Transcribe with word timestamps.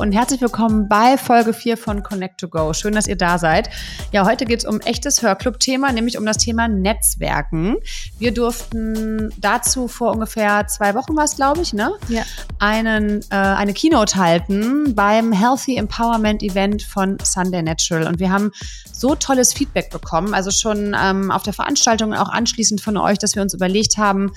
und 0.00 0.12
herzlich 0.12 0.40
willkommen 0.40 0.88
bei 0.88 1.18
Folge 1.18 1.52
4 1.52 1.76
von 1.76 2.02
Connect 2.02 2.40
to 2.40 2.48
Go. 2.48 2.72
Schön, 2.72 2.94
dass 2.94 3.06
ihr 3.06 3.16
da 3.16 3.36
seid. 3.36 3.68
Ja, 4.12 4.24
heute 4.24 4.46
geht 4.46 4.60
es 4.60 4.64
um 4.64 4.80
echtes 4.80 5.20
Hörclub-Thema, 5.20 5.92
nämlich 5.92 6.16
um 6.16 6.24
das 6.24 6.38
Thema 6.38 6.68
Netzwerken. 6.68 7.76
Wir 8.18 8.32
durften 8.32 9.30
dazu 9.36 9.88
vor 9.88 10.12
ungefähr 10.12 10.66
zwei 10.68 10.94
Wochen 10.94 11.14
was, 11.16 11.36
glaube 11.36 11.60
ich, 11.60 11.74
ne? 11.74 11.92
Ja. 12.08 12.22
Einen, 12.58 13.20
äh, 13.30 13.34
eine 13.34 13.74
Keynote 13.74 14.16
halten 14.16 14.94
beim 14.94 15.32
Healthy 15.32 15.76
Empowerment 15.76 16.42
Event 16.42 16.82
von 16.82 17.18
Sunday 17.22 17.62
Natural. 17.62 18.06
Und 18.06 18.20
wir 18.20 18.32
haben 18.32 18.52
so 18.90 19.14
tolles 19.14 19.52
Feedback 19.52 19.90
bekommen, 19.90 20.32
also 20.32 20.50
schon 20.50 20.96
ähm, 20.98 21.30
auf 21.30 21.42
der 21.42 21.52
Veranstaltung 21.52 22.12
und 22.12 22.16
auch 22.16 22.30
anschließend 22.30 22.80
von 22.80 22.96
euch, 22.96 23.18
dass 23.18 23.34
wir 23.34 23.42
uns 23.42 23.52
überlegt 23.52 23.98
haben, 23.98 24.32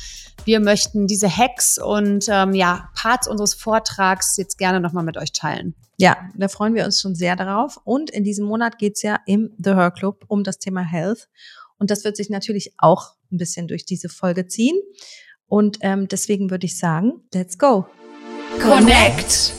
wir 0.45 0.59
möchten 0.59 1.07
diese 1.07 1.30
Hacks 1.30 1.77
und 1.77 2.25
ähm, 2.27 2.53
ja, 2.53 2.89
Parts 2.95 3.27
unseres 3.27 3.53
Vortrags 3.53 4.35
jetzt 4.38 4.57
gerne 4.57 4.81
nochmal 4.81 5.03
mit 5.03 5.17
euch 5.17 5.31
teilen. 5.31 5.52
Ja, 5.98 6.17
da 6.35 6.48
freuen 6.48 6.75
wir 6.75 6.85
uns 6.85 6.99
schon 6.99 7.16
sehr 7.16 7.35
darauf. 7.35 7.80
Und 7.84 8.09
in 8.09 8.23
diesem 8.23 8.45
Monat 8.45 8.77
geht's 8.77 9.02
ja 9.02 9.20
im 9.25 9.52
The 9.57 9.71
Her 9.71 9.91
Club 9.91 10.26
um 10.27 10.43
das 10.43 10.59
Thema 10.59 10.81
Health. 10.81 11.29
Und 11.77 11.91
das 11.91 12.03
wird 12.03 12.17
sich 12.17 12.29
natürlich 12.29 12.73
auch 12.77 13.13
ein 13.31 13.38
bisschen 13.38 13.67
durch 13.67 13.85
diese 13.85 14.09
Folge 14.09 14.48
ziehen. 14.48 14.76
Und 15.48 15.77
ähm, 15.81 16.07
deswegen 16.07 16.49
würde 16.49 16.66
ich 16.66 16.77
sagen, 16.77 17.21
let's 17.34 17.57
go. 17.57 17.85
Connect. 18.62 19.53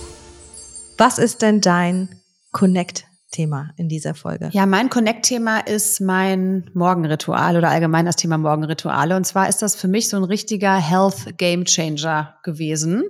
Was 0.99 1.19
ist 1.19 1.43
denn 1.43 1.61
dein 1.61 2.21
Connect 2.53 3.05
Thema 3.31 3.71
in 3.77 3.89
dieser 3.89 4.15
Folge? 4.15 4.49
Ja, 4.53 4.65
mein 4.65 4.91
Connect-Thema 4.91 5.59
ist 5.59 6.01
mein 6.01 6.71
Morgenritual 6.73 7.57
oder 7.57 7.71
allgemein 7.71 8.07
das 8.07 8.17
Thema 8.17 8.39
Morgenrituale. 8.39 9.17
Und 9.17 9.25
zwar 9.25 9.49
ist 9.49 9.61
das 9.61 9.75
für 9.75 9.89
mich 9.89 10.09
so 10.09 10.17
ein 10.17 10.25
richtiger 10.25 10.77
Health 10.77 11.37
Game 11.37 11.65
Changer 11.65 12.37
gewesen. 12.45 13.05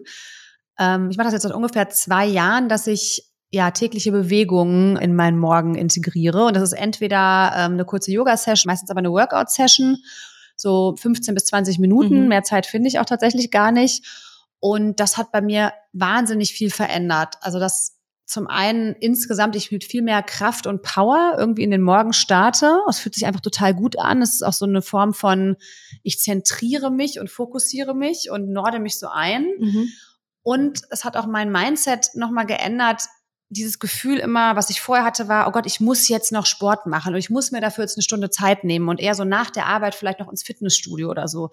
Ähm, 0.79 1.11
ich 1.11 1.17
mache 1.17 1.27
das 1.27 1.35
jetzt 1.35 1.43
seit 1.43 1.53
ungefähr 1.53 1.89
zwei 1.91 2.27
Jahren, 2.27 2.69
dass 2.69 2.87
ich 2.87 3.31
ja 3.51 3.71
tägliche 3.71 4.11
Bewegungen 4.11 4.97
in 4.97 5.15
meinen 5.15 5.39
Morgen 5.39 5.75
integriere. 5.75 6.47
Und 6.47 6.57
das 6.57 6.63
ist 6.63 6.73
entweder 6.73 7.53
ähm, 7.57 7.75
eine 7.75 7.85
kurze 7.85 8.11
Yoga-Session, 8.11 8.69
meistens 8.69 8.91
aber 8.91 8.99
eine 8.99 9.13
Workout-Session, 9.13 9.99
so 10.57 10.95
15 10.99 11.35
bis 11.35 11.45
20 11.47 11.79
Minuten. 11.79 12.23
Mhm. 12.23 12.29
Mehr 12.29 12.43
Zeit 12.43 12.67
finde 12.67 12.89
ich 12.89 12.99
auch 12.99 13.05
tatsächlich 13.05 13.51
gar 13.51 13.71
nicht. 13.71 14.05
Und 14.59 14.99
das 14.99 15.17
hat 15.17 15.31
bei 15.31 15.41
mir 15.41 15.73
wahnsinnig 15.93 16.53
viel 16.53 16.71
verändert. 16.71 17.37
Also 17.43 17.59
das 17.59 17.95
zum 18.27 18.47
einen 18.47 18.95
insgesamt 18.95 19.55
ich 19.55 19.71
mit 19.71 19.85
viel 19.85 20.01
mehr 20.01 20.23
Kraft 20.23 20.67
und 20.67 20.83
Power 20.83 21.35
irgendwie 21.39 21.63
in 21.63 21.71
den 21.71 21.83
Morgen 21.83 22.15
starte. 22.15 22.79
Es 22.89 22.99
fühlt 22.99 23.15
sich 23.15 23.27
einfach 23.27 23.43
total 23.43 23.75
gut 23.75 23.99
an. 23.99 24.23
Es 24.23 24.35
ist 24.35 24.43
auch 24.43 24.55
so 24.55 24.65
eine 24.65 24.81
Form 24.81 25.13
von, 25.13 25.57
ich 26.03 26.19
zentriere 26.19 26.91
mich 26.91 27.21
und 27.21 27.29
fokussiere 27.29 27.95
mich 27.95 28.31
und 28.31 28.49
norde 28.49 28.81
mich 28.81 28.99
so 28.99 29.09
ein. 29.09 29.47
Mhm. 29.59 29.89
Und 30.45 30.83
es 30.91 31.05
hat 31.05 31.17
auch 31.17 31.27
mein 31.27 31.51
Mindset 31.51 32.11
nochmal 32.15 32.47
geändert. 32.47 33.03
Dieses 33.49 33.79
Gefühl 33.79 34.19
immer, 34.19 34.57
was 34.57 34.71
ich 34.71 34.81
vorher 34.81 35.05
hatte, 35.05 35.27
war, 35.27 35.49
oh 35.49 35.51
Gott, 35.51 35.67
ich 35.67 35.81
muss 35.81 36.07
jetzt 36.07 36.33
noch 36.33 36.47
Sport 36.47 36.87
machen 36.87 37.15
und 37.15 37.19
ich 37.19 37.31
muss 37.31 37.51
mir 37.51 37.61
dafür 37.61 37.85
jetzt 37.85 37.97
eine 37.97 38.03
Stunde 38.03 38.31
Zeit 38.31 38.63
nehmen 38.63 38.89
und 38.89 39.01
eher 39.01 39.15
so 39.15 39.25
nach 39.25 39.51
der 39.51 39.67
Arbeit 39.67 39.95
vielleicht 39.95 40.21
noch 40.21 40.31
ins 40.31 40.43
Fitnessstudio 40.43 41.11
oder 41.11 41.29
so. 41.29 41.51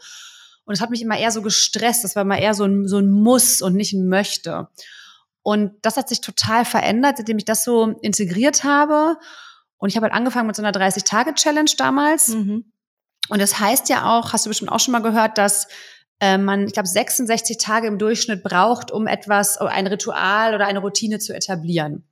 Und 0.66 0.74
es 0.74 0.82
hat 0.82 0.90
mich 0.90 1.02
immer 1.02 1.18
eher 1.18 1.32
so 1.32 1.42
gestresst. 1.42 2.04
Das 2.04 2.16
war 2.16 2.24
immer 2.24 2.38
eher 2.38 2.54
so 2.54 2.66
ein, 2.66 2.88
so 2.88 2.98
ein 2.98 3.10
Muss 3.10 3.62
und 3.62 3.76
nicht 3.76 3.94
ein 3.94 4.08
Möchte. 4.08 4.68
Und 5.42 5.74
das 5.82 5.96
hat 5.96 6.10
sich 6.10 6.22
total 6.22 6.66
verändert, 6.66 7.18
seitdem 7.18 7.38
ich 7.38 7.46
das 7.46 7.64
so 7.64 7.96
integriert 8.02 8.64
habe. 8.66 9.18
Und 9.78 9.90
ich 9.90 9.96
habe 9.96 10.06
halt 10.06 10.14
angefangen 10.14 10.48
mit 10.48 10.56
so 10.56 10.62
einer 10.62 10.78
30-Tage-Challenge 10.78 11.72
damals. 11.78 12.28
Mhm. 12.30 12.72
Und 13.30 13.42
das 13.42 13.60
heißt 13.60 13.90
ja 13.90 14.12
auch, 14.12 14.34
hast 14.34 14.46
du 14.46 14.50
bestimmt 14.50 14.72
auch 14.72 14.80
schon 14.80 14.92
mal 14.92 15.02
gehört, 15.02 15.38
dass 15.38 15.68
äh, 16.22 16.38
man, 16.38 16.68
ich 16.68 16.74
glaube, 16.74 16.88
66 16.88 17.58
Tage 17.58 17.88
im 17.88 17.98
Durchschnitt 17.98 18.44
braucht, 18.44 18.92
um 18.92 19.08
etwas, 19.08 19.58
ein 19.58 19.88
Ritual 19.88 20.54
oder 20.54 20.68
eine 20.68 20.80
Routine 20.80 21.18
zu 21.18 21.34
etablieren. 21.34 22.08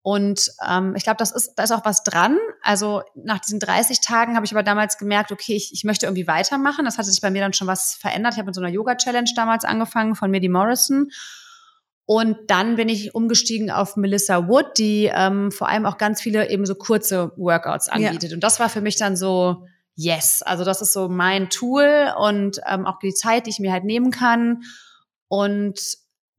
Und 0.00 0.50
ähm, 0.66 0.94
ich 0.96 1.04
glaube, 1.04 1.18
das 1.18 1.30
ist, 1.30 1.54
da 1.56 1.62
ist 1.64 1.72
auch 1.72 1.84
was 1.84 2.02
dran. 2.02 2.38
Also 2.62 3.02
nach 3.14 3.38
diesen 3.38 3.60
30 3.60 4.00
Tagen 4.00 4.34
habe 4.34 4.44
ich 4.44 4.52
aber 4.52 4.62
damals 4.62 4.98
gemerkt, 4.98 5.30
okay, 5.30 5.54
ich, 5.54 5.72
ich 5.72 5.84
möchte 5.84 6.06
irgendwie 6.06 6.26
weitermachen. 6.26 6.84
Das 6.84 6.98
hatte 6.98 7.10
sich 7.10 7.20
bei 7.20 7.30
mir 7.30 7.42
dann 7.42 7.52
schon 7.52 7.68
was 7.68 7.94
verändert. 7.94 8.32
Ich 8.34 8.38
habe 8.38 8.46
mit 8.46 8.54
so 8.54 8.62
einer 8.62 8.70
Yoga-Challenge 8.70 9.30
damals 9.36 9.64
angefangen 9.64 10.14
von 10.14 10.30
Medi 10.30 10.48
Morrison. 10.48 11.10
Und 12.06 12.36
dann 12.48 12.76
bin 12.76 12.88
ich 12.88 13.14
umgestiegen 13.14 13.70
auf 13.70 13.96
Melissa 13.96 14.48
Wood, 14.48 14.76
die 14.76 15.10
ähm, 15.12 15.50
vor 15.50 15.68
allem 15.68 15.86
auch 15.86 15.96
ganz 15.96 16.20
viele 16.20 16.50
eben 16.50 16.66
so 16.66 16.74
kurze 16.74 17.32
Workouts 17.36 17.88
anbietet. 17.88 18.30
Ja. 18.30 18.34
Und 18.36 18.44
das 18.44 18.60
war 18.60 18.68
für 18.68 18.82
mich 18.82 18.96
dann 18.96 19.16
so, 19.16 19.66
yes, 19.96 20.42
also 20.42 20.64
das 20.64 20.82
ist 20.82 20.92
so 20.92 21.08
mein 21.08 21.50
Tool 21.50 22.12
und 22.18 22.60
ähm, 22.66 22.86
auch 22.86 22.98
die 22.98 23.14
Zeit, 23.14 23.46
die 23.46 23.50
ich 23.50 23.60
mir 23.60 23.72
halt 23.72 23.84
nehmen 23.84 24.10
kann. 24.10 24.62
Und 25.28 25.80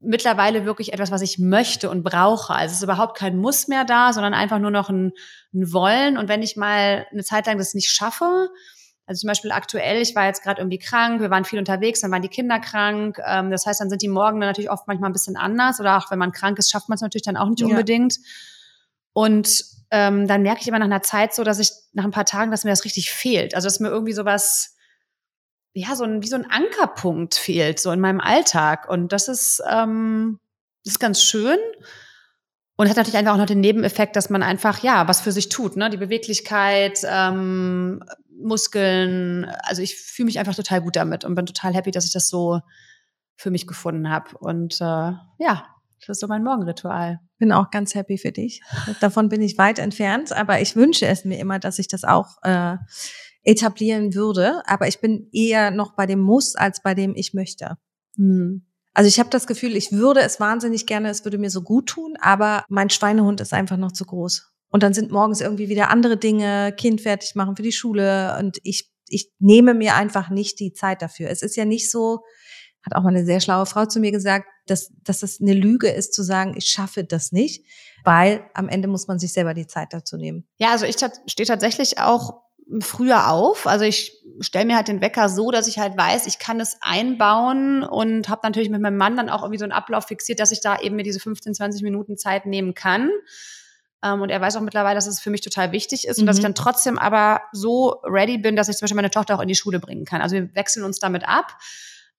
mittlerweile 0.00 0.64
wirklich 0.64 0.92
etwas, 0.92 1.10
was 1.10 1.22
ich 1.22 1.38
möchte 1.38 1.90
und 1.90 2.02
brauche. 2.02 2.54
Also 2.54 2.72
es 2.72 2.78
ist 2.78 2.84
überhaupt 2.84 3.16
kein 3.16 3.36
Muss 3.36 3.68
mehr 3.68 3.84
da, 3.84 4.12
sondern 4.12 4.34
einfach 4.34 4.58
nur 4.58 4.70
noch 4.70 4.88
ein, 4.88 5.12
ein 5.54 5.72
Wollen. 5.72 6.18
Und 6.18 6.28
wenn 6.28 6.42
ich 6.42 6.56
mal 6.56 7.06
eine 7.10 7.24
Zeit 7.24 7.46
lang 7.46 7.58
das 7.58 7.74
nicht 7.74 7.90
schaffe, 7.90 8.50
also 9.06 9.20
zum 9.20 9.28
Beispiel 9.28 9.52
aktuell, 9.52 10.02
ich 10.02 10.16
war 10.16 10.26
jetzt 10.26 10.42
gerade 10.42 10.60
irgendwie 10.60 10.78
krank, 10.78 11.20
wir 11.20 11.30
waren 11.30 11.44
viel 11.44 11.60
unterwegs, 11.60 12.00
dann 12.00 12.10
waren 12.10 12.22
die 12.22 12.28
Kinder 12.28 12.58
krank. 12.58 13.18
Ähm, 13.24 13.50
das 13.50 13.64
heißt, 13.64 13.80
dann 13.80 13.88
sind 13.88 14.02
die 14.02 14.08
Morgen 14.08 14.40
dann 14.40 14.50
natürlich 14.50 14.70
oft 14.70 14.86
manchmal 14.88 15.10
ein 15.10 15.12
bisschen 15.12 15.36
anders. 15.36 15.80
Oder 15.80 15.96
auch 15.96 16.10
wenn 16.10 16.18
man 16.18 16.32
krank 16.32 16.58
ist, 16.58 16.70
schafft 16.70 16.88
man 16.88 16.96
es 16.96 17.02
natürlich 17.02 17.22
dann 17.22 17.36
auch 17.36 17.48
nicht 17.48 17.60
ja. 17.60 17.68
unbedingt. 17.68 18.18
Und 19.12 19.64
ähm, 19.90 20.26
dann 20.26 20.42
merke 20.42 20.60
ich 20.60 20.68
immer 20.68 20.78
nach 20.78 20.86
einer 20.86 21.02
Zeit 21.02 21.34
so, 21.34 21.44
dass 21.44 21.58
ich 21.58 21.70
nach 21.92 22.04
ein 22.04 22.10
paar 22.10 22.24
Tagen, 22.24 22.50
dass 22.50 22.64
mir 22.64 22.70
das 22.70 22.84
richtig 22.84 23.10
fehlt. 23.10 23.54
Also 23.54 23.66
dass 23.66 23.80
mir 23.80 23.88
irgendwie 23.88 24.12
sowas, 24.12 24.76
ja, 25.74 25.94
so 25.94 26.04
ein, 26.04 26.22
wie 26.22 26.28
so 26.28 26.36
ein 26.36 26.50
Ankerpunkt 26.50 27.34
fehlt, 27.34 27.78
so 27.78 27.92
in 27.92 28.00
meinem 28.00 28.20
Alltag. 28.20 28.88
Und 28.88 29.12
das 29.12 29.28
ist, 29.28 29.62
ähm, 29.70 30.40
das 30.84 30.94
ist 30.94 31.00
ganz 31.00 31.22
schön. 31.22 31.58
Und 32.78 32.88
hat 32.90 32.96
natürlich 32.96 33.16
einfach 33.16 33.34
auch 33.34 33.38
noch 33.38 33.46
den 33.46 33.60
Nebeneffekt, 33.60 34.16
dass 34.16 34.28
man 34.28 34.42
einfach, 34.42 34.82
ja, 34.82 35.08
was 35.08 35.22
für 35.22 35.32
sich 35.32 35.48
tut, 35.48 35.76
ne? 35.76 35.88
Die 35.88 35.96
Beweglichkeit, 35.96 37.00
ähm, 37.08 38.04
Muskeln. 38.38 39.46
Also 39.62 39.80
ich 39.80 39.96
fühle 39.96 40.26
mich 40.26 40.38
einfach 40.38 40.54
total 40.54 40.82
gut 40.82 40.96
damit 40.96 41.24
und 41.24 41.34
bin 41.34 41.46
total 41.46 41.74
happy, 41.74 41.90
dass 41.90 42.04
ich 42.04 42.12
das 42.12 42.28
so 42.28 42.60
für 43.36 43.50
mich 43.50 43.66
gefunden 43.66 44.10
habe. 44.10 44.36
Und 44.38 44.80
äh, 44.80 45.12
ja, 45.38 45.75
das 46.00 46.16
ist 46.16 46.20
so 46.20 46.26
mein 46.26 46.44
Morgenritual. 46.44 47.20
Bin 47.38 47.52
auch 47.52 47.70
ganz 47.70 47.94
happy 47.94 48.18
für 48.18 48.32
dich. 48.32 48.62
Davon 49.00 49.28
bin 49.28 49.42
ich 49.42 49.58
weit 49.58 49.78
entfernt, 49.78 50.32
aber 50.32 50.60
ich 50.60 50.76
wünsche 50.76 51.06
es 51.06 51.24
mir 51.24 51.38
immer, 51.38 51.58
dass 51.58 51.78
ich 51.78 51.88
das 51.88 52.04
auch 52.04 52.36
äh, 52.42 52.76
etablieren 53.42 54.14
würde. 54.14 54.62
Aber 54.66 54.88
ich 54.88 55.00
bin 55.00 55.28
eher 55.32 55.70
noch 55.70 55.94
bei 55.94 56.06
dem 56.06 56.20
Muss 56.20 56.54
als 56.56 56.82
bei 56.82 56.94
dem 56.94 57.14
Ich 57.14 57.34
möchte. 57.34 57.76
Hm. 58.16 58.66
Also 58.94 59.08
ich 59.08 59.18
habe 59.18 59.28
das 59.28 59.46
Gefühl, 59.46 59.76
ich 59.76 59.92
würde 59.92 60.20
es 60.20 60.40
wahnsinnig 60.40 60.86
gerne, 60.86 61.10
es 61.10 61.24
würde 61.24 61.36
mir 61.36 61.50
so 61.50 61.60
gut 61.60 61.86
tun, 61.86 62.16
aber 62.18 62.64
mein 62.70 62.88
Schweinehund 62.88 63.42
ist 63.42 63.52
einfach 63.52 63.76
noch 63.76 63.92
zu 63.92 64.06
groß. 64.06 64.50
Und 64.70 64.82
dann 64.82 64.94
sind 64.94 65.10
morgens 65.10 65.42
irgendwie 65.42 65.68
wieder 65.68 65.90
andere 65.90 66.16
Dinge, 66.16 66.72
Kind 66.72 67.02
fertig 67.02 67.34
machen 67.34 67.56
für 67.56 67.62
die 67.62 67.72
Schule 67.72 68.36
und 68.38 68.58
ich, 68.62 68.90
ich 69.08 69.30
nehme 69.38 69.74
mir 69.74 69.96
einfach 69.96 70.30
nicht 70.30 70.60
die 70.60 70.72
Zeit 70.72 71.02
dafür. 71.02 71.28
Es 71.28 71.42
ist 71.42 71.56
ja 71.56 71.66
nicht 71.66 71.90
so, 71.90 72.20
hat 72.86 72.94
auch 72.94 73.02
mal 73.02 73.10
eine 73.10 73.26
sehr 73.26 73.40
schlaue 73.40 73.66
Frau 73.66 73.84
zu 73.84 73.98
mir 74.00 74.12
gesagt, 74.12 74.46
dass, 74.66 74.92
dass 75.04 75.22
es 75.22 75.40
eine 75.40 75.52
Lüge 75.52 75.88
ist 75.88 76.14
zu 76.14 76.22
sagen, 76.22 76.54
ich 76.56 76.66
schaffe 76.66 77.04
das 77.04 77.32
nicht, 77.32 77.66
weil 78.04 78.44
am 78.54 78.68
Ende 78.68 78.88
muss 78.88 79.08
man 79.08 79.18
sich 79.18 79.32
selber 79.32 79.54
die 79.54 79.66
Zeit 79.66 79.92
dazu 79.92 80.16
nehmen. 80.16 80.46
Ja, 80.58 80.70
also 80.70 80.86
ich 80.86 80.96
stehe 81.26 81.46
tatsächlich 81.46 81.98
auch 81.98 82.42
früher 82.80 83.30
auf. 83.30 83.66
Also 83.66 83.84
ich 83.84 84.12
stelle 84.40 84.66
mir 84.66 84.76
halt 84.76 84.88
den 84.88 85.00
Wecker 85.00 85.28
so, 85.28 85.50
dass 85.50 85.66
ich 85.66 85.78
halt 85.78 85.96
weiß, 85.96 86.26
ich 86.26 86.38
kann 86.38 86.60
es 86.60 86.78
einbauen 86.80 87.82
und 87.82 88.28
habe 88.28 88.40
natürlich 88.44 88.70
mit 88.70 88.80
meinem 88.80 88.96
Mann 88.96 89.16
dann 89.16 89.28
auch 89.28 89.42
irgendwie 89.42 89.58
so 89.58 89.64
einen 89.64 89.72
Ablauf 89.72 90.06
fixiert, 90.06 90.40
dass 90.40 90.52
ich 90.52 90.60
da 90.60 90.78
eben 90.78 90.96
mir 90.96 91.04
diese 91.04 91.20
15, 91.20 91.54
20 91.54 91.82
Minuten 91.82 92.16
Zeit 92.16 92.46
nehmen 92.46 92.74
kann. 92.74 93.10
Ähm, 94.02 94.20
und 94.20 94.30
er 94.30 94.40
weiß 94.40 94.56
auch 94.56 94.60
mittlerweile, 94.60 94.96
dass 94.96 95.06
es 95.06 95.20
für 95.20 95.30
mich 95.30 95.40
total 95.40 95.72
wichtig 95.72 96.06
ist 96.06 96.18
mhm. 96.18 96.22
und 96.22 96.26
dass 96.26 96.36
ich 96.36 96.42
mhm. 96.42 96.48
dann 96.48 96.54
trotzdem 96.54 96.98
aber 96.98 97.42
so 97.52 98.00
ready 98.04 98.38
bin, 98.38 98.56
dass 98.56 98.68
ich 98.68 98.76
zum 98.76 98.86
Beispiel 98.86 98.96
meine 98.96 99.10
Tochter 99.10 99.36
auch 99.36 99.42
in 99.42 99.48
die 99.48 99.54
Schule 99.54 99.78
bringen 99.78 100.04
kann. 100.04 100.20
Also 100.20 100.36
wir 100.36 100.54
wechseln 100.54 100.84
uns 100.84 100.98
damit 100.98 101.26
ab. 101.26 101.56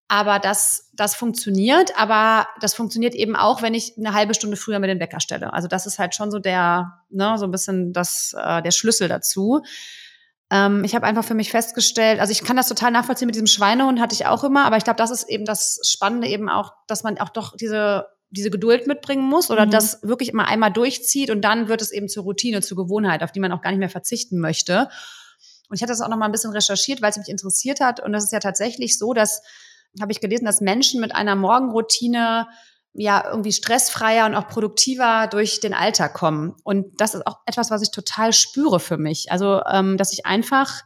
Aber 0.10 0.40
das, 0.40 0.90
das 0.94 1.16
funktioniert, 1.16 1.98
aber 2.00 2.48
das 2.62 2.74
funktioniert 2.74 3.14
eben 3.14 3.36
auch, 3.36 3.62
wenn 3.62 3.74
ich 3.74 3.98
eine 3.98 4.14
halbe 4.14 4.34
Stunde 4.34 4.56
früher 4.56 4.80
mit 4.80 4.90
den 4.90 5.02
Wecker 5.02 5.20
stelle. 5.20 5.52
Also 5.52 5.68
das 5.68 5.86
ist 5.86 6.00
halt 6.00 6.16
schon 6.16 6.32
so 6.32 6.40
der, 6.40 7.04
ne, 7.10 7.38
so 7.38 7.46
ein 7.46 7.52
bisschen 7.52 7.92
das, 7.92 8.34
äh, 8.38 8.62
der 8.62 8.72
Schlüssel 8.72 9.10
dazu. 9.10 9.64
Ähm, 10.50 10.86
ich 10.86 10.96
habe 10.96 11.06
einfach 11.06 11.26
für 11.26 11.34
mich 11.34 11.52
festgestellt, 11.52 12.22
also 12.22 12.32
ich 12.32 12.44
kann 12.44 12.56
das 12.56 12.70
total 12.70 12.92
nachvollziehen 12.92 13.26
mit 13.26 13.36
diesem 13.36 13.48
Schweinehund, 13.48 14.00
hatte 14.00 14.16
ich 14.16 14.26
auch 14.28 14.46
immer, 14.46 14.66
aber 14.66 14.78
ich 14.78 14.86
glaube, 14.86 14.98
das 14.98 15.12
ist 15.12 15.28
eben 15.28 15.44
das 15.44 15.82
Spannende 15.84 16.28
eben 16.30 16.48
auch, 16.50 16.72
dass 16.88 17.04
man 17.04 17.18
auch 17.18 17.30
doch 17.30 17.58
diese 17.58 18.08
diese 18.30 18.50
Geduld 18.50 18.88
mitbringen 18.88 19.24
muss 19.24 19.50
oder 19.50 19.66
mhm. 19.66 19.72
das 19.72 20.00
wirklich 20.04 20.30
immer 20.30 20.48
einmal 20.48 20.72
durchzieht 20.72 21.30
und 21.30 21.42
dann 21.42 21.70
wird 21.70 21.82
es 21.82 21.92
eben 21.92 22.10
zur 22.10 22.24
Routine, 22.24 22.62
zur 22.62 22.78
Gewohnheit, 22.78 23.24
auf 23.24 23.32
die 23.32 23.40
man 23.40 23.52
auch 23.52 23.62
gar 23.62 23.72
nicht 23.72 23.80
mehr 23.80 23.90
verzichten 23.90 24.40
möchte. 24.40 24.90
Und 25.70 25.76
ich 25.76 25.82
hatte 25.82 25.92
das 25.92 26.02
auch 26.02 26.10
noch 26.10 26.18
mal 26.18 26.26
ein 26.26 26.32
bisschen 26.32 26.52
recherchiert, 26.52 27.02
weil 27.02 27.12
es 27.12 27.18
mich 27.18 27.30
interessiert 27.30 27.80
hat. 27.80 28.00
Und 28.00 28.14
das 28.14 28.26
ist 28.26 28.32
ja 28.32 28.40
tatsächlich 28.40 28.98
so, 28.98 29.14
dass, 29.14 29.42
habe 30.02 30.12
ich 30.12 30.20
gelesen, 30.20 30.46
dass 30.46 30.62
Menschen 30.62 31.02
mit 31.02 31.16
einer 31.16 31.36
Morgenroutine 31.36 32.48
ja 32.94 33.24
irgendwie 33.30 33.52
stressfreier 33.52 34.26
und 34.26 34.36
auch 34.36 34.48
produktiver 34.48 35.28
durch 35.28 35.60
den 35.60 35.74
Alltag 35.74 36.14
kommen. 36.14 36.56
Und 36.64 37.00
das 37.00 37.14
ist 37.14 37.28
auch 37.28 37.38
etwas, 37.46 37.70
was 37.70 37.84
ich 37.84 37.92
total 37.92 38.34
spüre 38.34 38.80
für 38.80 38.98
mich. 38.98 39.32
Also, 39.32 39.62
ähm, 39.72 39.98
dass 39.98 40.12
ich 40.14 40.26
einfach 40.26 40.82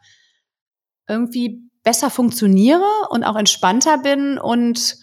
irgendwie 1.08 1.70
besser 1.84 2.10
funktioniere 2.10 2.86
und 3.10 3.24
auch 3.24 3.36
entspannter 3.36 3.98
bin 3.98 4.38
und 4.38 4.98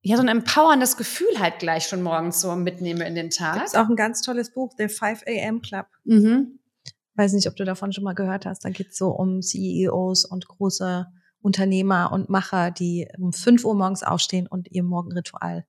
ja, 0.00 0.16
so 0.16 0.22
ein 0.22 0.28
empowerndes 0.28 0.96
Gefühl 0.96 1.38
halt 1.38 1.58
gleich 1.58 1.88
schon 1.88 2.02
morgens 2.02 2.40
so 2.40 2.54
mitnehme 2.54 3.06
in 3.06 3.14
den 3.14 3.30
Tag. 3.30 3.56
Das 3.56 3.72
ist 3.72 3.78
auch 3.78 3.88
ein 3.88 3.96
ganz 3.96 4.22
tolles 4.22 4.52
Buch, 4.52 4.74
der 4.74 4.88
5 4.88 5.24
AM 5.26 5.60
Club. 5.60 5.86
Mhm. 6.04 6.60
Weiß 7.14 7.32
nicht, 7.32 7.48
ob 7.48 7.56
du 7.56 7.64
davon 7.64 7.92
schon 7.92 8.04
mal 8.04 8.14
gehört 8.14 8.46
hast. 8.46 8.64
Da 8.64 8.70
geht 8.70 8.90
es 8.90 8.96
so 8.96 9.08
um 9.08 9.42
CEOs 9.42 10.24
und 10.24 10.46
große 10.46 11.06
Unternehmer 11.40 12.10
und 12.12 12.28
Macher, 12.28 12.70
die 12.70 13.08
um 13.18 13.32
5 13.32 13.64
Uhr 13.64 13.74
morgens 13.74 14.02
aufstehen 14.02 14.46
und 14.46 14.70
ihr 14.70 14.82
Morgenritual 14.82 15.66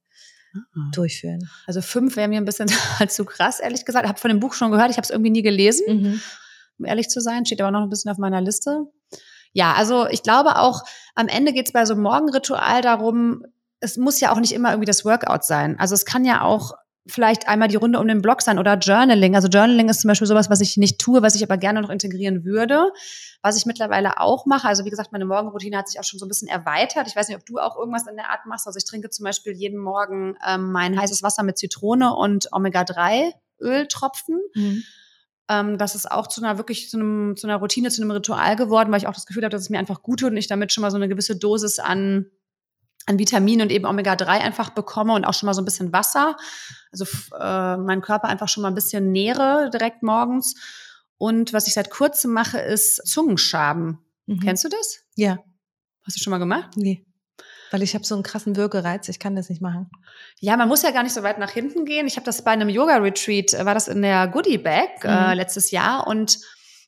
ah. 0.56 0.60
durchführen. 0.94 1.50
Also 1.68 1.82
fünf 1.82 2.16
wäre 2.16 2.28
mir 2.28 2.38
ein 2.38 2.46
bisschen 2.46 2.70
zu 3.08 3.26
krass, 3.26 3.60
ehrlich 3.60 3.86
gesagt. 3.86 4.06
Ich 4.06 4.10
habe 4.10 4.20
von 4.20 4.30
dem 4.30 4.40
Buch 4.40 4.54
schon 4.54 4.72
gehört, 4.72 4.92
ich 4.92 4.98
habe 4.98 5.06
es 5.06 5.12
irgendwie 5.12 5.32
nie 5.32 5.42
gelesen, 5.42 5.86
mhm. 5.88 6.22
um 6.80 6.86
ehrlich 6.86 7.10
zu 7.10 7.22
sein. 7.22 7.46
Steht 7.46 7.62
aber 7.62 7.72
noch 7.72 7.84
ein 7.84 7.90
bisschen 7.90 8.12
auf 8.12 8.18
meiner 8.18 8.42
Liste. 8.42 8.86
Ja, 9.54 9.74
also 9.74 10.08
ich 10.08 10.24
glaube 10.24 10.58
auch, 10.58 10.84
am 11.16 11.28
Ende 11.28 11.54
geht 11.54 11.68
es 11.68 11.74
bei 11.74 11.86
so 11.86 11.94
einem 11.94 12.04
Morgenritual 12.04 12.82
darum, 12.82 13.44
es 13.80 13.98
muss 13.98 14.20
ja 14.20 14.32
auch 14.32 14.40
nicht 14.40 14.52
immer 14.52 14.72
irgendwie 14.72 14.86
das 14.86 15.06
Workout 15.06 15.44
sein. 15.44 15.80
Also 15.80 15.96
es 15.96 16.06
kann 16.06 16.26
ja 16.26 16.42
auch 16.42 16.74
vielleicht 17.10 17.48
einmal 17.48 17.68
die 17.68 17.76
Runde 17.76 18.00
um 18.00 18.08
den 18.08 18.22
Block 18.22 18.42
sein 18.42 18.60
oder 18.60 18.76
Journaling. 18.76 19.36
Also 19.36 19.48
Journaling 19.48 19.90
ist 19.90 20.02
zum 20.02 20.08
Beispiel 20.08 20.28
sowas, 20.28 20.50
was 20.50 20.62
ich 20.62 20.78
nicht 20.78 21.00
tue, 21.00 21.22
was 21.22 21.36
ich 21.36 21.44
aber 21.44 21.58
gerne 21.58 21.82
noch 21.82 21.90
integrieren 21.90 22.46
würde. 22.46 22.92
Was 23.42 23.58
ich 23.58 23.66
mittlerweile 23.66 24.20
auch 24.20 24.46
mache, 24.46 24.68
also 24.68 24.86
wie 24.86 24.90
gesagt, 24.90 25.12
meine 25.12 25.26
Morgenroutine 25.26 25.78
hat 25.78 25.88
sich 25.88 26.00
auch 26.00 26.04
schon 26.04 26.20
so 26.20 26.26
ein 26.26 26.30
bisschen 26.30 26.48
erweitert. 26.48 27.08
Ich 27.08 27.16
weiß 27.16 27.28
nicht, 27.28 27.38
ob 27.38 27.46
du 27.46 27.58
auch 27.60 27.78
irgendwas 27.78 28.08
in 28.08 28.16
der 28.16 28.30
Art 28.30 28.46
machst. 28.46 28.68
Also 28.68 28.78
ich 28.78 28.86
trinke 28.86 29.10
zum 29.10 29.24
Beispiel 29.24 29.54
jeden 29.54 29.80
Morgen 29.80 30.36
ähm, 30.48 30.72
mein 30.72 31.00
heißes 31.00 31.24
Wasser 31.24 31.44
mit 31.44 31.58
Zitrone 31.58 32.16
und 32.16 32.52
Omega-3-Öltropfen. 32.52 34.40
Mhm. 34.54 34.84
Ähm, 35.50 35.78
das 35.78 35.96
ist 35.96 36.10
auch 36.10 36.28
zu 36.28 36.42
einer 36.42 36.58
wirklich 36.58 36.90
zu, 36.90 36.98
einem, 36.98 37.36
zu 37.36 37.48
einer 37.48 37.58
Routine, 37.58 37.90
zu 37.90 38.02
einem 38.02 38.12
Ritual 38.12 38.56
geworden, 38.56 38.92
weil 38.92 39.00
ich 39.00 39.08
auch 39.08 39.14
das 39.14 39.26
Gefühl 39.26 39.44
habe, 39.44 39.52
dass 39.52 39.64
es 39.64 39.70
mir 39.70 39.80
einfach 39.80 40.04
gut 40.04 40.20
tut 40.20 40.32
und 40.32 40.38
ich 40.38 40.48
damit 40.48 40.72
schon 40.72 40.84
mal 40.84 40.92
so 40.92 40.98
eine 40.98 41.10
gewisse 41.10 41.36
Dosis 41.36 41.80
an 41.80 42.30
an 43.10 43.18
Vitaminen 43.18 43.64
und 43.64 43.72
eben 43.72 43.86
Omega-3 43.86 44.28
einfach 44.28 44.70
bekomme 44.70 45.14
und 45.14 45.26
auch 45.26 45.34
schon 45.34 45.48
mal 45.48 45.54
so 45.54 45.62
ein 45.62 45.66
bisschen 45.66 45.92
Wasser. 45.92 46.38
Also 46.92 47.06
äh, 47.38 47.78
meinen 47.78 48.02
Körper 48.02 48.28
einfach 48.28 48.48
schon 48.48 48.62
mal 48.62 48.70
ein 48.70 48.76
bisschen 48.76 49.12
nähere 49.12 49.70
direkt 49.74 50.04
morgens. 50.04 50.56
Und 51.18 51.52
was 51.52 51.68
ich 51.68 51.74
seit 51.74 51.90
kurzem 51.90 52.32
mache, 52.32 52.60
ist 52.60 53.08
Zungenschaben. 53.08 53.98
Mhm. 54.28 54.40
Kennst 54.42 54.64
du 54.64 54.70
das? 54.70 55.00
Ja. 55.16 55.40
Hast 56.06 56.18
du 56.18 56.24
schon 56.24 56.32
mal 56.32 56.38
gemacht? 56.38 56.70
Nee. 56.76 57.06
Weil 57.72 57.84
ich 57.84 57.94
habe 57.94 58.06
so 58.06 58.16
einen 58.16 58.24
krassen 58.24 58.56
Würgereiz, 58.56 59.10
ich 59.10 59.20
kann 59.20 59.36
das 59.36 59.50
nicht 59.50 59.62
machen. 59.62 59.90
Ja, 60.40 60.56
man 60.58 60.68
muss 60.68 60.82
ja 60.82 60.92
gar 60.92 61.04
nicht 61.04 61.14
so 61.14 61.24
weit 61.24 61.40
nach 61.40 61.52
hinten 61.52 61.86
gehen. 61.86 62.08
Ich 62.08 62.16
habe 62.16 62.26
das 62.26 62.44
bei 62.44 62.52
einem 62.52 62.70
Yoga-Retreat, 62.70 63.54
äh, 63.54 63.66
war 63.66 63.74
das 63.74 63.88
in 63.88 64.02
der 64.04 64.28
Goodie 64.28 64.58
Bag 64.60 65.04
mhm. 65.04 65.10
äh, 65.10 65.34
letztes 65.34 65.72
Jahr 65.72 66.06
und 66.06 66.40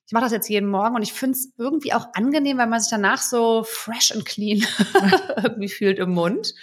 ich 0.08 0.14
mache 0.14 0.24
das 0.24 0.32
jetzt 0.32 0.50
jeden 0.50 0.70
Morgen 0.70 0.96
und 0.96 1.04
ich 1.04 1.14
finde 1.14 1.38
es 1.38 1.54
irgendwie 1.58 1.94
auch 1.94 2.08
angenehm, 2.14 2.58
weil 2.58 2.68
man 2.68 2.80
sich 2.80 2.90
danach 2.90 3.22
so 3.22 3.64
fresh 3.64 4.12
and 4.12 4.26
clean 4.26 4.66
irgendwie 5.38 5.70
fühlt 5.70 6.00
im 6.00 6.12
Mund. 6.12 6.54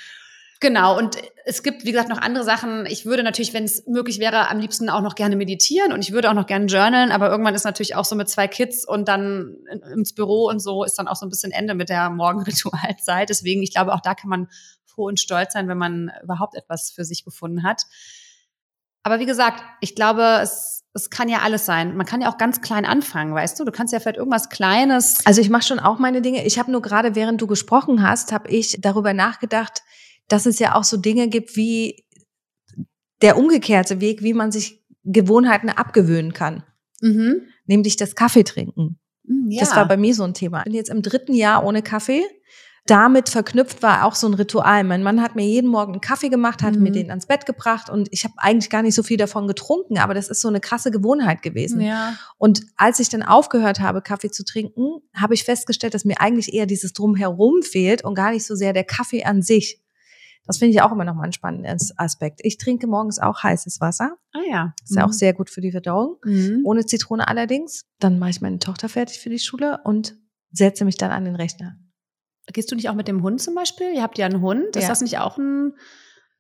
Genau, 0.61 0.99
und 0.99 1.17
es 1.45 1.63
gibt, 1.63 1.85
wie 1.85 1.93
gesagt, 1.93 2.09
noch 2.09 2.21
andere 2.21 2.43
Sachen. 2.43 2.85
Ich 2.87 3.07
würde 3.07 3.23
natürlich, 3.23 3.55
wenn 3.55 3.63
es 3.63 3.87
möglich 3.87 4.19
wäre, 4.19 4.49
am 4.49 4.59
liebsten 4.59 4.91
auch 4.91 5.03
noch 5.03 5.15
gerne 5.15 5.37
meditieren 5.37 5.93
und 5.93 6.01
ich 6.01 6.11
würde 6.11 6.29
auch 6.29 6.35
noch 6.35 6.47
gerne 6.47 6.67
journalen, 6.67 7.13
aber 7.13 7.31
irgendwann 7.31 7.55
ist 7.55 7.65
natürlich 7.65 7.95
auch 7.95 8.05
so 8.05 8.17
mit 8.17 8.29
zwei 8.29 8.49
Kids 8.49 8.85
und 8.85 9.07
dann 9.07 9.57
ins 9.95 10.15
Büro 10.15 10.49
und 10.49 10.59
so 10.59 10.83
ist 10.83 10.99
dann 10.99 11.07
auch 11.07 11.15
so 11.15 11.25
ein 11.25 11.29
bisschen 11.29 11.53
Ende 11.53 11.75
mit 11.75 11.91
der 11.91 12.11
Morgenritualzeit. 12.11 13.29
Deswegen, 13.29 13.63
ich 13.63 13.73
glaube, 13.73 13.95
auch 13.95 14.01
da 14.01 14.15
kann 14.15 14.31
man 14.31 14.49
froh 14.85 15.07
und 15.07 15.21
stolz 15.21 15.53
sein, 15.53 15.69
wenn 15.69 15.79
man 15.79 16.11
überhaupt 16.25 16.57
etwas 16.57 16.91
für 16.91 17.05
sich 17.05 17.25
gefunden 17.25 17.63
hat. 17.63 17.83
Aber 19.03 19.21
wie 19.21 19.27
gesagt, 19.27 19.63
ich 19.81 19.95
glaube, 19.95 20.41
es, 20.43 20.85
es 20.95 21.11
kann 21.11 21.29
ja 21.29 21.39
alles 21.39 21.65
sein. 21.67 21.97
Man 21.97 22.07
kann 22.07 22.21
ja 22.21 22.31
auch 22.31 22.39
ganz 22.39 22.61
klein 22.61 22.85
anfangen, 22.85 23.35
weißt 23.35 23.59
du? 23.59 23.65
Du 23.65 23.73
kannst 23.73 23.93
ja 23.93 24.01
vielleicht 24.01 24.19
irgendwas 24.19 24.49
Kleines. 24.49 25.25
Also 25.25 25.41
ich 25.41 25.51
mache 25.51 25.63
schon 25.63 25.79
auch 25.79 25.99
meine 25.99 26.23
Dinge. 26.23 26.45
Ich 26.47 26.59
habe 26.59 26.71
nur 26.71 26.83
gerade, 26.83 27.15
während 27.15 27.41
du 27.41 27.47
gesprochen 27.47 28.03
hast, 28.03 28.33
habe 28.33 28.51
ich 28.51 28.81
darüber 28.81 29.15
nachgedacht, 29.15 29.83
dass 30.29 30.47
es 30.47 30.59
ja 30.59 30.75
auch 30.75 30.85
so 30.85 30.97
Dinge 30.97 31.29
gibt 31.29 31.57
wie 31.57 32.05
der 33.23 33.37
umgekehrte 33.37 34.01
Weg, 34.01 34.23
wie 34.23 34.35
man 34.35 34.53
sich 34.53 34.85
Gewohnheiten 35.05 35.71
abgewöhnen 35.71 36.33
kann. 36.33 36.65
Mhm. 37.01 37.43
Nämlich 37.67 37.97
das 37.97 38.15
Kaffee 38.15 38.45
trinken. 38.45 38.99
Mm, 39.25 39.51
ja. 39.51 39.61
Das 39.61 39.75
war 39.75 39.87
bei 39.87 39.97
mir 39.97 40.15
so 40.15 40.25
ein 40.25 40.35
Thema. 40.35 40.59
Ich 40.59 40.65
bin 40.65 40.75
jetzt 40.75 40.91
im 40.91 41.03
dritten 41.03 41.35
Jahr 41.35 41.65
ohne 41.65 41.83
Kaffee 41.83 42.25
damit 42.91 43.29
verknüpft 43.29 43.83
war 43.83 44.05
auch 44.05 44.15
so 44.15 44.27
ein 44.27 44.35
Ritual. 44.35 44.83
Mein 44.83 45.03
Mann 45.03 45.21
hat 45.21 45.37
mir 45.37 45.47
jeden 45.47 45.69
Morgen 45.69 45.93
einen 45.93 46.01
Kaffee 46.01 46.31
gemacht, 46.31 46.63
hat 46.63 46.75
mhm. 46.75 46.83
mir 46.83 46.93
den 46.93 47.11
ans 47.11 47.27
Bett 47.27 47.45
gebracht 47.45 47.91
und 47.91 48.09
ich 48.11 48.25
habe 48.25 48.35
eigentlich 48.39 48.71
gar 48.71 48.83
nicht 48.83 48.95
so 48.95 49.03
viel 49.03 49.19
davon 49.19 49.47
getrunken, 49.47 49.99
aber 49.99 50.15
das 50.15 50.29
ist 50.29 50.41
so 50.41 50.49
eine 50.49 50.61
krasse 50.61 50.91
Gewohnheit 50.91 51.43
gewesen. 51.43 51.81
Ja. 51.81 52.17
Und 52.39 52.63
als 52.77 52.99
ich 53.01 53.09
dann 53.11 53.23
aufgehört 53.23 53.81
habe, 53.81 54.01
Kaffee 54.01 54.31
zu 54.31 54.45
trinken, 54.45 55.03
habe 55.15 55.35
ich 55.35 55.45
festgestellt, 55.45 55.93
dass 55.95 56.05
mir 56.05 56.21
eigentlich 56.21 56.55
eher 56.55 56.67
dieses 56.67 56.95
Drumherum 56.95 57.63
fehlt 57.63 58.05
und 58.05 58.15
gar 58.15 58.31
nicht 58.31 58.47
so 58.47 58.55
sehr 58.55 58.73
der 58.73 58.85
Kaffee 58.85 59.25
an 59.25 59.43
sich. 59.43 59.83
Das 60.47 60.57
finde 60.57 60.73
ich 60.73 60.81
auch 60.81 60.91
immer 60.91 61.05
noch 61.05 61.15
mal 61.15 61.25
ein 61.25 61.33
spannendes 61.33 61.93
Aspekt. 61.99 62.41
Ich 62.43 62.57
trinke 62.57 62.87
morgens 62.87 63.19
auch 63.19 63.43
heißes 63.43 63.83
Wasser. 63.83 64.17
Ah 64.33 64.41
ja. 64.51 64.75
Ist 64.83 64.97
ja 64.97 65.05
auch 65.05 65.09
mhm. 65.09 65.13
sehr 65.13 65.35
gut 65.35 65.51
für 65.51 65.61
die 65.61 65.73
Verdauung. 65.73 66.17
Mhm. 66.25 66.63
Ohne 66.65 66.87
Zitrone 66.87 67.29
allerdings. 67.29 67.85
Dann 67.99 68.19
mache 68.19 68.31
ich 68.31 68.41
meine 68.41 68.59
Tochter 68.59 68.89
fertig 68.89 69.19
für 69.19 69.29
die 69.29 69.39
Schule 69.39 69.81
und 69.85 70.17
setze 70.51 70.87
mich 70.87 70.97
dann 70.97 71.11
an 71.11 71.27
den 71.27 71.37
Rechner. 71.37 71.77
Gehst 72.53 72.71
du 72.71 72.77
nicht 72.77 72.89
auch 72.89 72.95
mit 72.95 73.09
dem 73.09 73.23
Hund 73.23 73.41
zum 73.41 73.55
Beispiel? 73.55 73.95
Ihr 73.95 74.03
habt 74.03 74.19
ja 74.19 74.27
einen 74.27 74.41
Hund. 74.41 74.77
Ist 74.77 74.83
ja. 74.83 74.89
das 74.89 75.01
nicht 75.01 75.19
auch 75.19 75.39
ein 75.39 75.75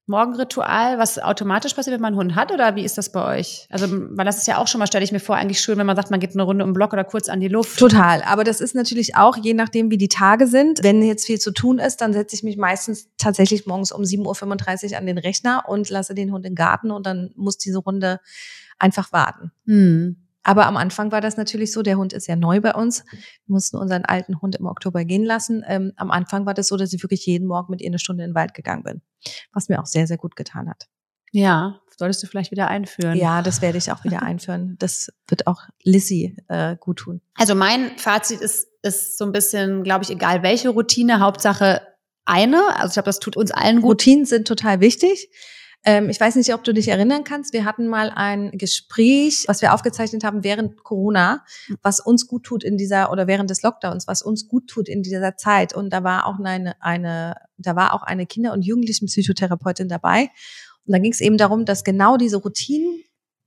Morgenritual, 0.08 0.98
was 0.98 1.18
automatisch 1.18 1.74
passiert, 1.74 1.94
wenn 1.94 2.00
man 2.00 2.14
einen 2.14 2.20
Hund 2.20 2.34
hat? 2.34 2.50
Oder 2.50 2.74
wie 2.76 2.84
ist 2.84 2.96
das 2.96 3.12
bei 3.12 3.38
euch? 3.38 3.68
Also, 3.70 3.86
weil 3.90 4.24
das 4.24 4.38
ist 4.38 4.46
ja 4.46 4.56
auch 4.56 4.66
schon 4.66 4.78
mal, 4.78 4.86
stelle 4.86 5.04
ich 5.04 5.12
mir 5.12 5.20
vor, 5.20 5.36
eigentlich 5.36 5.60
schön, 5.60 5.76
wenn 5.76 5.86
man 5.86 5.96
sagt, 5.96 6.10
man 6.10 6.18
geht 6.18 6.32
eine 6.32 6.42
Runde 6.42 6.64
um 6.64 6.70
den 6.70 6.74
Block 6.74 6.94
oder 6.94 7.04
kurz 7.04 7.28
an 7.28 7.40
die 7.40 7.48
Luft. 7.48 7.78
Total. 7.78 8.22
Aber 8.22 8.42
das 8.42 8.62
ist 8.62 8.74
natürlich 8.74 9.16
auch, 9.16 9.36
je 9.36 9.52
nachdem, 9.52 9.90
wie 9.90 9.98
die 9.98 10.08
Tage 10.08 10.46
sind. 10.46 10.82
Wenn 10.82 11.02
jetzt 11.02 11.26
viel 11.26 11.38
zu 11.38 11.52
tun 11.52 11.78
ist, 11.78 12.00
dann 12.00 12.14
setze 12.14 12.34
ich 12.34 12.42
mich 12.42 12.56
meistens 12.56 13.10
tatsächlich 13.18 13.66
morgens 13.66 13.92
um 13.92 14.02
7.35 14.02 14.92
Uhr 14.92 14.98
an 14.98 15.06
den 15.06 15.18
Rechner 15.18 15.64
und 15.68 15.90
lasse 15.90 16.14
den 16.14 16.32
Hund 16.32 16.46
im 16.46 16.54
Garten 16.54 16.90
und 16.90 17.04
dann 17.04 17.30
muss 17.36 17.58
diese 17.58 17.78
Runde 17.78 18.20
einfach 18.78 19.12
warten. 19.12 19.52
Hm. 19.66 20.27
Aber 20.48 20.64
am 20.64 20.78
Anfang 20.78 21.12
war 21.12 21.20
das 21.20 21.36
natürlich 21.36 21.72
so, 21.72 21.82
der 21.82 21.98
Hund 21.98 22.14
ist 22.14 22.26
ja 22.26 22.34
neu 22.34 22.62
bei 22.62 22.74
uns. 22.74 23.04
Wir 23.10 23.52
mussten 23.52 23.76
unseren 23.76 24.06
alten 24.06 24.40
Hund 24.40 24.56
im 24.56 24.64
Oktober 24.64 25.04
gehen 25.04 25.22
lassen. 25.22 25.62
Ähm, 25.68 25.92
am 25.96 26.10
Anfang 26.10 26.46
war 26.46 26.54
das 26.54 26.68
so, 26.68 26.78
dass 26.78 26.90
ich 26.94 27.02
wirklich 27.04 27.26
jeden 27.26 27.46
Morgen 27.46 27.70
mit 27.70 27.82
ihr 27.82 27.88
eine 27.88 27.98
Stunde 27.98 28.24
in 28.24 28.30
den 28.30 28.34
Wald 28.34 28.54
gegangen 28.54 28.82
bin, 28.82 29.02
was 29.52 29.68
mir 29.68 29.78
auch 29.78 29.84
sehr, 29.84 30.06
sehr 30.06 30.16
gut 30.16 30.36
getan 30.36 30.70
hat. 30.70 30.86
Ja, 31.32 31.82
solltest 31.98 32.22
du 32.22 32.26
vielleicht 32.28 32.50
wieder 32.50 32.68
einführen. 32.68 33.14
Ja, 33.18 33.42
das 33.42 33.60
werde 33.60 33.76
ich 33.76 33.92
auch 33.92 34.04
wieder 34.04 34.22
einführen. 34.22 34.76
Das 34.78 35.12
wird 35.26 35.46
auch 35.46 35.64
Lissy 35.82 36.34
äh, 36.48 36.76
gut 36.80 37.00
tun. 37.00 37.20
Also 37.34 37.54
mein 37.54 37.98
Fazit 37.98 38.40
ist, 38.40 38.68
ist 38.80 39.18
so 39.18 39.26
ein 39.26 39.32
bisschen, 39.32 39.82
glaube 39.82 40.04
ich, 40.04 40.10
egal 40.10 40.42
welche 40.42 40.70
Routine, 40.70 41.20
Hauptsache 41.20 41.82
eine. 42.24 42.74
Also 42.76 42.86
ich 42.86 42.92
glaube, 42.94 43.08
das 43.08 43.18
tut 43.18 43.36
uns 43.36 43.50
allen 43.50 43.82
gut. 43.82 43.90
Routinen 43.90 44.24
sind 44.24 44.48
total 44.48 44.80
wichtig. 44.80 45.28
Ähm, 45.84 46.10
ich 46.10 46.20
weiß 46.20 46.36
nicht, 46.36 46.52
ob 46.54 46.64
du 46.64 46.74
dich 46.74 46.88
erinnern 46.88 47.24
kannst. 47.24 47.52
Wir 47.52 47.64
hatten 47.64 47.86
mal 47.86 48.10
ein 48.10 48.50
Gespräch, 48.52 49.44
was 49.46 49.62
wir 49.62 49.72
aufgezeichnet 49.72 50.24
haben 50.24 50.44
während 50.44 50.82
Corona, 50.82 51.44
was 51.82 52.00
uns 52.00 52.26
gut 52.26 52.44
tut 52.44 52.64
in 52.64 52.76
dieser 52.76 53.12
oder 53.12 53.26
während 53.26 53.50
des 53.50 53.62
Lockdowns, 53.62 54.06
was 54.06 54.22
uns 54.22 54.48
gut 54.48 54.68
tut 54.68 54.88
in 54.88 55.02
dieser 55.02 55.36
Zeit. 55.36 55.74
Und 55.74 55.90
da 55.92 56.02
war 56.02 56.26
auch 56.26 56.38
eine, 56.38 56.74
eine 56.82 57.36
da 57.56 57.76
war 57.76 57.94
auch 57.94 58.02
eine 58.02 58.26
Kinder- 58.26 58.52
und 58.52 58.62
Jugendlichenpsychotherapeutin 58.62 59.88
dabei. 59.88 60.30
Und 60.86 60.92
da 60.92 60.98
ging 60.98 61.12
es 61.12 61.20
eben 61.20 61.36
darum, 61.36 61.64
dass 61.64 61.84
genau 61.84 62.16
diese 62.16 62.38
Routinen 62.38 63.02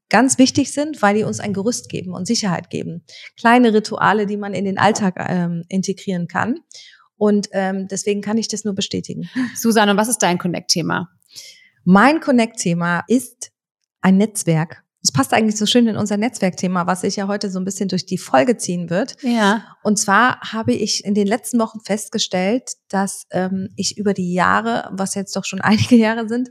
ganz 0.09 0.37
wichtig 0.37 0.71
sind, 0.73 1.01
weil 1.01 1.15
die 1.15 1.23
uns 1.23 1.39
ein 1.39 1.53
Gerüst 1.53 1.89
geben 1.89 2.13
und 2.13 2.27
Sicherheit 2.27 2.69
geben. 2.69 3.03
Kleine 3.37 3.73
Rituale, 3.73 4.25
die 4.25 4.37
man 4.37 4.53
in 4.53 4.65
den 4.65 4.77
Alltag 4.77 5.15
ähm, 5.17 5.63
integrieren 5.69 6.27
kann. 6.27 6.59
Und 7.17 7.49
ähm, 7.51 7.87
deswegen 7.87 8.21
kann 8.21 8.37
ich 8.37 8.47
das 8.47 8.63
nur 8.63 8.75
bestätigen. 8.75 9.29
Susanne, 9.55 9.95
was 9.97 10.09
ist 10.09 10.19
dein 10.19 10.37
Connect-Thema? 10.37 11.09
Mein 11.83 12.19
Connect-Thema 12.19 13.03
ist 13.07 13.51
ein 14.01 14.17
Netzwerk. 14.17 14.83
Es 15.03 15.11
passt 15.11 15.33
eigentlich 15.33 15.57
so 15.57 15.65
schön 15.65 15.87
in 15.87 15.97
unser 15.97 16.17
Netzwerkthema, 16.17 16.85
was 16.85 17.01
sich 17.01 17.15
ja 17.15 17.27
heute 17.27 17.49
so 17.49 17.59
ein 17.59 17.65
bisschen 17.65 17.89
durch 17.89 18.05
die 18.05 18.19
Folge 18.19 18.57
ziehen 18.57 18.91
wird. 18.91 19.15
Ja. 19.23 19.75
Und 19.83 19.97
zwar 19.97 20.39
habe 20.41 20.73
ich 20.73 21.03
in 21.03 21.15
den 21.15 21.25
letzten 21.25 21.59
Wochen 21.59 21.79
festgestellt, 21.79 22.73
dass 22.87 23.23
ähm, 23.31 23.69
ich 23.75 23.97
über 23.97 24.13
die 24.13 24.33
Jahre, 24.33 24.91
was 24.93 25.15
jetzt 25.15 25.35
doch 25.35 25.45
schon 25.45 25.61
einige 25.61 25.95
Jahre 25.95 26.27
sind, 26.27 26.49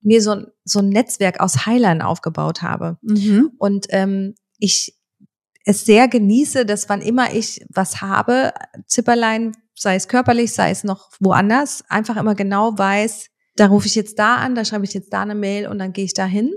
mir 0.00 0.22
so, 0.22 0.44
so 0.64 0.78
ein 0.78 0.88
Netzwerk 0.88 1.40
aus 1.40 1.66
Heilern 1.66 2.00
aufgebaut 2.00 2.62
habe. 2.62 2.96
Mhm. 3.02 3.50
Und 3.58 3.86
ähm, 3.90 4.34
ich 4.58 4.96
es 5.66 5.84
sehr 5.84 6.08
genieße, 6.08 6.64
dass 6.64 6.88
wann 6.88 7.02
immer 7.02 7.34
ich 7.34 7.64
was 7.68 8.00
habe, 8.00 8.52
Zipperlein, 8.86 9.52
sei 9.74 9.94
es 9.94 10.08
körperlich, 10.08 10.52
sei 10.54 10.70
es 10.70 10.84
noch 10.84 11.10
woanders, 11.20 11.84
einfach 11.88 12.16
immer 12.16 12.34
genau 12.34 12.78
weiß, 12.78 13.26
da 13.60 13.66
rufe 13.66 13.86
ich 13.86 13.94
jetzt 13.94 14.18
da 14.18 14.36
an, 14.36 14.54
da 14.54 14.64
schreibe 14.64 14.86
ich 14.86 14.94
jetzt 14.94 15.12
da 15.12 15.20
eine 15.20 15.34
Mail 15.34 15.66
und 15.68 15.78
dann 15.78 15.92
gehe 15.92 16.06
ich 16.06 16.14
da 16.14 16.24
hin. 16.24 16.54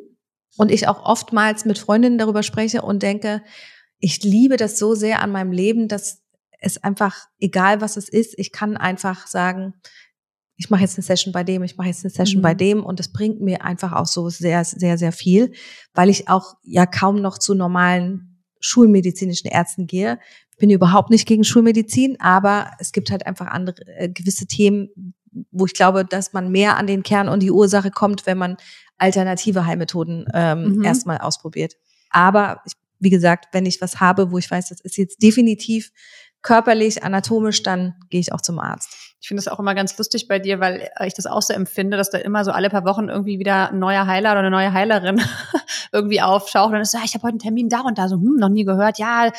Und 0.56 0.72
ich 0.72 0.88
auch 0.88 1.04
oftmals 1.04 1.66
mit 1.66 1.78
Freundinnen 1.78 2.18
darüber 2.18 2.44
spreche 2.44 2.82
und 2.82 3.04
denke, 3.04 3.44
ich 4.00 4.24
liebe 4.24 4.56
das 4.56 4.80
so 4.80 4.96
sehr 4.96 5.22
an 5.22 5.32
meinem 5.32 5.52
Leben, 5.52 5.90
dass 5.90 6.22
es 6.62 6.82
einfach, 6.82 7.28
egal 7.40 7.82
was 7.82 7.98
es 7.98 8.08
ist, 8.08 8.40
ich 8.40 8.54
kann 8.54 8.78
einfach 8.78 9.28
sagen, 9.28 9.74
ich 10.56 10.70
mache 10.70 10.84
jetzt 10.84 10.98
eine 10.98 11.04
Session 11.04 11.34
bei 11.34 11.44
dem, 11.44 11.64
ich 11.64 11.76
mache 11.76 11.90
jetzt 11.90 12.06
eine 12.06 12.12
Session 12.12 12.40
mhm. 12.40 12.44
bei 12.44 12.54
dem 12.54 12.86
und 12.86 13.02
es 13.02 13.12
bringt 13.12 13.42
mir 13.42 13.66
einfach 13.66 13.92
auch 13.92 14.06
so 14.06 14.30
sehr, 14.30 14.64
sehr, 14.64 14.98
sehr 14.98 15.12
viel, 15.12 15.52
weil 15.94 16.10
ich 16.10 16.30
auch 16.30 16.56
ja 16.64 16.86
kaum 16.86 17.22
noch 17.22 17.38
zu 17.38 17.54
normalen 17.54 18.44
schulmedizinischen 18.62 19.50
Ärzten 19.50 19.88
gehe. 19.88 20.20
Ich 20.52 20.58
bin 20.58 20.70
überhaupt 20.70 21.10
nicht 21.10 21.28
gegen 21.28 21.44
Schulmedizin, 21.44 22.22
aber 22.22 22.72
es 22.80 22.94
gibt 22.94 23.12
halt 23.12 23.26
einfach 23.26 23.48
andere 23.48 23.86
äh, 23.88 24.08
gewisse 24.08 24.46
Themen, 24.46 25.16
wo 25.52 25.66
ich 25.66 25.74
glaube, 25.74 26.06
dass 26.06 26.34
man 26.34 26.52
mehr 26.52 26.78
an 26.78 26.88
den 26.88 27.04
Kern 27.04 27.30
und 27.30 27.42
die 27.42 27.52
Ursache 27.52 27.92
kommt, 27.92 28.26
wenn 28.26 28.38
man 28.38 28.58
alternative 28.98 29.66
Heilmethoden 29.66 30.26
ähm, 30.34 30.76
mhm. 30.76 30.84
erstmal 30.84 31.18
ausprobiert. 31.18 31.76
Aber 32.10 32.62
ich, 32.66 32.74
wie 33.00 33.10
gesagt, 33.10 33.48
wenn 33.52 33.66
ich 33.66 33.82
was 33.82 34.00
habe, 34.00 34.32
wo 34.32 34.38
ich 34.38 34.50
weiß, 34.50 34.70
das 34.70 34.82
ist 34.82 34.98
jetzt 34.98 35.22
definitiv 35.22 35.92
körperlich, 36.42 37.04
anatomisch, 37.04 37.64
dann 37.64 37.96
gehe 38.10 38.20
ich 38.20 38.34
auch 38.34 38.42
zum 38.42 38.60
Arzt. 38.60 39.13
Ich 39.24 39.30
finde 39.30 39.42
das 39.42 39.48
auch 39.48 39.58
immer 39.58 39.74
ganz 39.74 39.98
lustig 39.98 40.28
bei 40.28 40.38
dir, 40.38 40.60
weil 40.60 40.90
ich 41.06 41.14
das 41.14 41.28
auch 41.28 41.42
so 41.42 41.54
empfinde, 41.54 41.96
dass 41.96 42.10
da 42.10 42.18
immer 42.18 42.44
so 42.44 42.52
alle 42.52 42.70
paar 42.70 42.84
Wochen 42.84 43.08
irgendwie 43.08 43.40
wieder 43.40 43.70
ein 43.70 43.80
neuer 43.80 44.06
Heiler 44.06 44.32
oder 44.32 44.42
eine 44.42 44.50
neue 44.50 44.74
Heilerin 44.74 45.22
irgendwie 45.94 46.22
auftaucht 46.22 46.68
und 46.68 46.74
dann 46.74 46.82
ist 46.82 46.92
so, 46.92 46.98
ja, 46.98 47.06
ich 47.06 47.14
habe 47.14 47.24
heute 47.24 47.36
einen 47.36 47.40
Termin 47.40 47.70
da 47.70 47.80
und 47.80 47.98
da, 47.98 48.10
so, 48.10 48.18
hm, 48.18 48.36
noch 48.36 48.50
nie 48.50 48.66
gehört, 48.66 49.00
ja, 49.00 49.32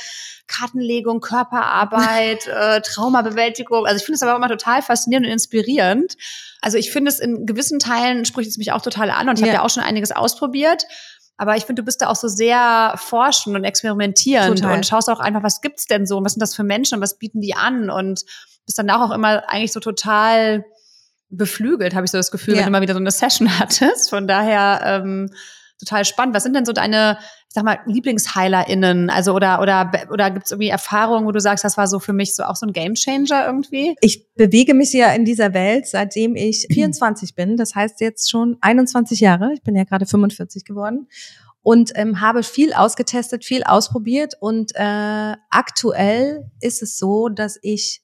Kartenlegung, 0.47 1.21
Körperarbeit, 1.21 2.47
äh, 2.61 2.81
Traumabewältigung. 2.81 3.85
Also 3.85 3.99
ich 3.99 4.05
finde 4.05 4.17
es 4.17 4.23
aber 4.23 4.35
immer 4.35 4.49
total 4.49 4.81
faszinierend 4.81 5.27
und 5.27 5.33
inspirierend. 5.35 6.17
Also 6.63 6.79
ich 6.79 6.91
finde 6.91 7.11
es 7.11 7.21
in 7.21 7.45
gewissen 7.45 7.79
Teilen 7.79 8.25
spricht 8.25 8.49
es 8.49 8.57
mich 8.57 8.73
auch 8.73 8.81
total 8.81 9.11
an 9.11 9.29
und 9.29 9.35
ich 9.35 9.41
ja. 9.43 9.49
habe 9.49 9.57
ja 9.57 9.65
auch 9.67 9.71
schon 9.71 9.83
einiges 9.83 10.13
ausprobiert. 10.13 10.87
Aber 11.37 11.57
ich 11.57 11.67
finde, 11.67 11.83
du 11.83 11.85
bist 11.85 12.01
da 12.01 12.09
auch 12.09 12.17
so 12.17 12.29
sehr 12.29 12.95
forschend 12.97 13.55
und 13.55 13.65
experimentierend 13.65 14.61
Total. 14.61 14.77
und 14.77 14.87
schaust 14.87 15.11
auch 15.11 15.21
einfach, 15.21 15.43
was 15.43 15.61
gibt's 15.61 15.87
denn 15.87 16.07
so 16.07 16.17
und 16.17 16.25
was 16.25 16.33
sind 16.33 16.41
das 16.41 16.55
für 16.55 16.63
Menschen 16.63 16.95
und 16.95 17.03
was 17.03 17.19
bieten 17.19 17.43
die 17.43 17.55
an 17.55 17.91
und 17.91 18.25
bist 18.67 18.79
danach 18.79 19.01
auch 19.01 19.15
immer 19.15 19.49
eigentlich 19.49 19.73
so 19.73 19.81
total 19.81 20.65
beflügelt, 21.31 21.95
habe 21.95 22.05
ich 22.05 22.11
so 22.11 22.19
das 22.19 22.31
Gefühl, 22.31 22.55
ja. 22.55 22.61
wenn 22.61 22.67
du 22.67 22.73
mal 22.73 22.83
wieder 22.83 22.95
so 22.95 23.01
eine 23.01 23.11
Session 23.11 23.49
hattest. 23.59 24.11
Von 24.11 24.27
daher 24.27 24.81
ähm, 24.85 25.31
total 25.79 26.05
spannend. 26.05 26.35
Was 26.35 26.43
sind 26.43 26.55
denn 26.55 26.65
so 26.65 26.73
deine, 26.73 27.19
ich 27.21 27.55
sag 27.55 27.65
mal, 27.65 27.79
LieblingsheilerInnen? 27.87 29.11
Also 29.11 29.35
oder 29.35 29.61
oder 29.61 29.91
oder 30.11 30.31
gibt's 30.31 30.51
irgendwie 30.51 30.69
Erfahrungen, 30.69 31.27
wo 31.27 31.33
du 31.33 31.41
sagst, 31.41 31.65
das 31.65 31.77
war 31.77 31.87
so 31.87 31.99
für 31.99 32.13
mich 32.13 32.35
so 32.35 32.45
auch 32.45 32.57
so 32.57 32.67
ein 32.67 32.73
Gamechanger 32.73 33.47
irgendwie? 33.47 33.97
Ich 34.01 34.33
bewege 34.35 34.75
mich 34.75 34.93
ja 34.93 35.13
in 35.13 35.25
dieser 35.25 35.55
Welt, 35.55 35.87
seitdem 35.87 36.37
ich 36.37 36.67
24 36.73 37.35
bin. 37.35 37.57
Das 37.57 37.75
heißt 37.75 38.01
jetzt 38.01 38.31
schon 38.31 38.57
21 38.61 39.21
Jahre. 39.21 39.53
Ich 39.55 39.63
bin 39.63 39.77
ja 39.77 39.85
gerade 39.85 40.07
45 40.07 40.65
geworden 40.65 41.09
und 41.63 41.93
ähm, 41.95 42.21
habe 42.21 42.43
viel 42.43 42.75
ausgetestet, 42.75 43.45
viel 43.45 43.65
ausprobiert 43.65 44.35
und 44.39 44.73
äh, 44.75 45.35
aktuell 45.51 46.51
ist 46.61 46.83
es 46.83 46.99
so, 46.99 47.31
dass 47.31 47.59
ich 47.63 48.04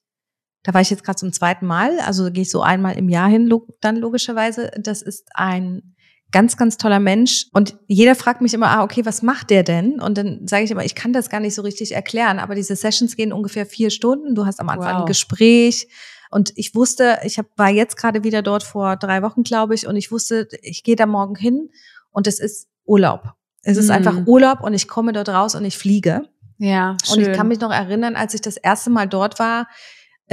da 0.62 0.74
war 0.74 0.80
ich 0.80 0.90
jetzt 0.90 1.04
gerade 1.04 1.16
zum 1.16 1.32
zweiten 1.32 1.66
Mal, 1.66 1.98
also 2.00 2.30
gehe 2.30 2.42
ich 2.42 2.50
so 2.50 2.62
einmal 2.62 2.96
im 2.96 3.08
Jahr 3.08 3.28
hin, 3.28 3.52
dann 3.80 3.96
logischerweise. 3.96 4.70
Das 4.78 5.02
ist 5.02 5.28
ein 5.34 5.94
ganz, 6.32 6.56
ganz 6.56 6.76
toller 6.76 7.00
Mensch. 7.00 7.46
Und 7.52 7.78
jeder 7.86 8.14
fragt 8.14 8.40
mich 8.40 8.54
immer, 8.54 8.68
ah, 8.68 8.82
okay, 8.82 9.04
was 9.04 9.22
macht 9.22 9.50
der 9.50 9.62
denn? 9.62 10.00
Und 10.00 10.18
dann 10.18 10.46
sage 10.46 10.64
ich 10.64 10.70
immer, 10.70 10.84
ich 10.84 10.94
kann 10.94 11.12
das 11.12 11.30
gar 11.30 11.40
nicht 11.40 11.54
so 11.54 11.62
richtig 11.62 11.92
erklären, 11.92 12.38
aber 12.38 12.54
diese 12.54 12.76
Sessions 12.76 13.16
gehen 13.16 13.32
ungefähr 13.32 13.66
vier 13.66 13.90
Stunden. 13.90 14.34
Du 14.34 14.46
hast 14.46 14.60
am 14.60 14.68
Anfang 14.68 14.94
wow. 14.94 15.00
ein 15.02 15.06
Gespräch. 15.06 15.88
Und 16.30 16.52
ich 16.54 16.74
wusste, 16.74 17.18
ich 17.24 17.38
hab, 17.38 17.46
war 17.56 17.70
jetzt 17.70 17.96
gerade 17.96 18.22
wieder 18.22 18.42
dort 18.42 18.62
vor 18.62 18.96
drei 18.96 19.22
Wochen, 19.22 19.42
glaube 19.42 19.74
ich, 19.74 19.86
und 19.88 19.96
ich 19.96 20.12
wusste, 20.12 20.46
ich 20.62 20.84
gehe 20.84 20.94
da 20.94 21.06
morgen 21.06 21.34
hin 21.34 21.70
und 22.12 22.28
es 22.28 22.38
ist 22.38 22.68
Urlaub. 22.84 23.32
Es 23.62 23.76
ist 23.76 23.88
mm. 23.88 23.92
einfach 23.92 24.26
Urlaub 24.26 24.62
und 24.62 24.72
ich 24.72 24.86
komme 24.86 25.12
dort 25.12 25.28
raus 25.28 25.56
und 25.56 25.64
ich 25.64 25.76
fliege. 25.76 26.22
Ja. 26.58 26.96
Schön. 27.04 27.18
Und 27.18 27.28
ich 27.28 27.36
kann 27.36 27.48
mich 27.48 27.58
noch 27.58 27.72
erinnern, 27.72 28.14
als 28.14 28.34
ich 28.34 28.40
das 28.40 28.56
erste 28.56 28.90
Mal 28.90 29.08
dort 29.08 29.40
war, 29.40 29.66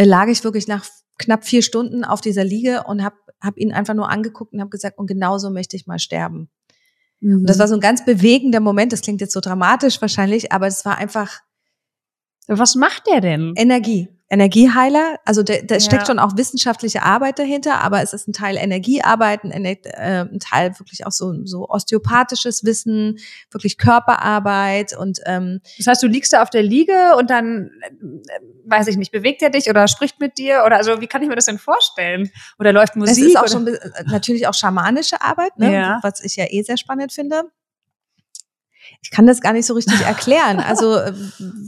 lag 0.06 0.28
ich 0.28 0.44
wirklich 0.44 0.68
nach 0.68 0.86
knapp 1.18 1.46
vier 1.46 1.62
Stunden 1.62 2.04
auf 2.04 2.22
dieser 2.22 2.44
Liege 2.44 2.84
und 2.86 3.04
habe 3.04 3.16
hab 3.42 3.58
ihn 3.58 3.72
einfach 3.72 3.94
nur 3.94 4.10
angeguckt 4.10 4.54
und 4.54 4.60
habe 4.60 4.70
gesagt, 4.70 4.98
und 4.98 5.08
genauso 5.08 5.50
möchte 5.50 5.76
ich 5.76 5.88
mal 5.88 6.00
sterben. 6.00 6.50
Mhm. 7.20 7.42
Und 7.42 7.50
das 7.50 7.60
war 7.60 7.68
so 7.68 7.76
ein 7.76 7.82
ganz 7.82 8.06
bewegender 8.06 8.60
Moment. 8.60 8.94
Das 8.94 9.02
klingt 9.02 9.22
jetzt 9.22 9.34
so 9.34 9.40
dramatisch 9.40 10.02
wahrscheinlich, 10.02 10.52
aber 10.52 10.68
es 10.68 10.86
war 10.86 10.98
einfach. 10.98 11.42
Was 12.48 12.76
macht 12.76 13.08
der 13.08 13.20
denn? 13.20 13.54
Energie. 13.58 14.08
Energieheiler, 14.30 15.20
also 15.24 15.42
da, 15.42 15.56
da 15.64 15.76
ja. 15.76 15.80
steckt 15.80 16.08
schon 16.08 16.20
auch 16.20 16.36
wissenschaftliche 16.36 17.04
Arbeit 17.04 17.40
dahinter, 17.40 17.82
aber 17.82 18.02
es 18.02 18.12
ist 18.12 18.28
ein 18.28 18.34
Teil 18.34 18.58
Energiearbeit, 18.58 19.44
ein, 19.46 19.64
äh, 19.64 19.78
ein 19.86 20.40
Teil 20.40 20.78
wirklich 20.80 21.06
auch 21.06 21.14
so, 21.14 21.34
so 21.46 21.70
osteopathisches 21.70 22.66
Wissen, 22.66 23.20
wirklich 23.52 23.78
Körperarbeit 23.78 24.98
und 24.98 25.20
ähm, 25.26 25.62
das 25.78 25.88
heißt, 25.88 26.04
du 26.04 26.08
liegst 26.08 26.34
da 26.34 26.42
auf 26.42 26.50
der 26.50 26.64
Liege 26.64 27.16
und 27.18 27.30
dann 27.30 27.72
äh, 27.82 28.40
weiß 28.66 28.88
ich 28.88 28.98
nicht, 28.98 29.14
bewegt 29.14 29.42
er 29.42 29.50
dich 29.50 29.70
oder 29.70 29.88
spricht 29.88 30.20
mit 30.20 30.38
dir 30.38 30.64
oder 30.66 30.76
also 30.76 31.00
wie 31.00 31.08
kann 31.08 31.22
ich 31.22 31.30
mir 31.30 31.36
das 31.36 31.46
denn 31.46 31.58
vorstellen? 31.58 32.30
Oder 32.60 32.74
läuft 32.74 32.98
Musik? 32.98 33.18
Es 33.18 33.24
ist 33.24 33.38
auch 33.38 33.48
schon 33.48 33.78
natürlich 34.08 34.48
auch 34.48 34.54
schamanische 34.54 35.22
Arbeit, 35.22 35.58
ne? 35.58 35.74
Ja. 35.74 36.00
was 36.04 36.24
ich 36.24 36.36
ja 36.36 36.46
eh 36.50 36.64
sehr 36.64 36.78
spannend 36.78 37.14
finde 37.14 37.44
ich 39.02 39.12
kann 39.12 39.26
das 39.26 39.42
gar 39.42 39.54
nicht 39.54 39.66
so 39.66 39.74
richtig 39.74 40.02
erklären. 40.06 40.60
Also 40.60 41.00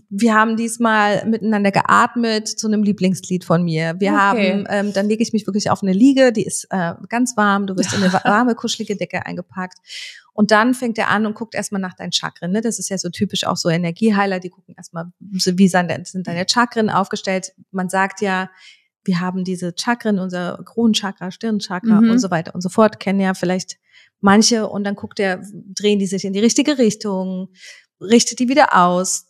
wir 0.10 0.34
haben 0.34 0.58
diesmal 0.58 1.26
miteinander 1.26 1.72
geatmet 1.72 2.48
zu 2.48 2.68
einem 2.68 2.84
Lieblingslied 2.84 3.44
von 3.44 3.64
mir. 3.64 3.96
Wir 4.00 4.12
okay. 4.12 4.18
haben, 4.18 4.68
ähm, 4.70 4.94
dann 4.94 5.08
lege 5.08 5.24
ich 5.24 5.34
mich 5.34 5.48
wirklich 5.48 5.70
auf 5.70 5.84
eine 5.84 5.94
Liege, 5.94 6.32
die 6.32 6.46
ist 6.46 6.68
äh, 6.70 6.94
ganz 7.08 7.38
warm, 7.38 7.68
du 7.68 7.76
wirst 7.78 7.94
in 7.94 8.04
eine 8.04 8.14
warme, 8.24 8.56
kuschelige 8.56 8.96
Decke 8.96 9.26
eingepackt. 9.26 9.78
Und 10.34 10.52
dann 10.52 10.74
fängt 10.74 10.98
er 10.98 11.10
an 11.10 11.26
und 11.26 11.36
guckt 11.36 11.54
erstmal 11.54 11.82
nach 11.82 11.96
deinen 11.96 12.14
Chakren. 12.14 12.52
Ne? 12.52 12.62
Das 12.62 12.80
ist 12.80 12.90
ja 12.90 12.98
so 12.98 13.10
typisch 13.10 13.46
auch 13.46 13.58
so 13.58 13.70
Energieheiler, 13.70 14.40
die 14.40 14.50
gucken 14.50 14.74
erstmal, 14.78 15.12
wie 15.20 15.68
sind 15.68 16.28
deine 16.28 16.46
Chakren 16.48 16.90
aufgestellt. 16.90 17.52
Man 17.72 17.90
sagt 17.90 18.22
ja, 18.22 18.50
wir 19.04 19.20
haben 19.20 19.44
diese 19.44 19.74
Chakren, 19.76 20.20
unser 20.20 20.62
Kronenchakra, 20.66 21.32
Stirnchakra 21.32 22.02
mhm. 22.02 22.12
und 22.12 22.20
so 22.20 22.32
weiter 22.32 22.56
und 22.56 22.62
so 22.62 22.70
fort, 22.70 23.00
kennen 23.00 23.20
ja 23.20 23.34
vielleicht 23.34 23.78
manche 24.22 24.68
und 24.68 24.84
dann 24.84 24.96
guckt 24.96 25.20
er, 25.20 25.42
drehen 25.54 26.00
die 26.00 26.08
sich 26.08 26.26
in 26.26 26.34
die 26.34 26.40
richtige 26.40 26.78
Richtung, 26.78 27.50
richtet 28.02 28.40
die 28.40 28.50
wieder 28.50 28.76
aus 28.76 29.26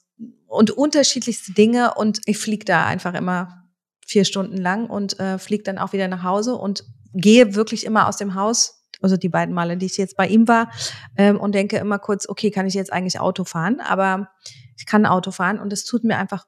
und 0.47 0.71
unterschiedlichste 0.71 1.53
Dinge 1.53 1.93
und 1.95 2.21
ich 2.25 2.37
fliege 2.37 2.65
da 2.65 2.85
einfach 2.85 3.13
immer 3.13 3.65
vier 4.05 4.25
Stunden 4.25 4.57
lang 4.57 4.89
und 4.89 5.19
äh, 5.19 5.37
fliege 5.37 5.63
dann 5.63 5.77
auch 5.77 5.93
wieder 5.93 6.07
nach 6.07 6.23
Hause 6.23 6.55
und 6.55 6.83
gehe 7.13 7.55
wirklich 7.55 7.85
immer 7.85 8.07
aus 8.07 8.17
dem 8.17 8.33
Haus, 8.33 8.83
also 9.01 9.17
die 9.17 9.29
beiden 9.29 9.53
Male, 9.53 9.77
die 9.77 9.85
ich 9.85 9.97
jetzt 9.97 10.17
bei 10.17 10.27
ihm 10.27 10.47
war, 10.47 10.71
ähm, 11.15 11.39
und 11.39 11.53
denke 11.53 11.77
immer 11.77 11.99
kurz, 11.99 12.27
okay, 12.27 12.51
kann 12.51 12.65
ich 12.65 12.73
jetzt 12.73 12.91
eigentlich 12.91 13.19
Auto 13.19 13.43
fahren? 13.43 13.79
Aber 13.79 14.29
ich 14.77 14.85
kann 14.85 15.05
Auto 15.05 15.31
fahren 15.31 15.59
und 15.59 15.71
es 15.71 15.85
tut 15.85 16.03
mir 16.03 16.17
einfach 16.17 16.45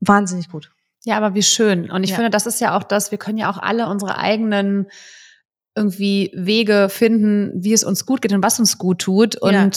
wahnsinnig 0.00 0.48
gut. 0.48 0.70
Ja, 1.04 1.16
aber 1.16 1.34
wie 1.34 1.42
schön. 1.42 1.90
Und 1.90 2.04
ich 2.04 2.10
ja. 2.10 2.16
finde, 2.16 2.30
das 2.30 2.46
ist 2.46 2.60
ja 2.60 2.76
auch 2.76 2.82
das, 2.82 3.10
wir 3.10 3.18
können 3.18 3.38
ja 3.38 3.50
auch 3.50 3.58
alle 3.58 3.88
unsere 3.88 4.18
eigenen 4.18 4.88
irgendwie 5.78 6.30
Wege 6.34 6.88
finden, 6.90 7.52
wie 7.54 7.72
es 7.72 7.84
uns 7.84 8.04
gut 8.04 8.22
geht 8.22 8.32
und 8.32 8.42
was 8.42 8.58
uns 8.58 8.78
gut 8.78 8.98
tut. 8.98 9.36
Und 9.36 9.52
ja. 9.52 9.70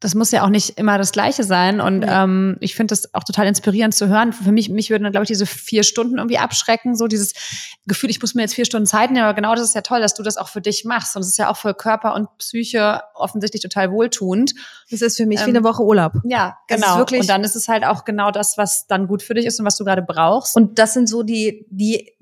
das 0.00 0.14
muss 0.14 0.30
ja 0.30 0.44
auch 0.44 0.48
nicht 0.48 0.78
immer 0.78 0.96
das 0.96 1.12
Gleiche 1.12 1.44
sein. 1.44 1.80
Und 1.80 2.02
ja. 2.02 2.24
ähm, 2.24 2.56
ich 2.60 2.74
finde 2.74 2.92
das 2.92 3.14
auch 3.14 3.24
total 3.24 3.46
inspirierend 3.46 3.94
zu 3.94 4.08
hören. 4.08 4.32
Für 4.32 4.52
mich, 4.52 4.68
mich 4.70 4.90
würden, 4.90 5.10
glaube 5.10 5.24
ich, 5.24 5.28
diese 5.28 5.46
vier 5.46 5.82
Stunden 5.82 6.18
irgendwie 6.18 6.38
abschrecken. 6.38 6.96
So 6.96 7.06
dieses 7.06 7.34
Gefühl, 7.86 8.10
ich 8.10 8.20
muss 8.20 8.34
mir 8.34 8.42
jetzt 8.42 8.54
vier 8.54 8.64
Stunden 8.64 8.86
Zeit 8.86 9.10
nehmen. 9.10 9.24
Aber 9.24 9.34
genau 9.34 9.54
das 9.54 9.64
ist 9.64 9.74
ja 9.74 9.82
toll, 9.82 10.00
dass 10.00 10.14
du 10.14 10.22
das 10.22 10.36
auch 10.36 10.48
für 10.48 10.60
dich 10.60 10.84
machst. 10.84 11.14
Und 11.14 11.22
es 11.22 11.28
ist 11.28 11.36
ja 11.36 11.50
auch 11.50 11.56
für 11.56 11.74
Körper 11.74 12.14
und 12.14 12.28
Psyche 12.38 13.02
offensichtlich 13.14 13.62
total 13.62 13.92
wohltuend. 13.92 14.54
Das 14.90 15.02
ist 15.02 15.16
für 15.16 15.26
mich 15.26 15.40
ähm, 15.40 15.46
wie 15.46 15.50
eine 15.50 15.64
Woche 15.64 15.84
Urlaub. 15.84 16.14
Ja, 16.24 16.56
genau. 16.66 17.00
und 17.02 17.28
dann 17.28 17.44
ist 17.44 17.56
es 17.56 17.68
halt 17.68 17.84
auch 17.84 18.04
genau 18.04 18.30
das, 18.30 18.56
was 18.56 18.86
dann 18.86 19.06
gut 19.06 19.22
für 19.22 19.34
dich 19.34 19.46
ist 19.46 19.60
und 19.60 19.66
was 19.66 19.76
du 19.76 19.84
gerade 19.84 20.02
brauchst. 20.02 20.56
Und 20.56 20.78
das 20.78 20.94
sind 20.94 21.08
so 21.08 21.22
die, 21.22 21.66
die 21.70 22.12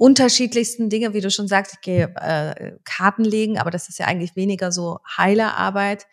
unterschiedlichsten 0.00 0.88
Dinge, 0.88 1.12
wie 1.12 1.20
du 1.20 1.30
schon 1.30 1.46
sagst, 1.46 1.74
ich 1.74 1.80
gehe 1.82 2.14
äh, 2.16 2.72
Karten 2.84 3.22
legen, 3.22 3.58
aber 3.58 3.70
das 3.70 3.90
ist 3.90 3.98
ja 3.98 4.06
eigentlich 4.06 4.34
weniger 4.34 4.72
so 4.72 4.98
Heilerarbeit. 5.18 6.06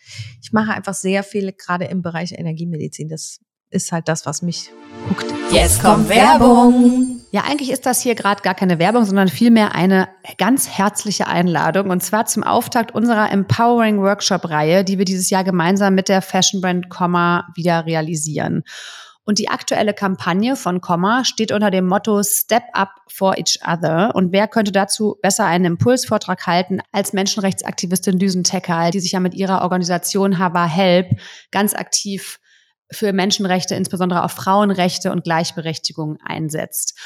Ich 0.44 0.52
mache 0.52 0.74
einfach 0.74 0.94
sehr 0.94 1.24
viel 1.24 1.54
gerade 1.54 1.86
im 1.86 2.02
Bereich 2.02 2.34
Energiemedizin. 2.34 3.08
Das 3.08 3.40
ist 3.70 3.94
halt 3.94 4.10
das, 4.10 4.26
was 4.26 4.42
mich 4.42 4.72
guckt. 5.08 5.26
Jetzt 5.52 5.82
kommt 5.82 6.10
Werbung. 6.10 7.22
Ja, 7.32 7.44
eigentlich 7.46 7.72
ist 7.72 7.86
das 7.86 8.02
hier 8.02 8.16
gerade 8.16 8.42
gar 8.42 8.56
keine 8.56 8.78
Werbung, 8.78 9.06
sondern 9.06 9.30
vielmehr 9.30 9.74
eine 9.74 10.10
ganz 10.38 10.68
herzliche 10.68 11.28
Einladung 11.28 11.90
und 11.90 12.04
zwar 12.04 12.26
zum 12.26 12.44
Auftakt 12.44 12.94
unserer 12.94 13.32
Empowering 13.32 14.02
Workshop 14.02 14.50
Reihe, 14.50 14.84
die 14.84 14.98
wir 14.98 15.06
dieses 15.06 15.30
Jahr 15.30 15.46
gemeinsam 15.46 15.96
mit 15.96 16.10
der 16.10 16.22
Fashion 16.22 16.60
Brand 16.60 16.90
Comma 16.90 17.48
wieder 17.56 17.86
realisieren. 17.86 18.64
Und 19.28 19.40
die 19.40 19.50
aktuelle 19.50 19.94
Kampagne 19.94 20.56
von 20.56 20.80
Komma 20.80 21.26
steht 21.26 21.52
unter 21.52 21.70
dem 21.70 21.86
Motto 21.86 22.24
Step 22.24 22.64
Up 22.72 22.92
for 23.10 23.38
Each 23.38 23.60
Other. 23.62 24.16
Und 24.16 24.32
wer 24.32 24.48
könnte 24.48 24.72
dazu 24.72 25.18
besser 25.22 25.46
einen 25.46 25.66
Impulsvortrag 25.66 26.48
halten 26.48 26.80
als 26.94 27.12
Menschenrechtsaktivistin 27.12 28.20
Düsen 28.20 28.46
Tecker, 28.46 28.90
die 28.90 29.02
sich 29.02 29.12
ja 29.12 29.20
mit 29.20 29.34
ihrer 29.34 29.64
Organisation 29.64 30.40
Hava 30.40 30.66
Help 30.66 31.20
ganz 31.52 31.76
aktiv 31.76 32.40
für 32.90 33.12
Menschenrechte, 33.12 33.76
insbesondere 33.76 34.24
auch 34.24 34.32
Frauenrechte 34.32 35.12
und 35.12 35.26
Gleichberechtigung 35.26 36.20
einsetzt. 36.26 36.98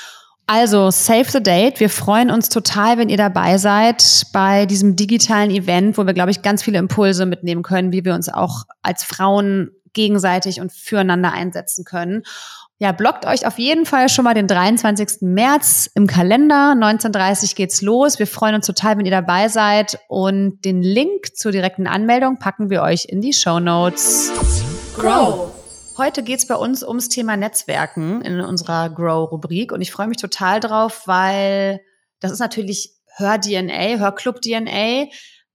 Also, 0.46 0.92
save 0.92 1.32
the 1.32 1.42
date. 1.42 1.80
Wir 1.80 1.90
freuen 1.90 2.30
uns 2.30 2.50
total, 2.50 3.00
wenn 3.00 3.10
ihr 3.10 3.18
dabei 3.18 3.58
seid 3.58 4.28
bei 4.32 4.68
diesem 4.68 4.96
digitalen 4.96 5.50
Event, 5.50 5.98
wo 5.98 6.06
wir, 6.06 6.14
glaube 6.14 6.30
ich, 6.30 6.44
ganz 6.44 6.62
viele 6.62 6.78
Impulse 6.78 7.26
mitnehmen 7.26 7.64
können, 7.64 7.92
wie 7.92 8.06
wir 8.06 8.14
uns 8.14 8.30
auch 8.30 8.66
als 8.84 9.04
Frauen 9.04 9.72
gegenseitig 9.94 10.62
und 10.62 10.72
füreinander 10.72 11.34
einsetzen 11.34 11.86
können. 11.86 12.24
Ja, 12.80 12.92
blockt 12.94 13.28
euch 13.28 13.46
auf 13.46 13.60
jeden 13.60 13.86
Fall 13.86 14.10
schon 14.10 14.24
mal 14.24 14.34
den 14.34 14.48
23. 14.48 15.22
März 15.22 15.88
im 15.94 16.08
Kalender. 16.08 16.74
19.30 16.76 17.56
geht's 17.56 17.84
los. 17.84 18.18
Wir 18.18 18.26
freuen 18.26 18.56
uns 18.56 18.66
total, 18.66 18.98
wenn 18.98 19.06
ihr 19.06 19.12
dabei 19.12 19.50
seid. 19.50 20.00
Und 20.08 20.66
den 20.66 20.82
Link 20.82 21.36
zur 21.36 21.52
direkten 21.52 21.86
Anmeldung 21.86 22.40
packen 22.40 22.72
wir 22.72 22.82
euch 22.82 23.06
in 23.08 23.22
die 23.22 23.34
Show 23.34 23.60
Notes. 23.60 24.32
Grow. 24.96 25.52
Heute 25.98 26.24
geht's 26.24 26.48
bei 26.48 26.56
uns 26.56 26.84
ums 26.84 27.08
Thema 27.08 27.38
Netzwerken 27.38 28.22
in 28.22 28.42
unserer 28.42 28.90
Grow-Rubrik. 28.90 29.72
Und 29.72 29.82
ich 29.82 29.92
freue 29.92 30.08
mich 30.08 30.18
total 30.18 30.60
drauf, 30.60 31.04
weil 31.06 31.82
Das 32.22 32.32
ist 32.32 32.40
natürlich 32.40 32.96
Hör-DNA, 33.18 34.00
Hörclub-DNA. 34.00 35.08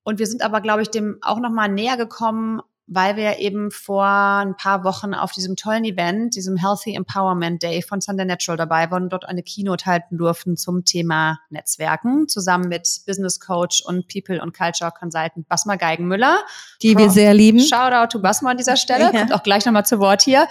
Und 0.02 0.18
wir 0.18 0.26
sind 0.26 0.42
aber, 0.42 0.60
glaube 0.60 0.82
ich, 0.82 0.90
dem 0.90 1.18
auch 1.22 1.40
nochmal 1.40 1.68
näher 1.68 1.96
gekommen, 1.96 2.60
weil 2.88 3.16
wir 3.16 3.38
eben 3.38 3.70
vor 3.72 4.06
ein 4.06 4.56
paar 4.56 4.84
Wochen 4.84 5.12
auf 5.12 5.32
diesem 5.32 5.56
tollen 5.56 5.84
Event, 5.84 6.36
diesem 6.36 6.56
Healthy 6.56 6.94
Empowerment 6.94 7.62
Day 7.62 7.82
von 7.82 8.00
Sunday 8.00 8.24
Natural 8.24 8.56
dabei 8.56 8.90
waren 8.90 9.04
und 9.04 9.12
dort 9.12 9.28
eine 9.28 9.42
Keynote 9.42 9.86
halten 9.86 10.18
durften 10.18 10.56
zum 10.56 10.84
Thema 10.84 11.40
Netzwerken, 11.50 12.28
zusammen 12.28 12.68
mit 12.68 12.88
Business 13.06 13.40
Coach 13.40 13.82
und 13.84 14.06
People 14.06 14.40
und 14.40 14.56
Culture 14.56 14.92
Consultant 14.96 15.48
Basma 15.48 15.74
Geigenmüller. 15.74 16.38
Die 16.80 16.96
wir 16.96 17.10
sehr 17.10 17.34
lieben. 17.34 17.58
Shoutout 17.58 18.12
to 18.12 18.20
Basma 18.20 18.50
an 18.50 18.56
dieser 18.56 18.76
Stelle. 18.76 19.04
Ja. 19.04 19.10
Kommt 19.10 19.34
auch 19.34 19.42
gleich 19.42 19.66
nochmal 19.66 19.84
zu 19.84 19.98
Wort 19.98 20.22
hier. 20.22 20.46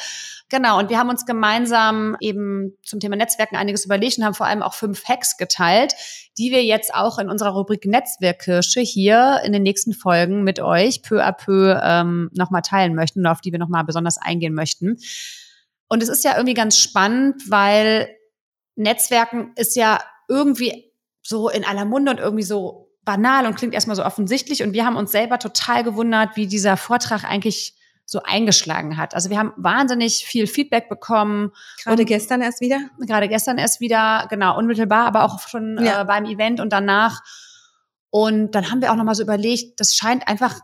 Genau, 0.50 0.78
und 0.78 0.92
wir 0.92 1.00
haben 1.00 1.10
uns 1.10 1.26
gemeinsam 1.26 2.16
eben 2.20 2.78
zum 2.84 3.00
Thema 3.00 3.16
Netzwerken 3.16 3.56
einiges 3.56 3.86
überlegt 3.86 4.20
und 4.20 4.26
haben 4.26 4.36
vor 4.36 4.46
allem 4.46 4.62
auch 4.62 4.76
fünf 4.76 5.04
Hacks 5.06 5.38
geteilt, 5.38 5.96
die 6.38 6.52
wir 6.52 6.64
jetzt 6.64 6.94
auch 6.94 7.18
in 7.18 7.30
unserer 7.30 7.50
Rubrik 7.50 7.86
Netzwerkkirsche 7.86 8.82
hier 8.82 9.42
in 9.44 9.54
den 9.54 9.64
nächsten 9.64 9.94
Folgen 9.94 10.44
mit 10.44 10.60
euch 10.60 11.02
peu 11.02 11.24
à 11.24 11.32
peu 11.32 11.80
ähm, 11.84 12.30
nochmal 12.34 12.62
teilen 12.62 12.94
möchten 12.94 13.22
und 13.22 13.26
auf 13.26 13.42
die 13.42 13.52
wir 13.52 13.60
nochmal 13.60 13.86
besonders 13.86 14.18
eingehen 14.20 14.54
möchten. 14.54 14.98
Und 15.88 16.04
es 16.04 16.10
ist 16.10 16.24
ja 16.24 16.36
irgendwie 16.36 16.54
ganz 16.54 16.78
spannend, 16.78 17.42
weil 17.50 18.08
Netzwerken 18.76 19.52
ist 19.56 19.76
ja 19.76 20.00
irgendwie 20.28 20.92
so 21.24 21.50
in 21.50 21.66
aller 21.66 21.86
Munde 21.86 22.12
und 22.12 22.20
irgendwie 22.20 22.44
so 22.44 22.92
banal 23.04 23.48
und 23.48 23.56
klingt 23.56 23.74
erstmal 23.74 23.96
so 23.96 24.06
offensichtlich. 24.06 24.62
Und 24.62 24.74
wir 24.74 24.86
haben 24.86 24.96
uns 24.96 25.12
selber 25.12 25.40
total 25.40 25.84
gewundert, 25.84 26.36
wie 26.36 26.46
dieser 26.46 26.78
Vortrag 26.78 27.24
eigentlich 27.24 27.76
so 28.06 28.22
eingeschlagen 28.24 28.98
hat. 28.98 29.16
Also 29.16 29.30
wir 29.30 29.40
haben 29.40 29.54
wahnsinnig 29.58 30.26
viel 30.26 30.48
Feedback 30.48 30.90
bekommen. 30.90 31.52
Gerade 31.84 32.06
gestern 32.06 32.42
erst 32.42 32.62
wieder? 32.62 32.80
Gerade 33.00 33.28
gestern 33.28 33.58
erst 33.58 33.80
wieder, 33.80 34.28
genau, 34.30 34.58
unmittelbar, 34.58 35.06
aber 35.08 35.24
auch 35.24 35.40
schon 35.48 35.84
ja. 35.84 36.02
äh, 36.02 36.06
beim 36.06 36.26
Event 36.26 36.60
und 36.60 36.72
danach. 36.72 37.22
Und 38.12 38.52
dann 38.52 38.72
haben 38.72 38.82
wir 38.82 38.92
auch 38.92 38.96
nochmal 38.96 39.16
so 39.16 39.24
überlegt, 39.24 39.80
das 39.80 39.96
scheint 39.96 40.28
einfach 40.28 40.60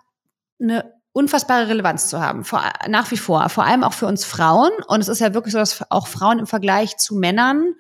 eine 0.62 0.94
unfassbare 1.14 1.68
Relevanz 1.68 2.08
zu 2.08 2.22
haben, 2.22 2.46
vor, 2.46 2.64
nach 2.88 3.12
wie 3.12 3.18
vor, 3.18 3.50
vor 3.50 3.66
allem 3.66 3.84
auch 3.84 3.94
für 3.94 4.06
uns 4.06 4.24
Frauen. 4.24 4.72
Und 4.88 5.02
es 5.02 5.08
ist 5.08 5.20
ja 5.20 5.34
wirklich 5.34 5.52
so, 5.52 5.58
dass 5.58 5.84
auch 5.92 6.08
Frauen 6.08 6.40
im 6.40 6.48
Vergleich 6.48 6.98
zu 6.98 7.16
Männern 7.16 7.74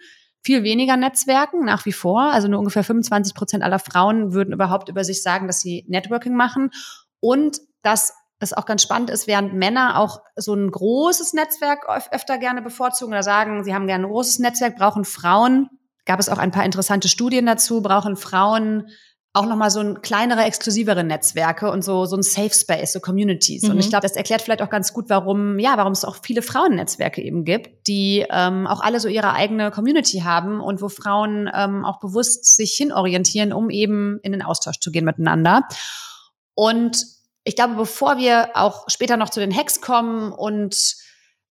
viel 0.43 0.63
weniger 0.63 0.97
Netzwerken 0.97 1.63
nach 1.63 1.85
wie 1.85 1.93
vor. 1.93 2.23
Also 2.23 2.47
nur 2.47 2.59
ungefähr 2.59 2.83
25 2.83 3.35
Prozent 3.35 3.63
aller 3.63 3.79
Frauen 3.79 4.33
würden 4.33 4.53
überhaupt 4.53 4.89
über 4.89 5.03
sich 5.03 5.21
sagen, 5.21 5.47
dass 5.47 5.61
sie 5.61 5.85
Networking 5.87 6.35
machen. 6.35 6.71
Und 7.19 7.59
dass 7.83 8.13
es 8.41 8.53
auch 8.53 8.65
ganz 8.65 8.81
spannend 8.81 9.09
ist, 9.09 9.27
während 9.27 9.53
Männer 9.53 9.99
auch 9.99 10.21
so 10.35 10.53
ein 10.53 10.69
großes 10.69 11.33
Netzwerk 11.33 11.87
öfter 12.11 12.37
gerne 12.37 12.61
bevorzugen 12.61 13.13
oder 13.13 13.23
sagen, 13.23 13.63
sie 13.63 13.73
haben 13.73 13.87
gerne 13.87 14.05
ein 14.05 14.11
großes 14.11 14.39
Netzwerk, 14.39 14.75
brauchen 14.75 15.05
Frauen, 15.05 15.69
gab 16.05 16.19
es 16.19 16.29
auch 16.29 16.39
ein 16.39 16.51
paar 16.51 16.65
interessante 16.65 17.07
Studien 17.07 17.45
dazu, 17.45 17.81
brauchen 17.81 18.15
Frauen 18.15 18.87
auch 19.33 19.45
nochmal 19.45 19.71
so 19.71 19.79
ein 19.79 20.01
kleinere, 20.01 20.43
exklusivere 20.43 21.05
Netzwerke 21.05 21.71
und 21.71 21.85
so, 21.85 22.05
so 22.05 22.17
ein 22.17 22.23
Safe 22.23 22.53
Space, 22.53 22.91
so 22.91 22.99
Communities. 22.99 23.63
Mhm. 23.63 23.71
Und 23.71 23.79
ich 23.79 23.89
glaube, 23.89 24.01
das 24.01 24.17
erklärt 24.17 24.41
vielleicht 24.41 24.61
auch 24.61 24.69
ganz 24.69 24.91
gut, 24.91 25.05
warum, 25.07 25.57
ja, 25.57 25.77
warum 25.77 25.93
es 25.93 26.03
auch 26.03 26.17
viele 26.21 26.41
Frauennetzwerke 26.41 27.21
eben 27.21 27.45
gibt, 27.45 27.87
die 27.87 28.25
ähm, 28.29 28.67
auch 28.67 28.81
alle 28.81 28.99
so 28.99 29.07
ihre 29.07 29.31
eigene 29.31 29.71
Community 29.71 30.19
haben 30.19 30.59
und 30.59 30.81
wo 30.81 30.89
Frauen 30.89 31.49
ähm, 31.53 31.85
auch 31.85 32.01
bewusst 32.01 32.57
sich 32.57 32.73
hinorientieren, 32.73 33.53
um 33.53 33.69
eben 33.69 34.19
in 34.21 34.33
den 34.33 34.41
Austausch 34.41 34.79
zu 34.79 34.91
gehen 34.91 35.05
miteinander. 35.05 35.65
Und 36.53 37.05
ich 37.43 37.55
glaube, 37.55 37.75
bevor 37.75 38.17
wir 38.17 38.51
auch 38.53 38.85
später 38.87 39.17
noch 39.17 39.29
zu 39.29 39.39
den 39.39 39.55
Hacks 39.55 39.81
kommen 39.81 40.31
und 40.31 40.95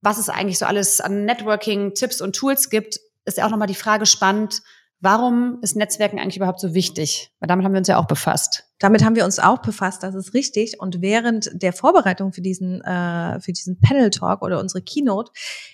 was 0.02 0.18
es 0.18 0.28
eigentlich 0.28 0.58
so 0.58 0.66
alles 0.66 1.00
an 1.00 1.24
Networking, 1.24 1.94
Tipps 1.94 2.20
und 2.20 2.34
Tools 2.36 2.70
gibt, 2.70 3.00
ist 3.24 3.38
ja 3.38 3.46
auch 3.46 3.50
nochmal 3.50 3.68
die 3.68 3.74
Frage 3.74 4.06
spannend, 4.06 4.62
warum 5.00 5.58
ist 5.62 5.76
Netzwerken 5.76 6.18
eigentlich 6.18 6.36
überhaupt 6.36 6.60
so 6.60 6.74
wichtig? 6.74 7.30
Weil 7.40 7.48
damit 7.48 7.64
haben 7.64 7.72
wir 7.72 7.78
uns 7.78 7.88
ja 7.88 7.98
auch 7.98 8.06
befasst. 8.06 8.64
Damit 8.78 9.04
haben 9.04 9.16
wir 9.16 9.24
uns 9.24 9.38
auch 9.38 9.58
befasst, 9.58 10.02
das 10.02 10.14
ist 10.14 10.34
richtig. 10.34 10.80
Und 10.80 11.00
während 11.00 11.50
der 11.54 11.72
Vorbereitung 11.72 12.32
für 12.32 12.40
diesen, 12.40 12.82
äh, 12.82 13.40
für 13.40 13.52
diesen 13.52 13.80
Panel 13.80 14.10
Talk 14.10 14.42
oder 14.42 14.60
unsere 14.60 14.82
Keynote 14.82 15.32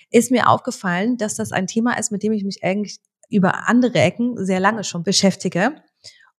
ist 0.09 0.31
mir 0.31 0.47
aufgefallen, 0.47 1.17
dass 1.17 1.35
das 1.35 1.51
ein 1.51 1.67
Thema 1.67 1.97
ist, 1.97 2.11
mit 2.11 2.23
dem 2.23 2.33
ich 2.33 2.43
mich 2.43 2.63
eigentlich 2.63 2.99
über 3.29 3.67
andere 3.67 3.99
Ecken 3.99 4.43
sehr 4.43 4.59
lange 4.59 4.83
schon 4.83 5.03
beschäftige. 5.03 5.75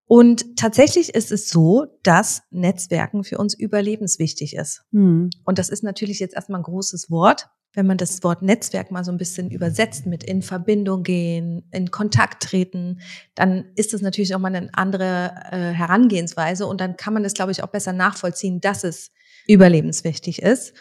Und 0.07 0.57
tatsächlich 0.57 1.15
ist 1.15 1.33
es 1.33 1.49
so, 1.49 1.87
dass 2.03 2.43
Netzwerken 2.51 3.25
für 3.25 3.39
uns 3.39 3.55
überlebenswichtig 3.55 4.55
ist. 4.55 4.83
Mhm. 4.91 5.31
Und 5.45 5.59
das 5.59 5.71
ist 5.71 5.83
natürlich 5.83 6.21
jetzt 6.21 6.35
erstmal 6.35 6.61
ein 6.61 6.65
großes 6.65 7.11
Wort. 7.11 7.49
Wenn 7.73 7.87
man 7.87 7.97
das 7.97 8.23
Wort 8.23 8.43
Netzwerk 8.43 8.93
mal 8.93 9.03
so 9.03 9.11
ein 9.11 9.19
bisschen 9.19 9.51
übersetzt 9.51 10.07
mit 10.07 10.23
in 10.23 10.43
Verbindung 10.43 11.03
gehen, 11.03 11.69
in 11.73 11.91
Kontakt 11.91 12.45
treten, 12.45 13.01
dann 13.35 13.65
ist 13.75 13.93
das 13.93 14.01
natürlich 14.01 14.35
auch 14.35 14.39
mal 14.39 14.55
eine 14.55 14.69
andere 14.75 15.35
äh, 15.51 15.73
Herangehensweise 15.73 16.67
und 16.67 16.81
dann 16.81 16.97
kann 16.97 17.15
man 17.15 17.25
das, 17.25 17.35
glaube 17.35 17.51
ich, 17.51 17.65
auch 17.65 17.69
besser 17.69 17.93
nachvollziehen, 17.93 18.61
dass 18.61 18.85
es 18.85 19.11
überlebenswichtig 19.49 20.41
ist. 20.43 20.75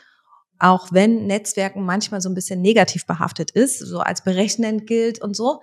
Auch 0.59 0.91
wenn 0.91 1.25
Netzwerken 1.25 1.83
manchmal 1.83 2.21
so 2.21 2.29
ein 2.29 2.35
bisschen 2.35 2.61
negativ 2.61 3.07
behaftet 3.07 3.49
ist, 3.51 3.79
so 3.79 3.99
als 3.99 4.23
berechnend 4.23 4.85
gilt 4.85 5.19
und 5.19 5.35
so. 5.35 5.61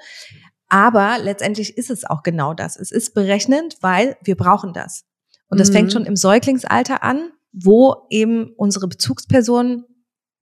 Aber 0.70 1.18
letztendlich 1.18 1.76
ist 1.76 1.90
es 1.90 2.04
auch 2.04 2.22
genau 2.22 2.54
das. 2.54 2.76
Es 2.76 2.90
ist 2.92 3.12
berechnend, 3.12 3.76
weil 3.80 4.16
wir 4.22 4.36
brauchen 4.36 4.72
das. 4.72 5.04
Und 5.48 5.60
das 5.60 5.68
mhm. 5.70 5.74
fängt 5.74 5.92
schon 5.92 6.06
im 6.06 6.16
Säuglingsalter 6.16 7.02
an, 7.02 7.32
wo 7.52 8.06
eben 8.08 8.52
unsere 8.56 8.88
Bezugspersonen, 8.88 9.84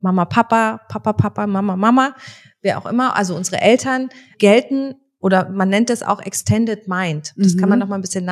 Mama, 0.00 0.26
Papa, 0.26 0.80
Papa, 0.88 1.14
Papa, 1.14 1.46
Mama, 1.46 1.76
Mama, 1.76 2.14
wer 2.60 2.78
auch 2.78 2.86
immer, 2.86 3.16
also 3.16 3.34
unsere 3.34 3.60
Eltern 3.60 4.10
gelten 4.38 4.94
oder 5.18 5.48
man 5.48 5.70
nennt 5.70 5.90
es 5.90 6.02
auch 6.02 6.20
Extended 6.20 6.86
Mind. 6.86 7.32
Das 7.36 7.54
mhm. 7.54 7.58
kann 7.58 7.68
man 7.70 7.78
mhm. 7.78 7.80
noch 7.80 7.88
mal 7.88 7.94
ein 7.96 8.02
bisschen 8.02 8.24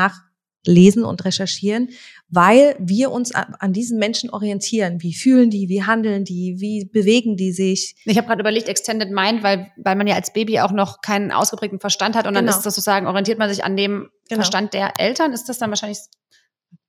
nachlesen 0.67 1.05
und 1.05 1.25
recherchieren, 1.25 1.91
weil 2.29 2.77
wir 2.79 3.11
uns 3.11 3.33
an 3.35 3.73
diesen 3.73 3.99
Menschen 3.99 4.31
orientieren. 4.31 5.03
Wie 5.03 5.15
fühlen 5.15 5.51
die, 5.51 5.69
wie 5.69 5.85
handeln 5.85 6.25
die, 6.25 6.57
wie 6.59 6.85
bewegen 6.85 7.37
die 7.37 7.53
sich? 7.53 7.97
Ich 8.05 8.17
habe 8.17 8.27
gerade 8.27 8.41
überlegt, 8.41 8.69
Extended 8.69 9.11
Mind, 9.11 9.43
weil, 9.43 9.71
weil 9.77 9.97
man 9.97 10.07
ja 10.07 10.17
als 10.17 10.33
Baby 10.33 10.61
auch 10.61 10.73
noch 10.73 11.01
keinen 11.01 11.33
ausgeprägten 11.33 11.81
Verstand 11.81 12.17
hat 12.17 12.27
und 12.27 12.35
genau. 12.35 12.47
dann 12.47 12.49
ist 12.49 12.65
das 12.65 12.75
sozusagen, 12.75 13.07
orientiert 13.07 13.39
man 13.39 13.49
sich 13.49 13.65
an 13.65 13.77
dem 13.77 14.09
genau. 14.29 14.41
Verstand 14.41 14.75
der 14.75 14.95
Eltern. 14.99 15.33
Ist 15.33 15.49
das 15.49 15.59
dann 15.59 15.71
wahrscheinlich? 15.71 15.99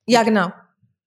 Ja, 0.05 0.23
genau. 0.23 0.51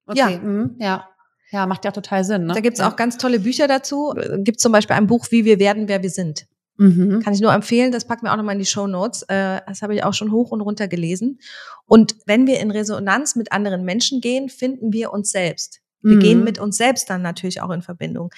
Okay. 0.06 0.18
Ja. 0.18 0.38
Mhm. 0.38 0.76
ja. 0.78 1.06
Ja, 1.52 1.66
macht 1.66 1.85
ja 1.85 1.90
total 1.90 2.22
Sinn. 2.22 2.46
Ne? 2.46 2.54
Da 2.54 2.61
gibt's 2.61 2.78
ja. 2.78 2.88
auch 2.88 2.94
ganz 2.94 3.18
tolle 3.18 3.40
Bücher 3.40 3.66
dazu. 3.66 4.14
Gibt 4.37 4.61
zum 4.61 4.70
Beispiel 4.70 4.94
ein 4.94 5.09
Buch, 5.09 5.26
Wie 5.30 5.44
wir 5.44 5.59
werden, 5.59 5.88
wer 5.88 6.00
wir 6.00 6.11
sind. 6.11 6.46
Mhm. 6.80 7.20
Kann 7.22 7.34
ich 7.34 7.42
nur 7.42 7.52
empfehlen, 7.52 7.92
das 7.92 8.06
packen 8.06 8.24
wir 8.24 8.32
auch 8.32 8.38
nochmal 8.38 8.54
in 8.54 8.58
die 8.58 8.66
Show 8.66 8.86
Notes. 8.86 9.22
Äh, 9.24 9.60
das 9.66 9.82
habe 9.82 9.94
ich 9.94 10.02
auch 10.02 10.14
schon 10.14 10.32
hoch 10.32 10.50
und 10.50 10.62
runter 10.62 10.88
gelesen. 10.88 11.38
Und 11.84 12.16
wenn 12.24 12.46
wir 12.46 12.58
in 12.58 12.70
Resonanz 12.70 13.36
mit 13.36 13.52
anderen 13.52 13.84
Menschen 13.84 14.22
gehen, 14.22 14.48
finden 14.48 14.90
wir 14.90 15.12
uns 15.12 15.30
selbst. 15.30 15.80
Wir 16.00 16.16
mhm. 16.16 16.20
gehen 16.20 16.44
mit 16.44 16.58
uns 16.58 16.78
selbst 16.78 17.10
dann 17.10 17.20
natürlich 17.20 17.60
auch 17.60 17.70
in 17.70 17.82
Verbindung 17.82 18.30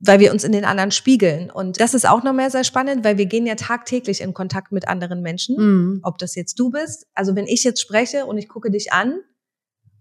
weil 0.00 0.20
wir 0.20 0.32
uns 0.32 0.44
in 0.44 0.52
den 0.52 0.64
anderen 0.64 0.92
spiegeln. 0.92 1.50
Und 1.50 1.80
das 1.80 1.92
ist 1.92 2.08
auch 2.08 2.22
noch 2.22 2.32
mehr 2.32 2.50
sehr 2.50 2.64
spannend, 2.64 3.04
weil 3.04 3.18
wir 3.18 3.26
gehen 3.26 3.46
ja 3.46 3.56
tagtäglich 3.56 4.20
in 4.20 4.32
Kontakt 4.32 4.70
mit 4.70 4.86
anderen 4.86 5.22
Menschen. 5.22 5.56
Mhm. 5.56 6.00
Ob 6.02 6.18
das 6.18 6.34
jetzt 6.34 6.58
du 6.60 6.70
bist, 6.70 7.06
also 7.14 7.34
wenn 7.34 7.46
ich 7.46 7.64
jetzt 7.64 7.80
spreche 7.80 8.24
und 8.26 8.38
ich 8.38 8.48
gucke 8.48 8.70
dich 8.70 8.92
an, 8.92 9.18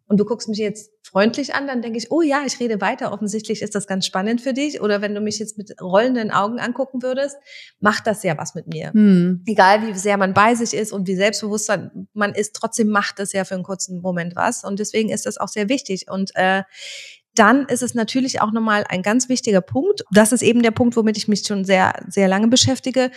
und 0.08 0.18
du 0.20 0.26
guckst 0.26 0.48
mich 0.48 0.58
jetzt 0.58 0.92
freundlich 1.04 1.54
an, 1.54 1.68
dann 1.68 1.82
denke 1.82 1.98
ich, 1.98 2.12
oh 2.12 2.22
ja, 2.22 2.44
ich 2.46 2.60
rede 2.60 2.80
weiter. 2.80 3.12
Offensichtlich 3.12 3.62
ist 3.62 3.76
das 3.76 3.88
ganz 3.88 4.06
spannend 4.06 4.42
für 4.42 4.54
dich. 4.54 4.82
Oder 4.82 5.02
wenn 5.02 5.14
du 5.14 5.20
mich 5.20 5.38
jetzt 5.40 5.58
mit 5.58 5.82
rollenden 5.82 6.32
Augen 6.32 6.60
angucken 6.60 7.02
würdest, 7.02 7.38
macht 7.80 8.08
das 8.08 8.24
ja 8.24 8.38
was 8.38 8.56
mit 8.56 8.68
mir. 8.68 8.94
Hm. 8.94 9.44
Egal 9.46 9.86
wie 9.86 9.98
sehr 9.98 10.18
man 10.18 10.34
bei 10.34 10.56
sich 10.56 10.74
ist 10.74 10.94
und 10.94 11.08
wie 11.08 11.16
selbstbewusst 11.16 11.72
man 12.14 12.34
ist, 12.34 12.56
trotzdem 12.56 12.88
macht 12.88 13.20
das 13.20 13.34
ja 13.34 13.44
für 13.44 13.56
einen 13.56 13.64
kurzen 13.64 14.02
Moment 14.02 14.36
was. 14.36 14.64
Und 14.64 14.80
deswegen 14.80 15.10
ist 15.10 15.26
das 15.26 15.38
auch 15.38 15.50
sehr 15.50 15.68
wichtig. 15.68 16.10
Und 16.10 16.32
äh, 16.36 16.64
dann 17.36 17.66
ist 17.66 17.84
es 17.84 17.94
natürlich 17.94 18.42
auch 18.42 18.54
nochmal 18.54 18.86
ein 18.88 19.02
ganz 19.02 19.28
wichtiger 19.28 19.62
Punkt. 19.62 20.04
Das 20.12 20.32
ist 20.32 20.42
eben 20.42 20.62
der 20.62 20.72
Punkt, 20.72 20.96
womit 20.96 21.18
ich 21.18 21.28
mich 21.28 21.46
schon 21.46 21.66
sehr, 21.66 21.94
sehr 22.08 22.30
lange 22.30 22.48
beschäftige. 22.48 23.12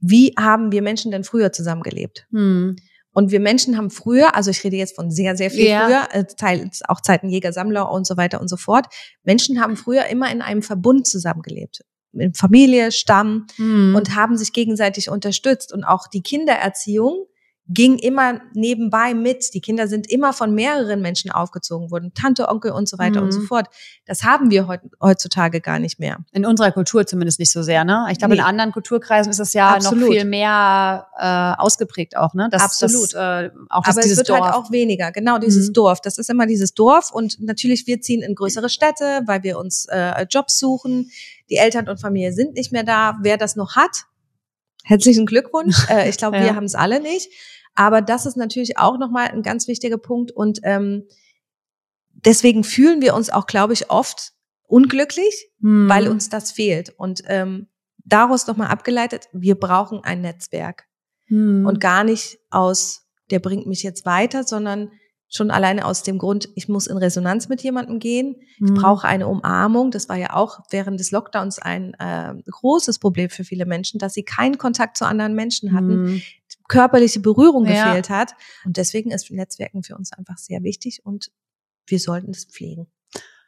Wie 0.00 0.34
haben 0.38 0.72
wir 0.72 0.82
Menschen 0.82 1.10
denn 1.10 1.24
früher 1.24 1.52
zusammengelebt? 1.52 2.26
Hm. 2.32 2.76
Und 3.14 3.30
wir 3.30 3.40
Menschen 3.40 3.78
haben 3.78 3.90
früher, 3.90 4.34
also 4.34 4.50
ich 4.50 4.62
rede 4.64 4.76
jetzt 4.76 4.96
von 4.96 5.10
sehr, 5.10 5.36
sehr 5.36 5.50
viel 5.50 5.68
ja. 5.68 5.86
früher, 5.86 6.08
äh, 6.12 6.70
auch 6.88 7.00
Zeiten 7.00 7.30
Jäger, 7.30 7.52
Sammler 7.52 7.90
und 7.90 8.06
so 8.06 8.16
weiter 8.16 8.40
und 8.40 8.48
so 8.48 8.56
fort. 8.56 8.86
Menschen 9.22 9.60
haben 9.60 9.76
früher 9.76 10.06
immer 10.06 10.30
in 10.30 10.42
einem 10.42 10.62
Verbund 10.62 11.06
zusammengelebt. 11.06 11.80
In 12.12 12.34
Familie, 12.34 12.92
Stamm 12.92 13.46
mhm. 13.56 13.94
und 13.96 14.14
haben 14.14 14.36
sich 14.36 14.52
gegenseitig 14.52 15.08
unterstützt. 15.08 15.72
Und 15.72 15.84
auch 15.84 16.08
die 16.08 16.22
Kindererziehung 16.22 17.26
ging 17.68 17.96
immer 17.98 18.40
nebenbei 18.52 19.14
mit. 19.14 19.54
Die 19.54 19.60
Kinder 19.60 19.88
sind 19.88 20.10
immer 20.10 20.34
von 20.34 20.54
mehreren 20.54 21.00
Menschen 21.00 21.30
aufgezogen 21.30 21.90
worden, 21.90 22.12
Tante, 22.14 22.48
Onkel 22.48 22.72
und 22.72 22.88
so 22.88 22.98
weiter 22.98 23.20
mhm. 23.20 23.26
und 23.26 23.32
so 23.32 23.40
mhm. 23.40 23.46
fort. 23.46 23.68
Das 24.04 24.22
haben 24.22 24.50
wir 24.50 24.80
heutzutage 25.00 25.62
gar 25.62 25.78
nicht 25.78 25.98
mehr. 25.98 26.18
In 26.32 26.44
unserer 26.44 26.72
Kultur 26.72 27.06
zumindest 27.06 27.38
nicht 27.38 27.50
so 27.50 27.62
sehr, 27.62 27.84
ne? 27.84 28.06
Ich 28.10 28.18
glaube, 28.18 28.34
nee. 28.34 28.40
in 28.40 28.46
anderen 28.46 28.72
Kulturkreisen 28.72 29.30
ist 29.30 29.40
es 29.40 29.54
ja 29.54 29.74
Absolut. 29.74 30.00
noch 30.00 30.12
viel 30.12 30.24
mehr 30.26 31.06
äh, 31.18 31.62
ausgeprägt 31.62 32.16
auch, 32.18 32.34
ne? 32.34 32.48
Das, 32.50 32.62
Absolut. 32.62 33.14
Das, 33.14 33.44
äh, 33.44 33.50
auch 33.70 33.84
das, 33.84 33.96
Aber 33.96 34.06
es 34.06 34.16
wird 34.16 34.28
halt 34.28 34.40
Dorf. 34.40 34.40
halt 34.40 34.54
auch 34.54 34.70
weniger. 34.70 35.10
Genau, 35.12 35.38
dieses 35.38 35.68
mhm. 35.68 35.74
Dorf. 35.74 36.00
Das 36.02 36.18
ist 36.18 36.28
immer 36.28 36.46
dieses 36.46 36.74
Dorf 36.74 37.12
und 37.12 37.40
natürlich 37.40 37.86
wir 37.86 38.00
ziehen 38.02 38.22
in 38.22 38.34
größere 38.34 38.68
Städte, 38.68 39.22
weil 39.24 39.42
wir 39.42 39.58
uns 39.58 39.86
äh, 39.86 40.26
Jobs 40.28 40.58
suchen. 40.58 41.10
Die 41.48 41.56
Eltern 41.56 41.88
und 41.88 41.98
Familie 41.98 42.32
sind 42.32 42.54
nicht 42.54 42.72
mehr 42.72 42.84
da. 42.84 43.18
Wer 43.22 43.38
das 43.38 43.56
noch 43.56 43.74
hat, 43.74 44.04
herzlichen 44.84 45.26
Glückwunsch. 45.26 45.76
Äh, 45.88 46.08
ich 46.08 46.16
glaube, 46.16 46.36
ja. 46.38 46.44
wir 46.44 46.56
haben 46.56 46.64
es 46.64 46.74
alle 46.74 47.00
nicht. 47.00 47.30
Aber 47.74 48.02
das 48.02 48.26
ist 48.26 48.36
natürlich 48.36 48.78
auch 48.78 48.98
nochmal 48.98 49.28
ein 49.28 49.42
ganz 49.42 49.68
wichtiger 49.68 49.98
Punkt 49.98 50.30
und 50.30 50.60
ähm, 50.62 51.04
deswegen 52.24 52.64
fühlen 52.64 53.02
wir 53.02 53.14
uns 53.14 53.30
auch, 53.30 53.46
glaube 53.46 53.72
ich, 53.72 53.90
oft 53.90 54.32
unglücklich, 54.66 55.48
hm. 55.60 55.88
weil 55.88 56.08
uns 56.08 56.28
das 56.28 56.52
fehlt. 56.52 56.90
Und 56.96 57.22
ähm, 57.26 57.68
daraus 58.04 58.46
nochmal 58.46 58.68
abgeleitet, 58.68 59.28
wir 59.32 59.54
brauchen 59.54 60.02
ein 60.02 60.20
Netzwerk. 60.20 60.84
Hm. 61.26 61.66
Und 61.66 61.80
gar 61.80 62.04
nicht 62.04 62.38
aus, 62.50 63.06
der 63.30 63.38
bringt 63.38 63.66
mich 63.66 63.82
jetzt 63.82 64.04
weiter, 64.06 64.44
sondern 64.44 64.90
schon 65.28 65.50
alleine 65.50 65.84
aus 65.84 66.02
dem 66.02 66.18
Grund, 66.18 66.48
ich 66.54 66.68
muss 66.68 66.86
in 66.86 66.96
Resonanz 66.96 67.48
mit 67.48 67.62
jemandem 67.62 67.98
gehen. 67.98 68.36
Ich 68.60 68.68
hm. 68.68 68.74
brauche 68.74 69.08
eine 69.08 69.26
Umarmung. 69.26 69.90
Das 69.90 70.08
war 70.08 70.16
ja 70.16 70.34
auch 70.34 70.60
während 70.70 71.00
des 71.00 71.10
Lockdowns 71.10 71.58
ein 71.58 71.94
äh, 71.94 72.34
großes 72.48 73.00
Problem 73.00 73.30
für 73.30 73.42
viele 73.42 73.66
Menschen, 73.66 73.98
dass 73.98 74.14
sie 74.14 74.22
keinen 74.22 74.58
Kontakt 74.58 74.96
zu 74.96 75.06
anderen 75.06 75.34
Menschen 75.34 75.72
hatten, 75.72 76.06
hm. 76.06 76.22
Körperliche 76.68 77.20
Berührung 77.20 77.66
ja. 77.66 77.86
gefehlt 77.86 78.10
hat. 78.10 78.34
Und 78.64 78.76
deswegen 78.76 79.10
ist 79.10 79.30
Netzwerken 79.30 79.82
für 79.82 79.96
uns 79.96 80.12
einfach 80.12 80.38
sehr 80.38 80.62
wichtig 80.62 81.00
und 81.04 81.30
wir 81.86 81.98
sollten 81.98 82.30
es 82.30 82.44
pflegen. 82.44 82.86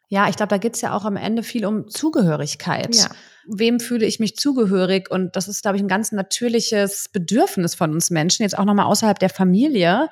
Ja, 0.08 0.28
ich 0.28 0.36
glaube, 0.36 0.50
da 0.50 0.58
geht's 0.58 0.82
ja 0.82 0.94
auch 0.94 1.04
am 1.04 1.16
Ende 1.16 1.42
viel 1.42 1.66
um 1.66 1.88
Zugehörigkeit. 1.88 2.94
Ja. 2.94 3.10
Wem 3.48 3.80
fühle 3.80 4.06
ich 4.06 4.20
mich 4.20 4.36
zugehörig? 4.36 5.10
Und 5.10 5.34
das 5.34 5.48
ist, 5.48 5.62
glaube 5.62 5.76
ich, 5.76 5.82
ein 5.82 5.88
ganz 5.88 6.12
natürliches 6.12 7.08
Bedürfnis 7.12 7.74
von 7.74 7.92
uns 7.92 8.10
Menschen, 8.10 8.44
jetzt 8.44 8.56
auch 8.56 8.64
nochmal 8.64 8.86
außerhalb 8.86 9.18
der 9.18 9.30
Familie, 9.30 10.08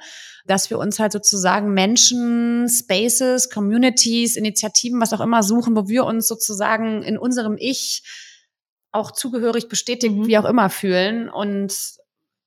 dass 0.46 0.68
wir 0.68 0.78
uns 0.78 0.98
halt 0.98 1.12
sozusagen 1.12 1.74
Menschen, 1.74 2.68
Spaces, 2.68 3.50
Communities, 3.50 4.36
Initiativen, 4.36 5.00
was 5.00 5.12
auch 5.12 5.20
immer 5.20 5.44
suchen, 5.44 5.76
wo 5.76 5.86
wir 5.86 6.04
uns 6.04 6.26
sozusagen 6.26 7.02
in 7.02 7.16
unserem 7.16 7.56
Ich 7.56 8.02
auch 8.90 9.12
zugehörig 9.12 9.68
bestätigt, 9.68 10.14
mhm. 10.14 10.26
wie 10.26 10.38
auch 10.38 10.44
immer 10.44 10.70
fühlen. 10.70 11.28
Und 11.28 11.72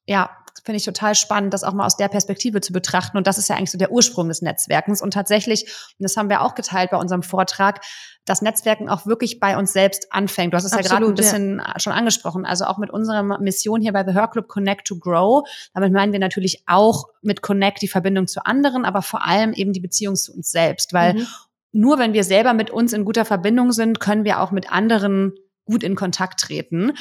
ja, 0.06 0.30
finde 0.64 0.78
ich 0.78 0.86
total 0.86 1.16
spannend, 1.16 1.54
das 1.54 1.64
auch 1.64 1.74
mal 1.74 1.86
aus 1.86 1.98
der 1.98 2.08
Perspektive 2.08 2.62
zu 2.62 2.74
betrachten. 2.74 3.18
Und 3.18 3.28
das 3.28 3.38
ist 3.38 3.50
ja 3.50 3.56
eigentlich 3.56 3.72
so 3.72 3.78
der 3.78 3.92
Ursprung 3.92 4.28
des 4.28 4.42
Netzwerkens. 4.42 5.02
Und 5.02 5.14
tatsächlich, 5.14 5.64
und 5.64 6.04
das 6.04 6.18
haben 6.18 6.30
wir 6.30 6.42
auch 6.42 6.56
geteilt 6.56 6.92
bei 6.92 6.98
unserem 6.98 7.24
Vortrag, 7.24 7.82
dass 8.26 8.42
Netzwerken 8.42 8.90
auch 8.90 9.06
wirklich 9.06 9.40
bei 9.40 9.58
uns 9.58 9.74
selbst 9.74 10.12
anfängt. 10.12 10.54
Du 10.54 10.58
hast 10.58 10.66
es 10.66 10.74
Absolut, 10.74 10.92
ja 10.92 10.98
gerade 10.98 11.12
ein 11.12 11.16
bisschen 11.16 11.62
ja. 11.66 11.80
schon 11.80 11.94
angesprochen. 11.94 12.46
Also 12.46 12.66
auch 12.66 12.78
mit 12.78 12.90
unserer 12.90 13.24
Mission 13.40 13.82
hier 13.82 13.94
bei 13.94 14.04
The 14.06 14.14
Her 14.14 14.28
Club 14.28 14.48
Connect 14.48 14.86
to 14.86 15.00
Grow. 15.00 15.48
Damit 15.74 15.94
meinen 15.94 16.12
wir 16.12 16.20
natürlich 16.20 16.64
auch 16.68 17.06
mit 17.22 17.42
Connect 17.42 17.82
die 17.82 17.88
Verbindung 17.88 18.28
zu 18.28 18.46
anderen, 18.46 18.86
aber 18.86 19.02
vor 19.02 19.26
allem 19.26 19.54
eben 19.54 19.74
die 19.74 19.80
Beziehung 19.80 20.16
zu 20.16 20.34
uns 20.34 20.52
selbst. 20.52 20.94
Weil 20.94 21.16
mhm. 21.16 21.28
nur 21.72 22.00
wenn 22.00 22.14
wir 22.14 22.24
selber 22.24 22.54
mit 22.54 22.70
uns 22.70 22.94
in 22.94 23.06
guter 23.06 23.26
Verbindung 23.26 23.72
sind, 23.72 24.00
können 24.00 24.26
wir 24.26 24.42
auch 24.42 24.52
mit 24.52 24.72
anderen 24.72 25.34
gut 25.66 25.84
in 25.84 25.96
Kontakt 25.96 26.40
treten. 26.40 26.94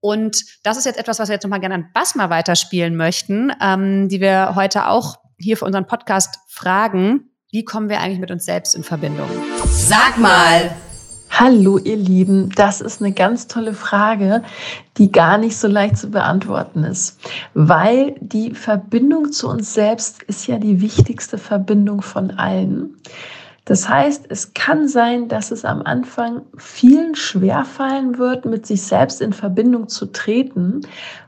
Und 0.00 0.44
das 0.62 0.76
ist 0.76 0.84
jetzt 0.84 0.98
etwas, 0.98 1.18
was 1.18 1.28
wir 1.28 1.34
jetzt 1.34 1.44
nochmal 1.44 1.60
gerne 1.60 1.74
an 1.74 1.90
Basma 1.92 2.30
weiterspielen 2.30 2.96
möchten, 2.96 3.52
ähm, 3.60 4.08
die 4.08 4.20
wir 4.20 4.54
heute 4.54 4.88
auch 4.88 5.16
hier 5.38 5.56
für 5.56 5.64
unseren 5.64 5.86
Podcast 5.86 6.38
fragen. 6.48 7.30
Wie 7.50 7.64
kommen 7.64 7.88
wir 7.88 8.00
eigentlich 8.00 8.20
mit 8.20 8.30
uns 8.30 8.44
selbst 8.44 8.74
in 8.74 8.84
Verbindung? 8.84 9.28
Sag 9.66 10.18
mal! 10.18 10.70
Hallo 11.30 11.78
ihr 11.78 11.96
Lieben, 11.96 12.50
das 12.56 12.80
ist 12.80 13.00
eine 13.00 13.12
ganz 13.12 13.46
tolle 13.46 13.72
Frage, 13.72 14.42
die 14.96 15.12
gar 15.12 15.38
nicht 15.38 15.56
so 15.56 15.68
leicht 15.68 15.96
zu 15.96 16.10
beantworten 16.10 16.82
ist, 16.82 17.20
weil 17.54 18.16
die 18.20 18.54
Verbindung 18.54 19.30
zu 19.30 19.48
uns 19.48 19.72
selbst 19.72 20.22
ist 20.24 20.48
ja 20.48 20.58
die 20.58 20.80
wichtigste 20.80 21.38
Verbindung 21.38 22.02
von 22.02 22.32
allen. 22.32 22.96
Das 23.68 23.86
heißt, 23.86 24.24
es 24.30 24.54
kann 24.54 24.88
sein, 24.88 25.28
dass 25.28 25.50
es 25.50 25.66
am 25.66 25.82
Anfang 25.82 26.40
vielen 26.56 27.14
schwerfallen 27.14 28.16
wird, 28.16 28.46
mit 28.46 28.64
sich 28.64 28.80
selbst 28.80 29.20
in 29.20 29.34
Verbindung 29.34 29.88
zu 29.88 30.06
treten, 30.06 30.80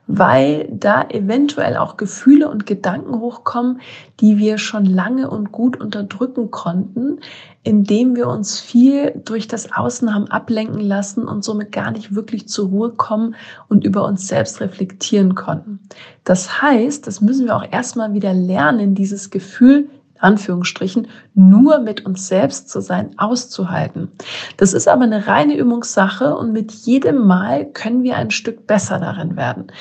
weil 0.07 0.67
da 0.73 1.05
eventuell 1.11 1.77
auch 1.77 1.99
Gefühle 1.99 2.49
und 2.49 2.65
Gedanken 2.65 3.21
hochkommen, 3.21 3.83
die 4.21 4.39
wir 4.39 4.57
schon 4.57 4.87
lange 4.87 5.29
und 5.29 5.53
gut 5.53 5.79
unterdrücken 5.79 6.51
konnten, 6.51 7.21
indem 7.63 8.17
wir 8.17 8.27
uns 8.29 8.59
viel 8.59 9.21
durch 9.23 9.47
das 9.47 9.71
Außen 9.71 10.15
haben 10.15 10.29
ablenken 10.29 10.81
lassen 10.81 11.29
und 11.29 11.45
somit 11.45 11.73
gar 11.73 11.91
nicht 11.91 12.15
wirklich 12.15 12.49
zur 12.49 12.71
Ruhe 12.71 12.93
kommen 12.93 13.35
und 13.69 13.85
über 13.85 14.07
uns 14.07 14.27
selbst 14.29 14.63
reflektieren 14.63 15.35
konnten. 15.35 15.81
Das 16.25 16.63
heißt, 16.63 17.07
das 17.07 17.21
müssen 17.21 17.45
wir 17.45 17.57
auch 17.57 17.71
erstmal 17.71 18.15
wieder 18.15 18.33
lernen, 18.33 18.95
dieses 18.95 19.29
Gefühl 19.29 19.91
Anführungsstrichen, 20.21 21.09
nur 21.35 21.79
mit 21.79 22.07
uns 22.07 22.29
selbst 22.29 22.69
zu 22.69 22.81
sein, 22.81 23.19
auszuhalten. 23.19 24.09
Das 24.57 24.73
ist 24.73 24.89
aber 24.89 25.05
eine 25.05 25.27
reine 25.27 25.57
Übungssache 25.57 26.37
und 26.37 26.53
mit 26.53 26.73
jedem 26.73 27.27
Mal 27.27 27.67
können 27.67 28.03
wir 28.03 28.17
ein 28.17 28.31
Stück 28.31 28.67
besser 28.67 28.99
darin 28.99 29.37
werden. 29.37 29.73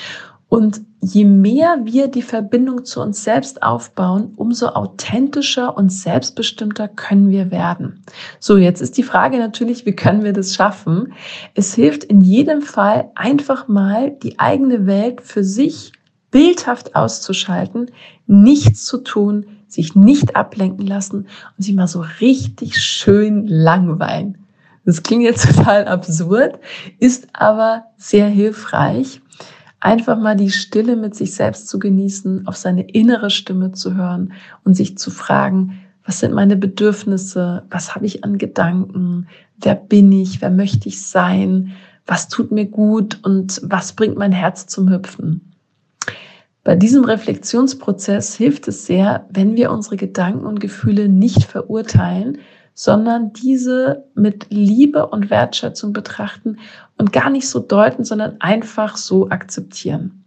Und 0.50 0.80
je 1.00 1.24
mehr 1.24 1.78
wir 1.84 2.08
die 2.08 2.22
Verbindung 2.22 2.84
zu 2.84 3.00
uns 3.00 3.22
selbst 3.22 3.62
aufbauen, 3.62 4.32
umso 4.34 4.66
authentischer 4.66 5.76
und 5.76 5.90
selbstbestimmter 5.90 6.88
können 6.88 7.30
wir 7.30 7.52
werden. 7.52 8.02
So, 8.40 8.56
jetzt 8.58 8.82
ist 8.82 8.96
die 8.98 9.04
Frage 9.04 9.38
natürlich, 9.38 9.86
wie 9.86 9.94
können 9.94 10.24
wir 10.24 10.32
das 10.32 10.54
schaffen? 10.54 11.12
Es 11.54 11.74
hilft 11.74 12.02
in 12.02 12.20
jedem 12.20 12.62
Fall 12.62 13.12
einfach 13.14 13.68
mal 13.68 14.10
die 14.10 14.40
eigene 14.40 14.86
Welt 14.86 15.20
für 15.22 15.44
sich 15.44 15.92
bildhaft 16.32 16.96
auszuschalten, 16.96 17.92
nichts 18.26 18.84
zu 18.84 18.98
tun, 18.98 19.46
sich 19.72 19.94
nicht 19.94 20.36
ablenken 20.36 20.86
lassen 20.86 21.26
und 21.56 21.64
sich 21.64 21.74
mal 21.74 21.86
so 21.86 22.04
richtig 22.20 22.78
schön 22.78 23.46
langweilen. 23.46 24.38
Das 24.84 25.02
klingt 25.02 25.22
jetzt 25.22 25.56
total 25.56 25.86
absurd, 25.86 26.58
ist 26.98 27.28
aber 27.32 27.84
sehr 27.96 28.28
hilfreich, 28.28 29.20
einfach 29.80 30.18
mal 30.18 30.36
die 30.36 30.50
Stille 30.50 30.96
mit 30.96 31.14
sich 31.14 31.34
selbst 31.34 31.68
zu 31.68 31.78
genießen, 31.78 32.46
auf 32.46 32.56
seine 32.56 32.88
innere 32.90 33.30
Stimme 33.30 33.72
zu 33.72 33.94
hören 33.94 34.32
und 34.64 34.74
sich 34.74 34.98
zu 34.98 35.10
fragen, 35.10 35.80
was 36.04 36.20
sind 36.20 36.34
meine 36.34 36.56
Bedürfnisse, 36.56 37.64
was 37.70 37.94
habe 37.94 38.06
ich 38.06 38.24
an 38.24 38.38
Gedanken, 38.38 39.28
wer 39.58 39.74
bin 39.74 40.10
ich, 40.12 40.40
wer 40.40 40.50
möchte 40.50 40.88
ich 40.88 41.02
sein, 41.02 41.72
was 42.06 42.28
tut 42.28 42.50
mir 42.50 42.66
gut? 42.66 43.20
Und 43.22 43.60
was 43.62 43.92
bringt 43.92 44.16
mein 44.16 44.32
Herz 44.32 44.66
zum 44.66 44.90
Hüpfen. 44.90 45.49
Bei 46.62 46.76
diesem 46.76 47.04
Reflexionsprozess 47.04 48.34
hilft 48.34 48.68
es 48.68 48.86
sehr, 48.86 49.26
wenn 49.30 49.56
wir 49.56 49.70
unsere 49.70 49.96
Gedanken 49.96 50.46
und 50.46 50.60
Gefühle 50.60 51.08
nicht 51.08 51.44
verurteilen, 51.44 52.38
sondern 52.74 53.32
diese 53.32 54.04
mit 54.14 54.46
Liebe 54.50 55.06
und 55.06 55.30
Wertschätzung 55.30 55.92
betrachten 55.92 56.58
und 56.98 57.12
gar 57.12 57.30
nicht 57.30 57.48
so 57.48 57.60
deuten, 57.60 58.04
sondern 58.04 58.40
einfach 58.40 58.96
so 58.96 59.30
akzeptieren. 59.30 60.24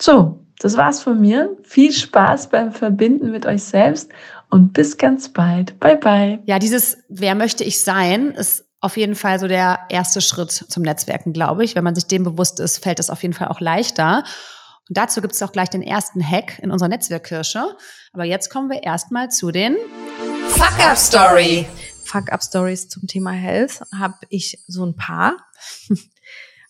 So, 0.00 0.40
das 0.58 0.76
war's 0.76 1.02
von 1.02 1.20
mir. 1.20 1.56
Viel 1.62 1.92
Spaß 1.92 2.50
beim 2.50 2.72
Verbinden 2.72 3.30
mit 3.30 3.46
euch 3.46 3.64
selbst 3.64 4.10
und 4.50 4.72
bis 4.74 4.96
ganz 4.98 5.30
bald. 5.30 5.78
Bye 5.80 5.96
bye. 5.96 6.38
Ja, 6.44 6.58
dieses 6.58 6.98
Wer 7.08 7.34
möchte 7.34 7.64
ich 7.64 7.80
sein 7.80 8.30
ist 8.32 8.64
auf 8.82 8.96
jeden 8.96 9.14
Fall 9.14 9.38
so 9.38 9.46
der 9.46 9.78
erste 9.88 10.20
Schritt 10.20 10.50
zum 10.50 10.82
Netzwerken, 10.82 11.32
glaube 11.32 11.64
ich. 11.64 11.76
Wenn 11.76 11.84
man 11.84 11.94
sich 11.94 12.06
dem 12.06 12.24
bewusst 12.24 12.58
ist, 12.58 12.82
fällt 12.82 12.98
es 12.98 13.10
auf 13.10 13.22
jeden 13.22 13.32
Fall 13.32 13.48
auch 13.48 13.60
leichter. 13.60 14.24
Und 14.92 14.98
dazu 14.98 15.22
gibt 15.22 15.32
es 15.32 15.42
auch 15.42 15.52
gleich 15.52 15.70
den 15.70 15.80
ersten 15.80 16.22
Hack 16.22 16.58
in 16.58 16.70
unserer 16.70 16.90
Netzwerkkirsche. 16.90 17.64
Aber 18.12 18.24
jetzt 18.24 18.50
kommen 18.50 18.68
wir 18.68 18.82
erstmal 18.82 19.30
zu 19.30 19.50
den 19.50 19.74
Fuck-Up-Story. 20.48 21.64
Fuck-Up-Stories 22.04 22.90
zum 22.90 23.06
Thema 23.06 23.30
Health 23.30 23.80
habe 23.98 24.18
ich 24.28 24.62
so 24.66 24.84
ein 24.84 24.94
paar. 24.94 25.38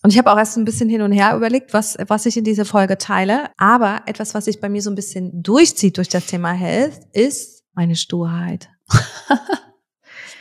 Und 0.04 0.12
ich 0.12 0.18
habe 0.18 0.30
auch 0.30 0.38
erst 0.38 0.56
ein 0.56 0.64
bisschen 0.64 0.88
hin 0.88 1.02
und 1.02 1.10
her 1.10 1.34
überlegt, 1.34 1.74
was, 1.74 1.96
was 2.06 2.24
ich 2.24 2.36
in 2.36 2.44
dieser 2.44 2.64
Folge 2.64 2.96
teile. 2.96 3.50
Aber 3.56 4.02
etwas, 4.06 4.34
was 4.34 4.44
sich 4.44 4.60
bei 4.60 4.68
mir 4.68 4.82
so 4.82 4.90
ein 4.90 4.94
bisschen 4.94 5.42
durchzieht 5.42 5.96
durch 5.96 6.08
das 6.08 6.26
Thema 6.26 6.52
Health, 6.52 7.00
ist 7.12 7.64
meine 7.74 7.96
Sturheit. 7.96 8.68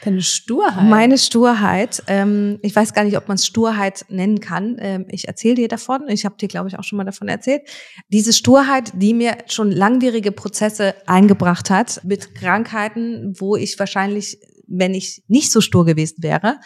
Deine 0.04 0.22
Sturheit? 0.22 0.90
Meine 0.90 1.18
Sturheit. 1.18 2.02
Ähm, 2.08 2.58
ich 2.64 2.76
weiß 2.76 2.94
gar 2.94 3.04
nicht, 3.04 3.18
ob 3.18 3.28
man 3.28 3.36
es 3.36 3.46
Sturheit 3.46 4.06
nennen 4.10 4.40
kann. 4.40 4.78
Ähm, 4.80 5.06
ich 5.10 5.28
erzähle 5.28 5.56
dir 5.56 5.68
davon. 5.68 6.10
Ich 6.10 6.26
habe 6.26 6.36
dir, 6.38 6.48
glaube 6.48 6.70
ich, 6.70 6.80
auch 6.80 6.84
schon 6.84 6.98
mal 6.98 7.04
davon 7.04 7.28
erzählt. 7.28 7.62
Diese 8.10 8.34
Sturheit, 8.34 8.92
die 8.96 9.14
mir 9.14 9.38
schon 9.48 9.72
langwierige 9.72 10.32
Prozesse 10.32 10.96
eingebracht 11.06 11.70
hat 11.70 12.02
mit 12.04 12.34
Krankheiten, 12.34 13.36
wo 13.38 13.56
ich 13.56 13.78
wahrscheinlich, 13.78 14.40
wenn 14.68 14.96
ich 14.96 15.24
nicht 15.28 15.52
so 15.52 15.62
stur 15.62 15.86
gewesen 15.86 16.24
wäre, 16.24 16.60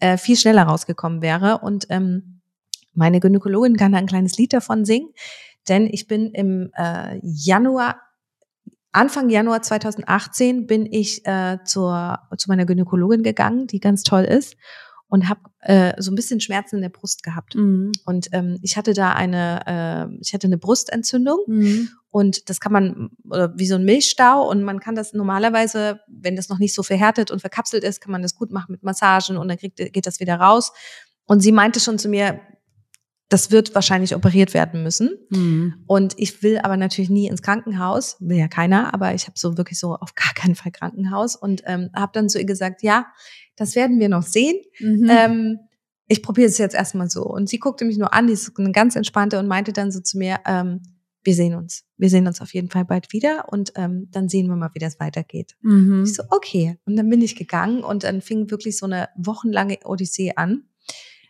äh, 0.00 0.18
viel 0.18 0.36
schneller 0.36 0.64
rausgekommen 0.64 1.22
wäre. 1.22 1.60
Und 1.62 1.86
ähm, 1.88 2.42
meine 2.92 3.20
Gynäkologin 3.20 3.76
kann 3.76 3.92
da 3.92 3.98
ein 3.98 4.06
kleines 4.06 4.36
Lied 4.36 4.52
davon 4.52 4.84
singen. 4.84 5.08
Denn 5.68 5.86
ich 5.86 6.08
bin 6.08 6.32
im 6.32 6.70
äh, 6.76 7.18
Januar 7.22 8.00
Anfang 8.92 9.30
Januar 9.30 9.62
2018 9.62 10.66
bin 10.66 10.86
ich 10.90 11.26
äh, 11.26 11.58
zur, 11.64 12.18
zu 12.36 12.48
meiner 12.48 12.66
Gynäkologin 12.66 13.22
gegangen, 13.22 13.66
die 13.66 13.80
ganz 13.80 14.02
toll 14.02 14.24
ist, 14.24 14.56
und 15.12 15.28
habe 15.28 15.40
äh, 15.60 15.92
so 16.00 16.10
ein 16.10 16.14
bisschen 16.14 16.40
Schmerzen 16.40 16.76
in 16.76 16.82
der 16.82 16.88
Brust 16.88 17.22
gehabt. 17.22 17.54
Mhm. 17.54 17.92
Und 18.06 18.28
ähm, 18.32 18.58
ich 18.62 18.78
hatte 18.78 18.94
da 18.94 19.12
eine, 19.12 19.60
äh, 19.66 20.16
ich 20.22 20.32
hatte 20.32 20.46
eine 20.46 20.56
Brustentzündung 20.56 21.38
mhm. 21.46 21.90
und 22.08 22.48
das 22.48 22.60
kann 22.60 22.72
man 22.72 23.10
oder 23.28 23.52
wie 23.58 23.66
so 23.66 23.74
ein 23.74 23.84
Milchstau 23.84 24.48
und 24.48 24.62
man 24.62 24.80
kann 24.80 24.94
das 24.94 25.12
normalerweise, 25.12 26.00
wenn 26.08 26.34
das 26.34 26.48
noch 26.48 26.58
nicht 26.58 26.74
so 26.74 26.82
verhärtet 26.82 27.30
und 27.30 27.40
verkapselt 27.40 27.84
ist, 27.84 28.00
kann 28.00 28.10
man 28.10 28.22
das 28.22 28.34
gut 28.34 28.50
machen 28.52 28.72
mit 28.72 28.82
Massagen 28.82 29.36
und 29.36 29.48
dann 29.48 29.58
kriegt, 29.58 29.76
geht 29.76 30.06
das 30.06 30.18
wieder 30.18 30.36
raus. 30.36 30.72
Und 31.26 31.40
sie 31.40 31.52
meinte 31.52 31.78
schon 31.78 31.98
zu 31.98 32.08
mir, 32.08 32.40
das 33.32 33.50
wird 33.50 33.74
wahrscheinlich 33.74 34.14
operiert 34.14 34.52
werden 34.52 34.82
müssen. 34.82 35.10
Mhm. 35.30 35.74
Und 35.86 36.14
ich 36.18 36.42
will 36.42 36.58
aber 36.58 36.76
natürlich 36.76 37.08
nie 37.08 37.28
ins 37.28 37.40
Krankenhaus, 37.40 38.16
will 38.20 38.36
ja 38.36 38.48
keiner, 38.48 38.92
aber 38.92 39.14
ich 39.14 39.26
habe 39.26 39.38
so 39.38 39.56
wirklich 39.56 39.78
so 39.78 39.94
auf 39.94 40.14
gar 40.14 40.34
keinen 40.34 40.54
Fall 40.54 40.70
Krankenhaus 40.70 41.34
und 41.34 41.62
ähm, 41.64 41.88
habe 41.94 42.12
dann 42.12 42.28
zu 42.28 42.38
ihr 42.38 42.44
gesagt, 42.44 42.82
ja, 42.82 43.06
das 43.56 43.74
werden 43.74 43.98
wir 44.00 44.10
noch 44.10 44.22
sehen. 44.22 44.60
Mhm. 44.80 45.08
Ähm, 45.10 45.58
ich 46.08 46.22
probiere 46.22 46.48
es 46.48 46.58
jetzt 46.58 46.74
erstmal 46.74 47.08
so. 47.08 47.24
Und 47.24 47.48
sie 47.48 47.58
guckte 47.58 47.86
mich 47.86 47.96
nur 47.96 48.12
an, 48.12 48.26
die 48.26 48.34
ist 48.34 48.52
eine 48.58 48.72
ganz 48.72 48.96
entspannte 48.96 49.38
und 49.38 49.48
meinte 49.48 49.72
dann 49.72 49.90
so 49.90 50.00
zu 50.00 50.18
mir, 50.18 50.40
ähm, 50.46 50.82
wir 51.24 51.34
sehen 51.34 51.54
uns. 51.54 51.84
Wir 51.96 52.10
sehen 52.10 52.26
uns 52.26 52.42
auf 52.42 52.52
jeden 52.52 52.68
Fall 52.68 52.84
bald 52.84 53.12
wieder 53.12 53.46
und 53.50 53.72
ähm, 53.76 54.08
dann 54.10 54.28
sehen 54.28 54.48
wir 54.48 54.56
mal, 54.56 54.70
wie 54.74 54.78
das 54.78 55.00
weitergeht. 55.00 55.56
Mhm. 55.62 56.02
Ich 56.04 56.14
so, 56.14 56.24
okay. 56.28 56.78
Und 56.84 56.96
dann 56.96 57.08
bin 57.08 57.22
ich 57.22 57.36
gegangen 57.36 57.82
und 57.82 58.04
dann 58.04 58.20
fing 58.20 58.50
wirklich 58.50 58.76
so 58.76 58.84
eine 58.84 59.08
wochenlange 59.16 59.78
Odyssee 59.84 60.32
an, 60.36 60.64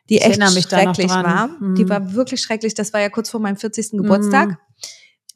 die 0.08 0.16
Ich 0.16 0.24
echt 0.24 0.42
schrecklich 0.68 1.10
war. 1.10 1.48
Mhm. 1.48 1.74
Die 1.74 1.88
war 1.88 2.14
wirklich 2.14 2.40
schrecklich. 2.40 2.74
Das 2.74 2.92
war 2.92 3.00
ja 3.00 3.08
kurz 3.08 3.30
vor 3.30 3.40
meinem 3.40 3.56
40. 3.56 3.92
Geburtstag. 3.92 4.50
Mhm. 4.50 4.56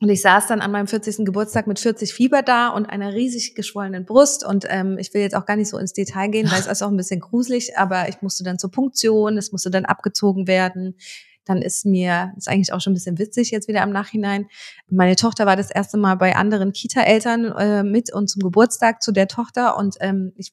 Und 0.01 0.11
ich 0.11 0.21
saß 0.21 0.47
dann 0.47 0.61
an 0.61 0.73
meinem 0.73 0.89
40. 0.89 1.25
Geburtstag 1.25 1.67
mit 1.67 1.79
40 1.79 2.13
Fieber 2.13 2.43
da 2.43 2.69
und 2.69 2.85
einer 2.85 3.15
riesig 3.15 3.55
geschwollenen 3.55 4.05
Brust. 4.05 4.45
Und 4.45 4.67
ähm, 4.69 4.99
ich 4.99 5.15
will 5.15 5.23
jetzt 5.23 5.35
auch 5.35 5.47
gar 5.47 5.57
nicht 5.57 5.71
so 5.71 5.79
ins 5.79 5.95
Detail 5.95 6.29
gehen, 6.29 6.51
weil 6.51 6.61
es 6.61 6.67
ist 6.71 6.83
auch 6.83 6.91
ein 6.91 6.97
bisschen 6.97 7.21
gruselig, 7.21 7.79
aber 7.79 8.09
ich 8.09 8.21
musste 8.21 8.45
dann 8.45 8.59
zur 8.59 8.71
Punktion, 8.71 9.39
es 9.39 9.53
musste 9.53 9.71
dann 9.71 9.87
abgezogen 9.87 10.47
werden. 10.47 10.97
Dann 11.47 11.63
ist 11.63 11.87
mir, 11.87 12.35
ist 12.37 12.49
eigentlich 12.49 12.73
auch 12.73 12.81
schon 12.81 12.91
ein 12.91 12.95
bisschen 12.95 13.19
witzig 13.19 13.53
jetzt 13.53 13.69
wieder 13.69 13.83
im 13.83 13.91
Nachhinein. 13.91 14.47
Meine 14.91 15.17
Tochter 15.17 15.47
war 15.47 15.57
das 15.57 15.71
erste 15.71 15.97
Mal 15.97 16.17
bei 16.17 16.37
anderen 16.37 16.73
Kita-Eltern 16.73 17.45
äh, 17.53 17.83
mit 17.83 18.13
und 18.13 18.29
zum 18.29 18.43
Geburtstag 18.43 19.01
zu 19.01 19.13
der 19.13 19.29
Tochter 19.29 19.79
und 19.79 19.97
ähm, 20.01 20.33
ich 20.37 20.53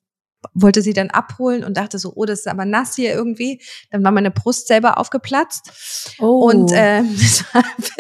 wollte 0.53 0.82
sie 0.82 0.93
dann 0.93 1.10
abholen 1.10 1.63
und 1.63 1.77
dachte 1.77 1.99
so, 1.99 2.13
oh, 2.15 2.25
das 2.25 2.39
ist 2.39 2.47
aber 2.47 2.65
nass 2.65 2.95
hier 2.95 3.13
irgendwie. 3.13 3.62
Dann 3.91 4.03
war 4.03 4.12
meine 4.12 4.32
Brust 4.32 4.67
selber 4.67 4.97
aufgeplatzt. 4.99 6.15
Oh. 6.19 6.49
Und 6.49 6.71
ähm, 6.73 7.10
bisschen, 7.15 7.45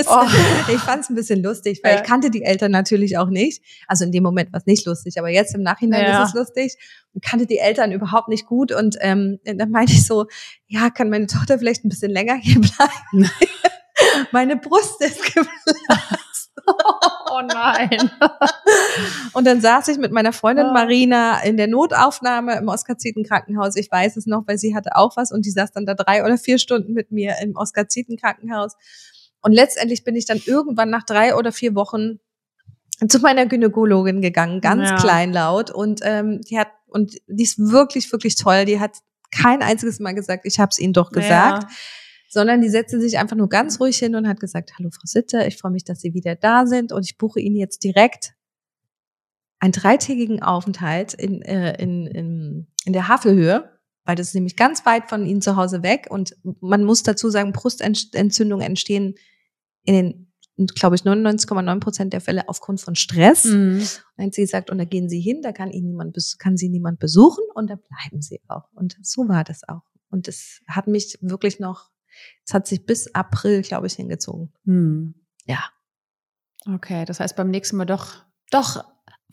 Oh. 0.07 0.25
ich 0.67 0.79
fand 0.79 1.03
es 1.03 1.09
ein 1.09 1.15
bisschen 1.15 1.41
lustig, 1.43 1.79
weil 1.83 1.95
Ja. 1.95 2.01
ich 2.01 2.07
kannte 2.07 2.29
die 2.29 2.43
Eltern 2.43 2.71
natürlich 2.71 3.17
auch 3.17 3.29
nicht. 3.29 3.63
Also 3.87 4.03
in 4.05 4.11
dem 4.11 4.23
Moment 4.23 4.51
war 4.53 4.59
es 4.59 4.65
nicht 4.65 4.85
lustig, 4.85 5.17
aber 5.19 5.29
jetzt 5.29 5.55
im 5.55 5.61
Nachhinein 5.63 6.01
Ja. 6.05 6.23
ist 6.23 6.29
es 6.29 6.35
lustig. 6.35 6.77
Und 7.13 7.23
kannte 7.23 7.45
die 7.45 7.59
Eltern 7.59 7.91
überhaupt 7.91 8.27
nicht 8.27 8.45
gut. 8.45 8.71
Und 8.71 8.97
ähm, 9.01 9.39
dann 9.45 9.69
meinte 9.69 9.93
ich 9.93 10.05
so, 10.05 10.25
ja, 10.67 10.89
kann 10.89 11.09
meine 11.09 11.27
Tochter 11.27 11.59
vielleicht 11.59 11.85
ein 11.85 11.89
bisschen 11.89 12.11
länger 12.11 12.35
hier 12.35 12.59
bleiben? 12.61 13.29
meine 14.31 14.57
Brust 14.57 15.01
ist 15.01 15.23
geplatzt. 15.23 15.75
Oh 16.65 17.41
nein. 17.47 18.11
Und 19.33 19.45
dann 19.45 19.61
saß 19.61 19.87
ich 19.89 19.97
mit 19.97 20.11
meiner 20.11 20.33
Freundin 20.33 20.67
Ja. 20.67 20.73
Marina 20.73 21.41
in 21.43 21.57
der 21.57 21.67
Notaufnahme 21.67 22.57
im 22.57 22.67
Oskar-Zieten 22.67 23.23
Krankenhaus. 23.23 23.75
Ich 23.75 23.91
weiß 23.91 24.17
es 24.17 24.25
noch, 24.25 24.43
weil 24.47 24.57
sie 24.57 24.75
hatte 24.75 24.95
auch 24.95 25.17
was 25.17 25.31
und 25.31 25.45
die 25.45 25.51
saß 25.51 25.71
dann 25.71 25.85
da 25.85 25.93
drei 25.93 26.23
oder 26.23 26.37
vier 26.37 26.59
Stunden 26.59 26.93
mit 26.93 27.11
mir 27.11 27.35
im 27.41 27.55
Oskar-Zieten 27.55 28.17
Krankenhaus. 28.17 28.73
Und 29.41 29.51
letztendlich 29.51 30.03
bin 30.03 30.15
ich 30.15 30.25
dann 30.25 30.41
irgendwann 30.45 30.89
nach 30.89 31.03
drei 31.03 31.35
oder 31.35 31.51
vier 31.51 31.75
Wochen 31.75 32.19
zu 33.07 33.19
meiner 33.19 33.45
Gynäkologin 33.45 34.21
gegangen, 34.21 34.61
ganz 34.61 34.89
Ja. 34.89 34.95
kleinlaut 34.95 35.71
und 35.71 35.99
ähm, 36.03 36.41
die 36.41 36.57
hat 36.57 36.69
und 36.87 37.17
die 37.27 37.43
ist 37.43 37.57
wirklich 37.59 38.09
wirklich 38.11 38.35
toll. 38.35 38.65
Die 38.65 38.79
hat 38.79 38.97
kein 39.31 39.61
einziges 39.63 39.99
Mal 39.99 40.13
gesagt, 40.13 40.45
ich 40.45 40.59
habe 40.59 40.69
es 40.69 40.79
ihnen 40.79 40.93
doch 40.93 41.11
gesagt, 41.11 41.63
sondern 42.33 42.61
die 42.61 42.69
setzte 42.69 42.99
sich 42.99 43.19
einfach 43.19 43.35
nur 43.35 43.47
ganz 43.47 43.79
ruhig 43.79 43.95
hin 43.97 44.15
und 44.15 44.27
hat 44.27 44.39
gesagt, 44.39 44.73
hallo 44.79 44.89
Frau 44.89 45.05
Sitte, 45.05 45.45
ich 45.45 45.57
freue 45.57 45.71
mich, 45.71 45.83
dass 45.83 46.01
Sie 46.01 46.15
wieder 46.15 46.35
da 46.35 46.65
sind 46.65 46.91
und 46.91 47.05
ich 47.05 47.19
buche 47.19 47.39
Ihnen 47.39 47.55
jetzt 47.55 47.83
direkt 47.83 48.33
einen 49.59 49.71
dreitägigen 49.71 50.41
Aufenthalt 50.41 51.13
in, 51.13 51.43
äh, 51.43 51.79
in, 51.79 52.07
in, 52.07 52.67
in 52.85 52.93
der 52.93 53.07
Havelhöhe, 53.07 53.69
weil 54.03 54.15
das 54.15 54.29
ist 54.29 54.33
nämlich 54.33 54.57
ganz 54.57 54.83
weit 54.83 55.09
von 55.09 55.27
Ihnen 55.27 55.43
zu 55.43 55.57
Hause 55.57 55.83
weg 55.83 56.07
und 56.09 56.35
man 56.59 56.83
muss 56.83 57.03
dazu 57.03 57.29
sagen, 57.29 57.53
Brustentzündungen 57.53 58.65
entstehen 58.65 59.13
in 59.83 59.93
den, 60.57 60.67
glaube 60.73 60.95
ich, 60.95 61.03
99,9 61.03 61.79
Prozent 61.81 62.13
der 62.13 62.21
Fälle 62.21 62.49
aufgrund 62.49 62.81
von 62.81 62.95
Stress. 62.95 63.45
Mhm. 63.45 63.77
Und 63.77 64.03
dann 64.17 64.25
hat 64.25 64.33
sie 64.33 64.41
gesagt, 64.41 64.71
und 64.71 64.79
da 64.79 64.85
gehen 64.85 65.07
Sie 65.07 65.21
hin, 65.21 65.43
da 65.43 65.51
kann 65.51 65.69
Ihnen 65.69 65.89
niemand, 65.89 66.17
kann 66.39 66.57
Sie 66.57 66.69
niemand 66.69 66.99
besuchen 66.99 67.43
und 67.53 67.69
da 67.69 67.75
bleiben 67.75 68.23
Sie 68.23 68.41
auch. 68.47 68.69
Und 68.73 68.97
so 69.03 69.27
war 69.27 69.43
das 69.43 69.61
auch. 69.67 69.83
Und 70.09 70.27
es 70.27 70.61
hat 70.67 70.87
mich 70.87 71.19
wirklich 71.21 71.59
noch, 71.59 71.92
es 72.45 72.53
hat 72.53 72.67
sich 72.67 72.85
bis 72.85 73.13
April, 73.13 73.61
glaube 73.61 73.87
ich, 73.87 73.93
hingezogen. 73.93 74.53
Hm. 74.65 75.15
Ja. 75.45 75.63
Okay, 76.65 77.05
das 77.05 77.19
heißt 77.19 77.35
beim 77.35 77.49
nächsten 77.49 77.77
Mal 77.77 77.85
doch, 77.85 78.23
doch 78.51 78.83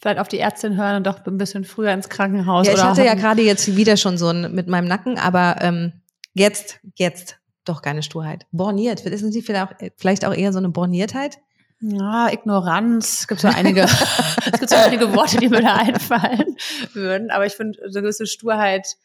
vielleicht 0.01 0.19
auf 0.19 0.29
die 0.29 0.39
Ärztin 0.39 0.77
hören 0.77 0.97
und 0.97 1.07
doch 1.07 1.25
ein 1.25 1.39
bisschen 1.39 1.65
früher 1.65 1.93
ins 1.93 2.09
Krankenhaus. 2.09 2.67
Ja, 2.67 2.75
ich 2.75 2.83
hatte 2.83 3.05
ja 3.05 3.15
gerade 3.15 3.43
jetzt 3.43 3.77
wieder 3.77 3.97
schon 3.97 4.19
so 4.19 4.29
ein 4.29 4.55
mit 4.55 4.67
meinem 4.69 4.89
Nacken, 4.89 5.19
aber 5.19 5.57
ähm, 5.61 6.03
jetzt, 6.35 6.81
jetzt 6.97 7.37
doch 7.65 7.83
keine 7.83 8.03
Sturheit. 8.03 8.47
Borniert, 8.51 9.01
Sie 9.01 9.43
vielleicht 9.43 9.71
auch, 9.71 9.91
vielleicht 9.97 10.25
auch 10.25 10.35
eher 10.35 10.53
so 10.53 10.59
eine 10.59 10.71
Borniertheit? 10.71 11.39
Ja, 11.81 12.31
Ignoranz. 12.31 13.21
Es 13.21 13.29
gibt 13.29 13.41
so 13.41 13.49
einige, 13.49 13.83
es 14.53 14.59
gibt 14.59 14.69
so 14.69 14.77
einige 14.77 15.15
Worte, 15.15 15.39
die 15.39 15.49
mir 15.49 15.63
da 15.63 15.77
einfallen 15.77 16.57
würden. 16.93 17.31
Aber 17.31 17.47
ich 17.47 17.55
finde, 17.55 17.79
so 17.89 17.99
eine 17.99 18.03
gewisse 18.03 18.27
Sturheit, 18.27 18.97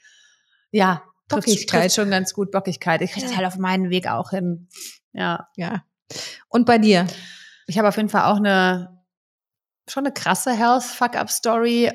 ja, 0.72 1.04
Bockigkeit. 1.30 1.92
schon 1.94 2.10
ganz 2.10 2.34
gut. 2.34 2.52
Bockigkeit. 2.52 3.02
Ich 3.02 3.12
kriege 3.12 3.26
das 3.26 3.36
halt 3.36 3.48
auf 3.48 3.58
meinen 3.58 3.90
Weg 3.90 4.08
auch 4.08 4.30
hin. 4.32 4.68
Ja. 5.14 5.48
Ja. 5.56 5.84
Und 6.50 6.66
bei 6.66 6.78
dir? 6.78 7.08
Ich 7.68 7.78
habe 7.78 7.88
auf 7.88 7.98
jeden 7.98 8.10
Fall 8.10 8.32
auch 8.32 8.38
eine, 8.38 9.02
schon 9.90 10.06
eine 10.06 10.14
krasse 10.14 10.52
Health-Fuck-Up-Story. 10.54 11.92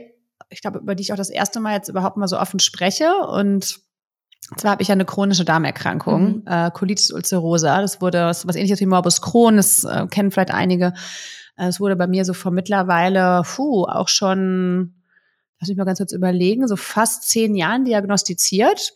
Ich 0.49 0.61
glaube, 0.62 0.79
über 0.81 0.95
die 0.95 1.03
ich 1.03 1.12
auch 1.12 1.16
das 1.16 1.31
erste 1.31 1.61
Mal 1.61 1.75
jetzt 1.75 1.88
überhaupt 1.88 2.16
mal 2.16 2.27
so 2.29 2.38
offen 2.38 2.59
spreche. 2.61 3.14
Und 3.29 3.79
zwar 4.57 4.73
habe 4.73 4.83
ich 4.83 4.88
ja 4.88 4.95
eine 4.95 5.05
chronische 5.05 5.45
Darmerkrankung, 5.45 6.38
Mhm. 6.38 6.43
äh, 6.47 6.71
Colitis 6.73 7.12
ulcerosa. 7.12 7.81
Das 7.81 8.01
wurde 8.01 8.25
was, 8.25 8.47
was 8.49 8.57
ähnliches 8.57 8.81
wie 8.81 8.87
Morbus 8.87 9.23
Crohn. 9.23 9.57
Das 9.57 9.85
äh, 9.85 10.07
kennen 10.09 10.31
vielleicht 10.33 10.51
einige. 10.51 10.93
Äh, 11.57 11.69
Es 11.69 11.79
wurde 11.79 11.95
bei 11.95 12.09
mir 12.09 12.25
so 12.25 12.33
vor 12.35 12.51
mittlerweile, 12.51 13.43
puh, 13.45 13.85
auch 13.85 14.09
schon, 14.09 14.95
lass 15.61 15.69
mich 15.69 15.79
mal 15.79 15.85
ganz 15.85 15.99
kurz 15.99 16.12
überlegen, 16.12 16.66
so 16.66 16.75
fast 16.75 17.29
zehn 17.29 17.55
Jahren 17.55 17.85
diagnostiziert. 17.85 18.93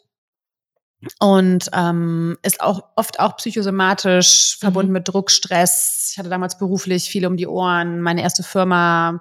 Und 1.20 1.68
ähm, 1.72 2.36
ist 2.42 2.60
auch 2.60 2.84
oft 2.96 3.20
auch 3.20 3.36
psychosomatisch, 3.36 4.56
verbunden 4.58 4.92
mit 4.92 5.08
Druck, 5.08 5.30
Stress. 5.30 6.10
Ich 6.12 6.18
hatte 6.18 6.28
damals 6.28 6.58
beruflich 6.58 7.08
viel 7.10 7.26
um 7.26 7.36
die 7.36 7.46
Ohren. 7.46 8.00
Meine 8.00 8.22
erste 8.22 8.42
Firma, 8.42 9.20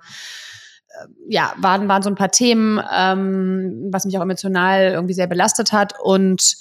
äh, 0.90 1.08
ja, 1.28 1.54
waren, 1.58 1.88
waren 1.88 2.04
so 2.04 2.10
ein 2.10 2.16
paar 2.16 2.32
Themen, 2.32 2.82
ähm, 2.92 3.90
was 3.92 4.06
mich 4.06 4.18
auch 4.18 4.22
emotional 4.22 4.92
irgendwie 4.92 5.14
sehr 5.14 5.28
belastet 5.28 5.72
hat. 5.72 5.94
Und 6.02 6.56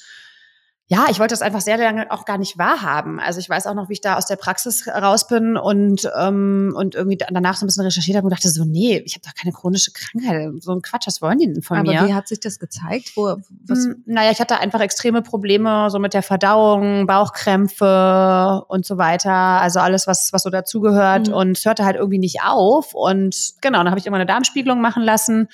ja, 0.88 1.06
ich 1.08 1.18
wollte 1.20 1.32
das 1.32 1.40
einfach 1.42 1.62
sehr 1.62 1.78
lange 1.78 2.10
auch 2.10 2.26
gar 2.26 2.36
nicht 2.36 2.58
wahrhaben. 2.58 3.18
Also 3.18 3.40
ich 3.40 3.48
weiß 3.48 3.66
auch 3.66 3.74
noch, 3.74 3.88
wie 3.88 3.94
ich 3.94 4.00
da 4.02 4.16
aus 4.16 4.26
der 4.26 4.36
Praxis 4.36 4.86
raus 4.88 5.26
bin 5.26 5.56
und, 5.56 6.10
ähm, 6.18 6.74
und 6.76 6.94
irgendwie 6.94 7.16
danach 7.16 7.56
so 7.56 7.64
ein 7.64 7.68
bisschen 7.68 7.84
recherchiert 7.84 8.16
habe 8.16 8.26
und 8.26 8.32
dachte 8.32 8.50
so, 8.50 8.64
nee, 8.64 8.98
ich 9.06 9.14
habe 9.14 9.22
doch 9.24 9.32
keine 9.40 9.52
chronische 9.52 9.92
Krankheit. 9.92 10.50
So 10.62 10.72
ein 10.72 10.82
Quatsch, 10.82 11.06
was 11.06 11.22
wollen 11.22 11.38
die 11.38 11.46
denn 11.50 11.62
von 11.62 11.78
Aber 11.78 11.92
mir? 11.92 12.06
wie 12.06 12.14
hat 12.14 12.28
sich 12.28 12.40
das 12.40 12.58
gezeigt? 12.58 13.12
Wo, 13.16 13.36
was, 13.66 13.84
Hm, 13.84 14.02
Naja, 14.06 14.32
ich 14.32 14.40
hatte 14.40 14.58
einfach 14.58 14.80
extreme 14.80 15.22
Probleme 15.22 15.88
so 15.88 15.98
mit 15.98 16.12
der 16.12 16.22
Verdauung, 16.22 17.06
Bauchkrämpfe 17.06 18.64
und 18.68 18.84
so 18.84 18.98
weiter. 18.98 19.32
Also 19.32 19.80
alles, 19.80 20.06
was, 20.06 20.32
was 20.32 20.42
so 20.42 20.50
dazugehört. 20.50 21.28
Mhm. 21.28 21.34
Und 21.34 21.58
es 21.58 21.64
hörte 21.64 21.84
halt 21.84 21.96
irgendwie 21.96 22.18
nicht 22.18 22.42
auf. 22.44 22.94
Und 22.94 23.54
genau, 23.62 23.78
dann 23.78 23.90
habe 23.90 23.98
ich 23.98 24.06
immer 24.06 24.16
eine 24.16 24.26
Darmspiegelung 24.26 24.80
machen 24.80 25.02
lassen. 25.02 25.48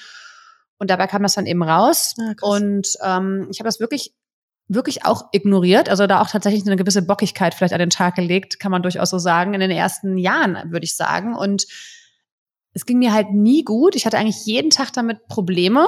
Und 0.78 0.90
dabei 0.90 1.06
kam 1.06 1.22
das 1.22 1.34
dann 1.34 1.46
eben 1.46 1.62
raus. 1.62 2.14
Ah, 2.18 2.32
und 2.40 2.88
ähm, 3.04 3.48
ich 3.50 3.60
habe 3.60 3.68
das 3.68 3.78
wirklich 3.80 4.14
wirklich 4.68 5.04
auch 5.04 5.24
ignoriert, 5.32 5.88
also 5.88 6.06
da 6.06 6.20
auch 6.20 6.28
tatsächlich 6.28 6.66
eine 6.66 6.76
gewisse 6.76 7.02
Bockigkeit 7.02 7.54
vielleicht 7.54 7.72
an 7.72 7.80
den 7.80 7.90
Tag 7.90 8.14
gelegt, 8.14 8.60
kann 8.60 8.70
man 8.70 8.82
durchaus 8.82 9.10
so 9.10 9.18
sagen, 9.18 9.54
in 9.54 9.60
den 9.60 9.70
ersten 9.70 10.18
Jahren, 10.18 10.70
würde 10.70 10.84
ich 10.84 10.94
sagen. 10.94 11.34
Und 11.34 11.66
es 12.74 12.84
ging 12.84 12.98
mir 12.98 13.12
halt 13.12 13.32
nie 13.32 13.64
gut. 13.64 13.96
Ich 13.96 14.06
hatte 14.06 14.18
eigentlich 14.18 14.44
jeden 14.44 14.70
Tag 14.70 14.92
damit 14.92 15.26
Probleme. 15.26 15.86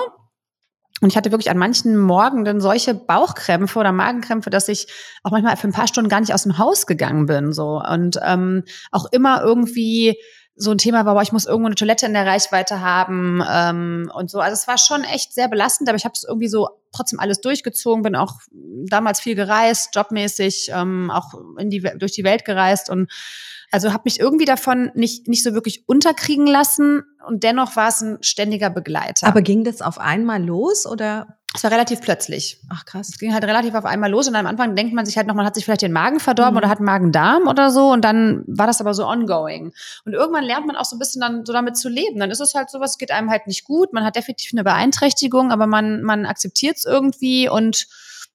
Und 1.02 1.08
ich 1.08 1.16
hatte 1.16 1.30
wirklich 1.30 1.50
an 1.50 1.58
manchen 1.58 1.96
Morgen 1.96 2.44
dann 2.44 2.60
solche 2.60 2.94
Bauchkrämpfe 2.94 3.78
oder 3.78 3.92
Magenkrämpfe, 3.92 4.50
dass 4.50 4.68
ich 4.68 4.86
auch 5.22 5.30
manchmal 5.30 5.56
für 5.56 5.68
ein 5.68 5.72
paar 5.72 5.86
Stunden 5.86 6.10
gar 6.10 6.20
nicht 6.20 6.34
aus 6.34 6.42
dem 6.42 6.58
Haus 6.58 6.86
gegangen 6.86 7.26
bin. 7.26 7.52
So. 7.52 7.80
Und 7.80 8.18
ähm, 8.22 8.64
auch 8.90 9.06
immer 9.12 9.42
irgendwie 9.42 10.18
so 10.56 10.70
ein 10.70 10.78
Thema 10.78 11.06
war, 11.06 11.14
boah, 11.14 11.22
ich 11.22 11.32
muss 11.32 11.46
irgendwo 11.46 11.66
eine 11.66 11.74
Toilette 11.74 12.06
in 12.06 12.12
der 12.12 12.26
Reichweite 12.26 12.80
haben 12.80 13.42
ähm, 13.50 14.10
und 14.14 14.30
so. 14.30 14.40
Also 14.40 14.54
es 14.54 14.68
war 14.68 14.78
schon 14.78 15.04
echt 15.04 15.32
sehr 15.32 15.48
belastend, 15.48 15.88
aber 15.88 15.96
ich 15.96 16.04
habe 16.04 16.12
es 16.14 16.24
irgendwie 16.24 16.48
so 16.48 16.68
trotzdem 16.92 17.18
alles 17.18 17.40
durchgezogen, 17.40 18.02
bin 18.02 18.16
auch 18.16 18.34
damals 18.50 19.20
viel 19.20 19.34
gereist, 19.34 19.94
jobmäßig, 19.94 20.70
ähm, 20.74 21.10
auch 21.10 21.32
in 21.58 21.70
die, 21.70 21.80
durch 21.96 22.12
die 22.12 22.24
Welt 22.24 22.44
gereist 22.44 22.90
und 22.90 23.10
also 23.72 23.92
habe 23.92 24.02
mich 24.04 24.18
irgendwie 24.18 24.44
davon 24.44 24.90
nicht, 24.94 25.28
nicht 25.28 25.44
so 25.44 25.54
wirklich 25.54 25.88
unterkriegen 25.88 26.46
lassen 26.46 27.04
und 27.26 27.44
dennoch 27.44 27.76
war 27.76 27.88
es 27.88 28.00
ein 28.00 28.18
ständiger 28.20 28.68
Begleiter. 28.68 29.28
aber 29.28 29.42
ging 29.42 29.64
das 29.64 29.80
auf 29.80 29.98
einmal 29.98 30.44
los 30.44 30.86
oder? 30.86 31.38
Es 31.54 31.64
war 31.64 31.72
relativ 31.72 32.00
plötzlich. 32.00 32.60
Ach 32.68 32.84
krass. 32.84 33.08
Es 33.08 33.18
ging 33.18 33.34
halt 33.34 33.42
relativ 33.44 33.74
auf 33.74 33.84
einmal 33.84 34.08
los 34.08 34.28
und 34.28 34.36
am 34.36 34.46
Anfang 34.46 34.76
denkt 34.76 34.94
man 34.94 35.04
sich 35.04 35.16
halt 35.16 35.26
noch, 35.26 35.34
man 35.34 35.44
hat 35.44 35.56
sich 35.56 35.64
vielleicht 35.64 35.82
den 35.82 35.92
Magen 35.92 36.20
verdorben 36.20 36.54
Mhm. 36.54 36.58
oder 36.58 36.68
hat 36.68 36.78
Magen-Darm 36.80 37.48
oder 37.48 37.70
so 37.70 37.90
und 37.90 38.02
dann 38.04 38.44
war 38.46 38.68
das 38.68 38.80
aber 38.80 38.94
so 38.94 39.04
ongoing. 39.06 39.72
Und 40.04 40.12
irgendwann 40.12 40.44
lernt 40.44 40.66
man 40.66 40.76
auch 40.76 40.84
so 40.84 40.94
ein 40.94 41.00
bisschen 41.00 41.20
dann 41.20 41.44
so 41.44 41.52
damit 41.52 41.76
zu 41.76 41.88
leben. 41.88 42.20
Dann 42.20 42.30
ist 42.30 42.40
es 42.40 42.54
halt 42.54 42.70
sowas, 42.70 42.98
geht 42.98 43.10
einem 43.10 43.30
halt 43.30 43.48
nicht 43.48 43.64
gut, 43.64 43.92
man 43.92 44.04
hat 44.04 44.14
definitiv 44.14 44.52
eine 44.52 44.62
Beeinträchtigung, 44.62 45.50
aber 45.50 45.66
man, 45.66 46.02
man 46.02 46.24
akzeptiert 46.24 46.76
es 46.76 46.84
irgendwie 46.84 47.48
und 47.48 47.88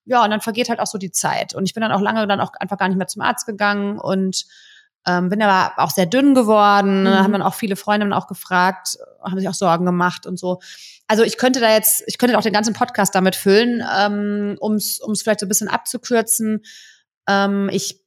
ja, 0.08 0.24
und 0.24 0.30
dann 0.30 0.42
vergeht 0.42 0.70
halt 0.70 0.80
auch 0.80 0.88
so 0.88 0.98
die 0.98 1.12
Zeit. 1.12 1.56
Und 1.56 1.66
ich 1.66 1.74
bin 1.74 1.82
dann 1.82 1.92
auch 1.92 2.02
lange 2.02 2.28
dann 2.28 2.40
auch 2.42 2.52
einfach 2.60 2.78
gar 2.78 2.90
nicht 2.90 2.98
mehr 2.98 3.08
zum 3.08 3.22
Arzt 3.24 3.48
gegangen 3.48 3.98
und 3.98 4.46
ähm, 5.08 5.30
bin 5.30 5.42
aber 5.42 5.82
auch 5.82 5.92
sehr 5.92 6.06
dünn 6.06 6.34
geworden. 6.34 7.04
Mhm. 7.04 7.10
Haben 7.10 7.32
dann 7.34 7.42
auch 7.42 7.54
viele 7.54 7.76
Freundinnen 7.76 8.14
auch 8.14 8.28
gefragt, 8.28 8.98
haben 9.24 9.38
sich 9.38 9.50
auch 9.50 9.54
Sorgen 9.54 9.86
gemacht 9.86 10.26
und 10.26 10.38
so. 10.38 10.60
Also 11.08 11.24
ich 11.24 11.38
könnte 11.38 11.60
da 11.60 11.72
jetzt, 11.72 12.04
ich 12.08 12.18
könnte 12.18 12.38
auch 12.38 12.42
den 12.42 12.54
ganzen 12.54 12.74
Podcast 12.74 13.14
damit 13.14 13.36
füllen, 13.36 13.84
ähm, 13.98 14.58
um 14.60 14.76
es 14.76 15.00
vielleicht 15.22 15.40
so 15.40 15.46
ein 15.46 15.50
bisschen 15.50 15.68
abzukürzen. 15.68 16.64
Ähm, 17.28 17.70
ich 17.72 18.02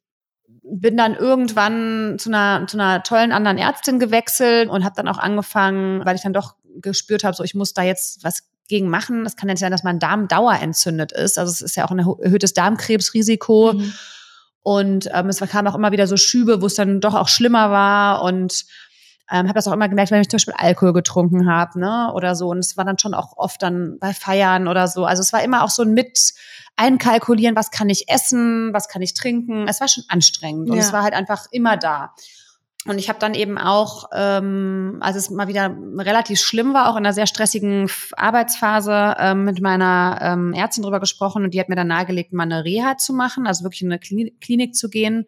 bin 0.70 0.96
dann 0.96 1.14
irgendwann 1.14 2.16
zu 2.18 2.30
einer, 2.30 2.66
zu 2.66 2.76
einer 2.76 3.02
tollen 3.02 3.32
anderen 3.32 3.58
Ärztin 3.58 3.98
gewechselt 3.98 4.68
und 4.68 4.84
habe 4.84 4.96
dann 4.96 5.08
auch 5.08 5.18
angefangen, 5.18 6.04
weil 6.04 6.16
ich 6.16 6.22
dann 6.22 6.32
doch 6.32 6.56
gespürt 6.80 7.24
habe, 7.24 7.36
so 7.36 7.44
ich 7.44 7.54
muss 7.54 7.72
da 7.72 7.82
jetzt 7.82 8.22
was 8.24 8.42
gegen 8.68 8.90
machen. 8.90 9.24
Es 9.24 9.36
kann 9.36 9.48
ja 9.48 9.54
nicht 9.54 9.60
sein, 9.60 9.72
dass 9.72 9.82
mein 9.82 9.98
Darm 9.98 10.28
dauerentzündet 10.28 11.12
ist. 11.12 11.38
Also 11.38 11.50
es 11.50 11.62
ist 11.62 11.76
ja 11.76 11.86
auch 11.86 11.90
ein 11.90 11.98
erhöhtes 11.98 12.52
Darmkrebsrisiko. 12.52 13.74
Mhm. 13.74 13.94
Und 14.62 15.08
ähm, 15.12 15.28
es 15.28 15.40
kamen 15.40 15.68
auch 15.68 15.74
immer 15.74 15.92
wieder 15.92 16.06
so 16.06 16.16
Schübe, 16.16 16.60
wo 16.60 16.66
es 16.66 16.74
dann 16.74 17.00
doch 17.00 17.14
auch 17.14 17.28
schlimmer 17.28 17.70
war. 17.70 18.22
Und 18.22 18.64
ähm, 19.30 19.46
habe 19.46 19.54
das 19.54 19.68
auch 19.68 19.72
immer 19.72 19.88
gemerkt, 19.88 20.10
wenn 20.10 20.20
ich 20.20 20.28
zum 20.28 20.36
Beispiel 20.38 20.54
Alkohol 20.56 20.92
getrunken 20.92 21.50
habe, 21.50 21.78
ne, 21.78 22.12
oder 22.14 22.34
so. 22.34 22.48
Und 22.48 22.58
es 22.58 22.76
war 22.76 22.84
dann 22.84 22.98
schon 22.98 23.14
auch 23.14 23.36
oft 23.36 23.62
dann 23.62 23.98
bei 23.98 24.14
Feiern 24.14 24.68
oder 24.68 24.88
so. 24.88 25.04
Also 25.04 25.20
es 25.20 25.32
war 25.32 25.42
immer 25.42 25.64
auch 25.64 25.70
so 25.70 25.82
ein 25.82 25.92
mit 25.92 26.32
einkalkulieren, 26.76 27.56
was 27.56 27.70
kann 27.70 27.90
ich 27.90 28.08
essen, 28.08 28.72
was 28.72 28.88
kann 28.88 29.02
ich 29.02 29.12
trinken. 29.12 29.68
Es 29.68 29.80
war 29.80 29.88
schon 29.88 30.04
anstrengend 30.08 30.70
und 30.70 30.76
ja. 30.76 30.82
es 30.82 30.92
war 30.92 31.02
halt 31.02 31.14
einfach 31.14 31.46
immer 31.50 31.76
da. 31.76 32.14
Und 32.86 32.98
ich 32.98 33.08
habe 33.08 33.18
dann 33.18 33.34
eben 33.34 33.58
auch, 33.58 34.08
ähm, 34.12 34.98
als 35.00 35.16
es 35.16 35.30
mal 35.30 35.48
wieder 35.48 35.76
relativ 35.96 36.40
schlimm 36.40 36.74
war, 36.74 36.88
auch 36.88 36.96
in 36.96 37.04
einer 37.04 37.12
sehr 37.12 37.26
stressigen 37.26 37.90
Arbeitsphase, 38.16 39.16
ähm, 39.18 39.44
mit 39.44 39.60
meiner 39.60 40.18
ähm, 40.22 40.52
Ärztin 40.52 40.84
drüber 40.84 41.00
gesprochen 41.00 41.44
und 41.44 41.52
die 41.52 41.60
hat 41.60 41.68
mir 41.68 41.74
dann 41.74 41.88
nahegelegt, 41.88 42.32
mal 42.32 42.44
eine 42.44 42.64
Reha 42.64 42.96
zu 42.96 43.12
machen, 43.12 43.46
also 43.46 43.64
wirklich 43.64 43.82
in 43.82 43.92
eine 43.92 43.98
Klinik 43.98 44.76
zu 44.76 44.88
gehen. 44.88 45.26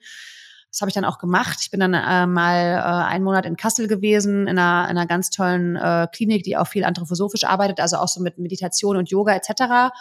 Das 0.71 0.81
habe 0.81 0.89
ich 0.89 0.95
dann 0.95 1.05
auch 1.05 1.19
gemacht. 1.19 1.59
Ich 1.63 1.71
bin 1.73 1.81
dann 1.81 1.95
äh, 1.95 2.27
mal 2.27 2.77
äh, 2.77 3.11
einen 3.11 3.25
Monat 3.25 3.45
in 3.45 3.57
Kassel 3.57 3.89
gewesen, 3.89 4.47
in 4.47 4.57
einer, 4.57 4.89
in 4.89 4.97
einer 4.97 5.07
ganz 5.07 5.31
tollen 5.31 5.75
äh, 5.75 6.07
Klinik, 6.13 6.45
die 6.45 6.57
auch 6.57 6.69
viel 6.69 6.85
anthroposophisch 6.85 7.43
arbeitet, 7.43 7.81
also 7.81 7.97
auch 7.97 8.09
so 8.09 8.23
mit 8.23 8.39
Meditation 8.39 8.97
und 8.97 9.11
Yoga 9.11 9.35
etc. 9.35 9.93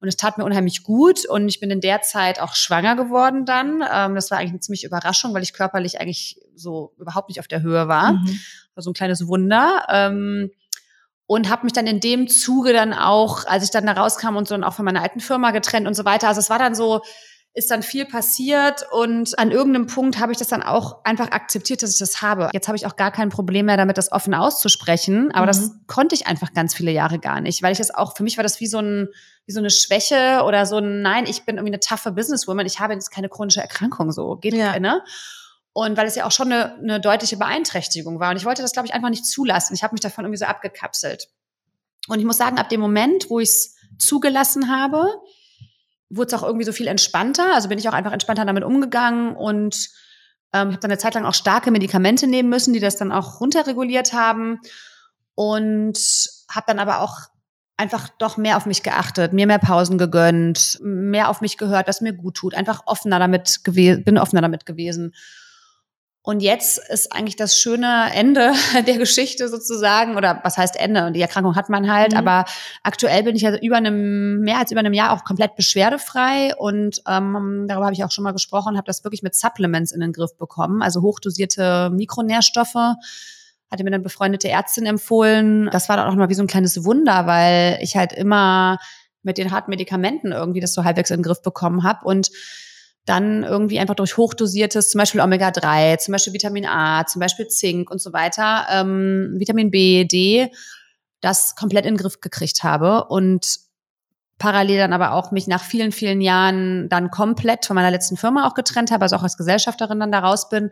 Und 0.00 0.08
es 0.08 0.16
tat 0.16 0.38
mir 0.38 0.44
unheimlich 0.44 0.84
gut. 0.84 1.26
Und 1.26 1.48
ich 1.48 1.60
bin 1.60 1.70
in 1.70 1.80
der 1.80 2.02
Zeit 2.02 2.40
auch 2.40 2.54
schwanger 2.54 2.94
geworden 2.96 3.44
dann. 3.44 3.82
Ähm, 3.92 4.14
das 4.14 4.30
war 4.30 4.38
eigentlich 4.38 4.50
eine 4.50 4.60
ziemliche 4.60 4.86
Überraschung, 4.86 5.34
weil 5.34 5.42
ich 5.42 5.52
körperlich 5.52 6.00
eigentlich 6.00 6.40
so 6.54 6.92
überhaupt 6.98 7.28
nicht 7.28 7.40
auf 7.40 7.48
der 7.48 7.62
Höhe 7.62 7.88
war. 7.88 8.12
Mhm. 8.12 8.40
War 8.74 8.82
so 8.82 8.90
ein 8.90 8.94
kleines 8.94 9.26
Wunder. 9.26 9.86
Ähm, 9.88 10.50
und 11.26 11.50
habe 11.50 11.64
mich 11.64 11.74
dann 11.74 11.86
in 11.86 12.00
dem 12.00 12.26
Zuge 12.28 12.72
dann 12.72 12.94
auch, 12.94 13.44
als 13.46 13.62
ich 13.62 13.70
dann 13.70 13.84
da 13.84 13.92
rauskam 13.92 14.36
und 14.36 14.48
so 14.48 14.54
dann 14.54 14.64
auch 14.64 14.72
von 14.72 14.84
meiner 14.84 15.02
alten 15.02 15.20
Firma 15.20 15.50
getrennt 15.50 15.86
und 15.86 15.94
so 15.94 16.06
weiter. 16.06 16.28
Also 16.28 16.40
es 16.40 16.48
war 16.48 16.58
dann 16.58 16.74
so, 16.74 17.02
ist 17.58 17.72
dann 17.72 17.82
viel 17.82 18.04
passiert 18.04 18.86
und 18.92 19.36
an 19.36 19.50
irgendeinem 19.50 19.88
Punkt 19.88 20.20
habe 20.20 20.30
ich 20.30 20.38
das 20.38 20.46
dann 20.46 20.62
auch 20.62 21.04
einfach 21.04 21.32
akzeptiert, 21.32 21.82
dass 21.82 21.90
ich 21.90 21.98
das 21.98 22.22
habe. 22.22 22.50
Jetzt 22.52 22.68
habe 22.68 22.76
ich 22.76 22.86
auch 22.86 22.94
gar 22.94 23.10
kein 23.10 23.30
Problem 23.30 23.66
mehr 23.66 23.76
damit, 23.76 23.98
das 23.98 24.12
offen 24.12 24.32
auszusprechen, 24.32 25.32
aber 25.32 25.42
mhm. 25.42 25.46
das 25.48 25.70
konnte 25.88 26.14
ich 26.14 26.28
einfach 26.28 26.54
ganz 26.54 26.72
viele 26.72 26.92
Jahre 26.92 27.18
gar 27.18 27.40
nicht, 27.40 27.60
weil 27.62 27.72
ich 27.72 27.78
das 27.78 27.92
auch, 27.92 28.16
für 28.16 28.22
mich 28.22 28.36
war 28.38 28.44
das 28.44 28.60
wie 28.60 28.68
so 28.68 28.78
ein, 28.78 29.08
wie 29.44 29.52
so 29.52 29.58
eine 29.58 29.70
Schwäche 29.70 30.44
oder 30.46 30.66
so 30.66 30.78
ein, 30.78 31.02
nein, 31.02 31.24
ich 31.26 31.44
bin 31.44 31.56
irgendwie 31.56 31.72
eine 31.72 31.80
taffe 31.80 32.12
Businesswoman, 32.12 32.64
ich 32.64 32.78
habe 32.78 32.92
jetzt 32.92 33.10
keine 33.10 33.28
chronische 33.28 33.60
Erkrankung, 33.60 34.12
so 34.12 34.36
geht 34.36 34.54
ja. 34.54 34.70
keine. 34.70 35.02
Und 35.72 35.96
weil 35.96 36.06
es 36.06 36.14
ja 36.14 36.26
auch 36.26 36.32
schon 36.32 36.52
eine, 36.52 36.74
eine 36.76 37.00
deutliche 37.00 37.36
Beeinträchtigung 37.36 38.20
war. 38.20 38.30
Und 38.30 38.36
ich 38.36 38.44
wollte 38.44 38.62
das, 38.62 38.72
glaube 38.72 38.86
ich, 38.86 38.94
einfach 38.94 39.10
nicht 39.10 39.24
zulassen. 39.24 39.74
Ich 39.74 39.84
habe 39.84 39.94
mich 39.94 40.00
davon 40.00 40.24
irgendwie 40.24 40.38
so 40.38 40.44
abgekapselt. 40.44 41.28
Und 42.08 42.18
ich 42.18 42.24
muss 42.24 42.36
sagen, 42.36 42.58
ab 42.58 42.68
dem 42.68 42.80
Moment, 42.80 43.30
wo 43.30 43.38
ich 43.38 43.48
es 43.48 43.76
zugelassen 43.96 44.70
habe, 44.70 45.06
wurde 46.10 46.28
es 46.28 46.34
auch 46.34 46.46
irgendwie 46.46 46.64
so 46.64 46.72
viel 46.72 46.86
entspannter. 46.86 47.54
Also 47.54 47.68
bin 47.68 47.78
ich 47.78 47.88
auch 47.88 47.94
einfach 47.94 48.12
entspannter 48.12 48.44
damit 48.44 48.64
umgegangen 48.64 49.36
und 49.36 49.88
ähm, 50.52 50.68
habe 50.68 50.78
dann 50.78 50.90
eine 50.90 50.98
Zeit 50.98 51.14
lang 51.14 51.26
auch 51.26 51.34
starke 51.34 51.70
Medikamente 51.70 52.26
nehmen 52.26 52.48
müssen, 52.48 52.72
die 52.72 52.80
das 52.80 52.96
dann 52.96 53.12
auch 53.12 53.40
runterreguliert 53.40 54.12
haben 54.12 54.60
und 55.34 55.98
habe 56.50 56.64
dann 56.66 56.78
aber 56.78 57.00
auch 57.00 57.28
einfach 57.76 58.08
doch 58.18 58.36
mehr 58.36 58.56
auf 58.56 58.66
mich 58.66 58.82
geachtet, 58.82 59.32
mir 59.32 59.46
mehr 59.46 59.58
Pausen 59.58 59.98
gegönnt, 59.98 60.78
mehr 60.82 61.28
auf 61.28 61.40
mich 61.40 61.56
gehört, 61.58 61.86
was 61.86 62.00
mir 62.00 62.12
gut 62.12 62.34
tut, 62.34 62.54
einfach 62.54 62.82
offener 62.86 63.18
damit 63.18 63.62
gewesen, 63.62 64.04
bin 64.04 64.18
offener 64.18 64.42
damit 64.42 64.66
gewesen. 64.66 65.14
Und 66.28 66.40
jetzt 66.40 66.78
ist 66.90 67.10
eigentlich 67.10 67.36
das 67.36 67.56
schöne 67.56 68.12
Ende 68.12 68.52
der 68.86 68.98
Geschichte 68.98 69.48
sozusagen, 69.48 70.14
oder 70.14 70.40
was 70.44 70.58
heißt 70.58 70.78
Ende? 70.78 71.06
Und 71.06 71.14
die 71.14 71.22
Erkrankung 71.22 71.56
hat 71.56 71.70
man 71.70 71.90
halt, 71.90 72.12
mhm. 72.12 72.18
aber 72.18 72.44
aktuell 72.82 73.22
bin 73.22 73.34
ich 73.34 73.40
ja 73.40 73.56
über 73.56 73.76
einem, 73.76 74.40
mehr 74.40 74.58
als 74.58 74.70
über 74.70 74.80
einem 74.80 74.92
Jahr 74.92 75.14
auch 75.14 75.24
komplett 75.24 75.56
beschwerdefrei 75.56 76.54
und 76.54 77.00
ähm, 77.08 77.64
darüber 77.66 77.86
habe 77.86 77.94
ich 77.94 78.04
auch 78.04 78.10
schon 78.10 78.24
mal 78.24 78.32
gesprochen, 78.32 78.76
habe 78.76 78.84
das 78.84 79.04
wirklich 79.04 79.22
mit 79.22 79.36
Supplements 79.36 79.90
in 79.90 80.00
den 80.00 80.12
Griff 80.12 80.36
bekommen, 80.36 80.82
also 80.82 81.00
hochdosierte 81.00 81.88
Mikronährstoffe. 81.94 82.74
Hatte 82.74 83.84
mir 83.84 83.86
eine 83.86 84.00
befreundete 84.00 84.50
Ärztin 84.50 84.84
empfohlen. 84.84 85.70
Das 85.72 85.88
war 85.88 85.96
dann 85.96 86.10
auch 86.10 86.14
mal 86.14 86.28
wie 86.28 86.34
so 86.34 86.42
ein 86.42 86.46
kleines 86.46 86.84
Wunder, 86.84 87.26
weil 87.26 87.78
ich 87.80 87.96
halt 87.96 88.12
immer 88.12 88.76
mit 89.22 89.38
den 89.38 89.50
harten 89.50 89.70
Medikamenten 89.70 90.32
irgendwie 90.32 90.60
das 90.60 90.74
so 90.74 90.84
halbwegs 90.84 91.08
in 91.08 91.20
den 91.20 91.22
Griff 91.22 91.40
bekommen 91.40 91.84
habe 91.84 92.04
und 92.04 92.28
dann 93.08 93.42
irgendwie 93.42 93.78
einfach 93.78 93.94
durch 93.94 94.16
hochdosiertes, 94.16 94.90
zum 94.90 94.98
Beispiel 94.98 95.20
Omega-3, 95.20 95.98
zum 95.98 96.12
Beispiel 96.12 96.32
Vitamin 96.32 96.66
A, 96.66 97.06
zum 97.06 97.20
Beispiel 97.20 97.48
Zink 97.48 97.90
und 97.90 98.00
so 98.00 98.12
weiter, 98.12 98.66
ähm, 98.70 99.34
Vitamin 99.38 99.70
B, 99.70 100.04
D, 100.04 100.50
das 101.20 101.56
komplett 101.56 101.86
in 101.86 101.94
den 101.94 102.00
Griff 102.00 102.20
gekriegt 102.20 102.62
habe 102.62 103.04
und 103.04 103.58
parallel 104.38 104.78
dann 104.78 104.92
aber 104.92 105.12
auch 105.12 105.32
mich 105.32 105.46
nach 105.46 105.62
vielen, 105.62 105.92
vielen 105.92 106.20
Jahren 106.20 106.88
dann 106.88 107.10
komplett 107.10 107.66
von 107.66 107.74
meiner 107.74 107.90
letzten 107.90 108.16
Firma 108.16 108.46
auch 108.46 108.54
getrennt 108.54 108.90
habe, 108.90 109.02
also 109.02 109.16
auch 109.16 109.22
als 109.22 109.36
Gesellschafterin 109.36 109.98
dann 109.98 110.12
da 110.12 110.20
raus 110.20 110.48
bin. 110.48 110.70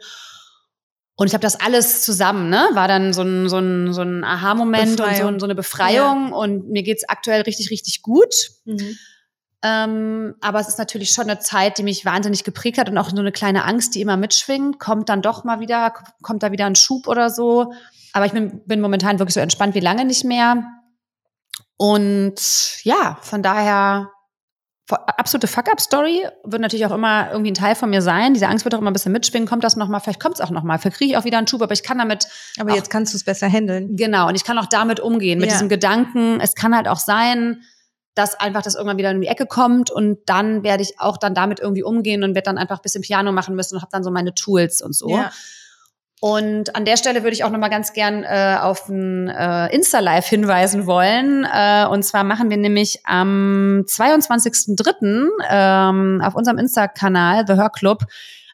Und 1.16 1.28
ich 1.28 1.32
habe 1.32 1.42
das 1.42 1.58
alles 1.58 2.02
zusammen, 2.02 2.50
ne? 2.50 2.68
War 2.74 2.88
dann 2.88 3.14
so 3.14 3.22
ein, 3.22 3.48
so 3.48 3.58
ein, 3.58 3.92
so 3.94 4.02
ein 4.02 4.22
Aha-Moment 4.22 5.00
und 5.00 5.16
so, 5.16 5.38
so, 5.38 5.46
eine 5.46 5.54
Befreiung. 5.54 6.28
Ja. 6.28 6.36
Und 6.36 6.68
mir 6.68 6.82
geht's 6.82 7.08
aktuell 7.08 7.40
richtig, 7.42 7.70
richtig 7.70 8.02
gut. 8.02 8.34
Mhm. 8.66 8.96
Ähm, 9.62 10.34
aber 10.40 10.60
es 10.60 10.68
ist 10.68 10.78
natürlich 10.78 11.10
schon 11.10 11.28
eine 11.28 11.38
Zeit, 11.38 11.78
die 11.78 11.82
mich 11.82 12.04
wahnsinnig 12.04 12.44
geprägt 12.44 12.78
hat 12.78 12.88
und 12.88 12.98
auch 12.98 13.10
so 13.10 13.16
eine 13.16 13.32
kleine 13.32 13.64
Angst, 13.64 13.94
die 13.94 14.00
immer 14.00 14.16
mitschwingt. 14.16 14.78
Kommt 14.78 15.08
dann 15.08 15.22
doch 15.22 15.44
mal 15.44 15.60
wieder, 15.60 15.92
kommt 16.22 16.42
da 16.42 16.52
wieder 16.52 16.66
ein 16.66 16.76
Schub 16.76 17.08
oder 17.08 17.30
so. 17.30 17.72
Aber 18.12 18.26
ich 18.26 18.32
bin, 18.32 18.62
bin 18.66 18.80
momentan 18.80 19.18
wirklich 19.18 19.34
so 19.34 19.40
entspannt 19.40 19.74
wie 19.74 19.80
lange 19.80 20.04
nicht 20.04 20.24
mehr. 20.24 20.64
Und 21.76 22.40
ja, 22.84 23.18
von 23.22 23.42
daher 23.42 24.10
absolute 24.88 25.48
Fuck-up-Story 25.48 26.26
wird 26.44 26.62
natürlich 26.62 26.86
auch 26.86 26.92
immer 26.92 27.30
irgendwie 27.32 27.50
ein 27.50 27.54
Teil 27.54 27.74
von 27.74 27.90
mir 27.90 28.02
sein. 28.02 28.34
Diese 28.34 28.46
Angst 28.48 28.64
wird 28.64 28.74
auch 28.74 28.78
immer 28.78 28.90
ein 28.90 28.92
bisschen 28.92 29.12
mitschwingen. 29.12 29.48
Kommt 29.48 29.64
das 29.64 29.76
nochmal? 29.76 30.00
Vielleicht 30.00 30.20
kommt 30.20 30.36
es 30.36 30.40
auch 30.40 30.50
nochmal. 30.50 30.78
Vielleicht 30.78 30.98
kriege 30.98 31.10
ich 31.10 31.16
auch 31.16 31.24
wieder 31.24 31.38
einen 31.38 31.48
Schub, 31.48 31.62
aber 31.62 31.72
ich 31.72 31.82
kann 31.82 31.98
damit. 31.98 32.28
Aber 32.58 32.70
auch, 32.70 32.76
jetzt 32.76 32.90
kannst 32.90 33.12
du 33.12 33.16
es 33.16 33.24
besser 33.24 33.48
handeln. 33.48 33.96
Genau. 33.96 34.28
Und 34.28 34.36
ich 34.36 34.44
kann 34.44 34.58
auch 34.58 34.66
damit 34.66 35.00
umgehen, 35.00 35.40
mit 35.40 35.48
ja. 35.48 35.54
diesem 35.54 35.68
Gedanken. 35.68 36.40
Es 36.40 36.54
kann 36.54 36.74
halt 36.74 36.86
auch 36.86 36.98
sein, 36.98 37.62
dass 38.16 38.34
einfach 38.34 38.62
das 38.62 38.74
irgendwann 38.74 38.96
wieder 38.96 39.10
in 39.10 39.20
die 39.20 39.28
Ecke 39.28 39.46
kommt 39.46 39.90
und 39.90 40.18
dann 40.26 40.64
werde 40.64 40.82
ich 40.82 40.98
auch 40.98 41.18
dann 41.18 41.34
damit 41.34 41.60
irgendwie 41.60 41.84
umgehen 41.84 42.24
und 42.24 42.34
werde 42.34 42.46
dann 42.46 42.58
einfach 42.58 42.78
ein 42.78 42.82
bisschen 42.82 43.02
Piano 43.02 43.30
machen 43.30 43.54
müssen 43.54 43.76
und 43.76 43.82
habe 43.82 43.90
dann 43.92 44.02
so 44.02 44.10
meine 44.10 44.34
Tools 44.34 44.82
und 44.82 44.94
so. 44.94 45.10
Ja. 45.10 45.30
Und 46.20 46.74
an 46.74 46.86
der 46.86 46.96
Stelle 46.96 47.22
würde 47.22 47.34
ich 47.34 47.44
auch 47.44 47.50
noch 47.50 47.58
mal 47.58 47.68
ganz 47.68 47.92
gern 47.92 48.24
äh, 48.24 48.56
auf 48.58 48.88
ein 48.88 49.28
äh, 49.28 49.66
Insta-Live 49.74 50.26
hinweisen 50.26 50.86
wollen. 50.86 51.44
Äh, 51.44 51.86
und 51.86 52.04
zwar 52.04 52.24
machen 52.24 52.48
wir 52.48 52.56
nämlich 52.56 53.00
am 53.04 53.84
22.03. 53.86 55.28
Ähm, 55.50 56.22
auf 56.24 56.34
unserem 56.34 56.56
Insta-Kanal 56.56 57.44
The 57.46 57.52
Her 57.52 57.70
Club 57.70 58.04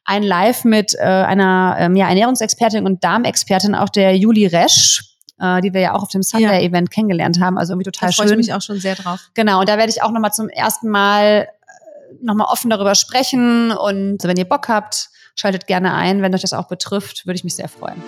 ein 0.04 0.24
Live 0.24 0.64
mit 0.64 0.96
äh, 0.96 1.02
einer 1.02 1.76
ähm, 1.78 1.94
ja, 1.94 2.08
Ernährungsexpertin 2.08 2.84
und 2.84 3.04
Darmexpertin, 3.04 3.76
auch 3.76 3.90
der 3.90 4.16
Juli 4.16 4.46
Resch 4.48 5.11
äh, 5.40 5.60
die 5.60 5.72
wir 5.72 5.80
ja 5.80 5.94
auch 5.94 6.02
auf 6.02 6.08
dem 6.08 6.22
Sunday-Event 6.22 6.88
ja. 6.88 6.94
kennengelernt 6.94 7.40
haben. 7.40 7.58
Also 7.58 7.72
irgendwie 7.72 7.90
total 7.90 8.08
da 8.08 8.12
schön. 8.12 8.24
Da 8.24 8.28
freue 8.28 8.40
ich 8.40 8.46
mich 8.46 8.54
auch 8.54 8.62
schon 8.62 8.78
sehr 8.78 8.94
drauf. 8.94 9.20
Genau, 9.34 9.60
und 9.60 9.68
da 9.68 9.78
werde 9.78 9.90
ich 9.90 10.02
auch 10.02 10.10
nochmal 10.10 10.32
zum 10.32 10.48
ersten 10.48 10.88
Mal 10.88 11.48
äh, 11.48 12.24
nochmal 12.24 12.48
offen 12.50 12.70
darüber 12.70 12.94
sprechen. 12.94 13.72
Und 13.72 14.22
wenn 14.24 14.36
ihr 14.36 14.48
Bock 14.48 14.68
habt, 14.68 15.10
schaltet 15.34 15.66
gerne 15.66 15.94
ein. 15.94 16.22
Wenn 16.22 16.34
euch 16.34 16.42
das 16.42 16.52
auch 16.52 16.68
betrifft, 16.68 17.26
würde 17.26 17.36
ich 17.36 17.44
mich 17.44 17.56
sehr 17.56 17.68
freuen. 17.68 18.02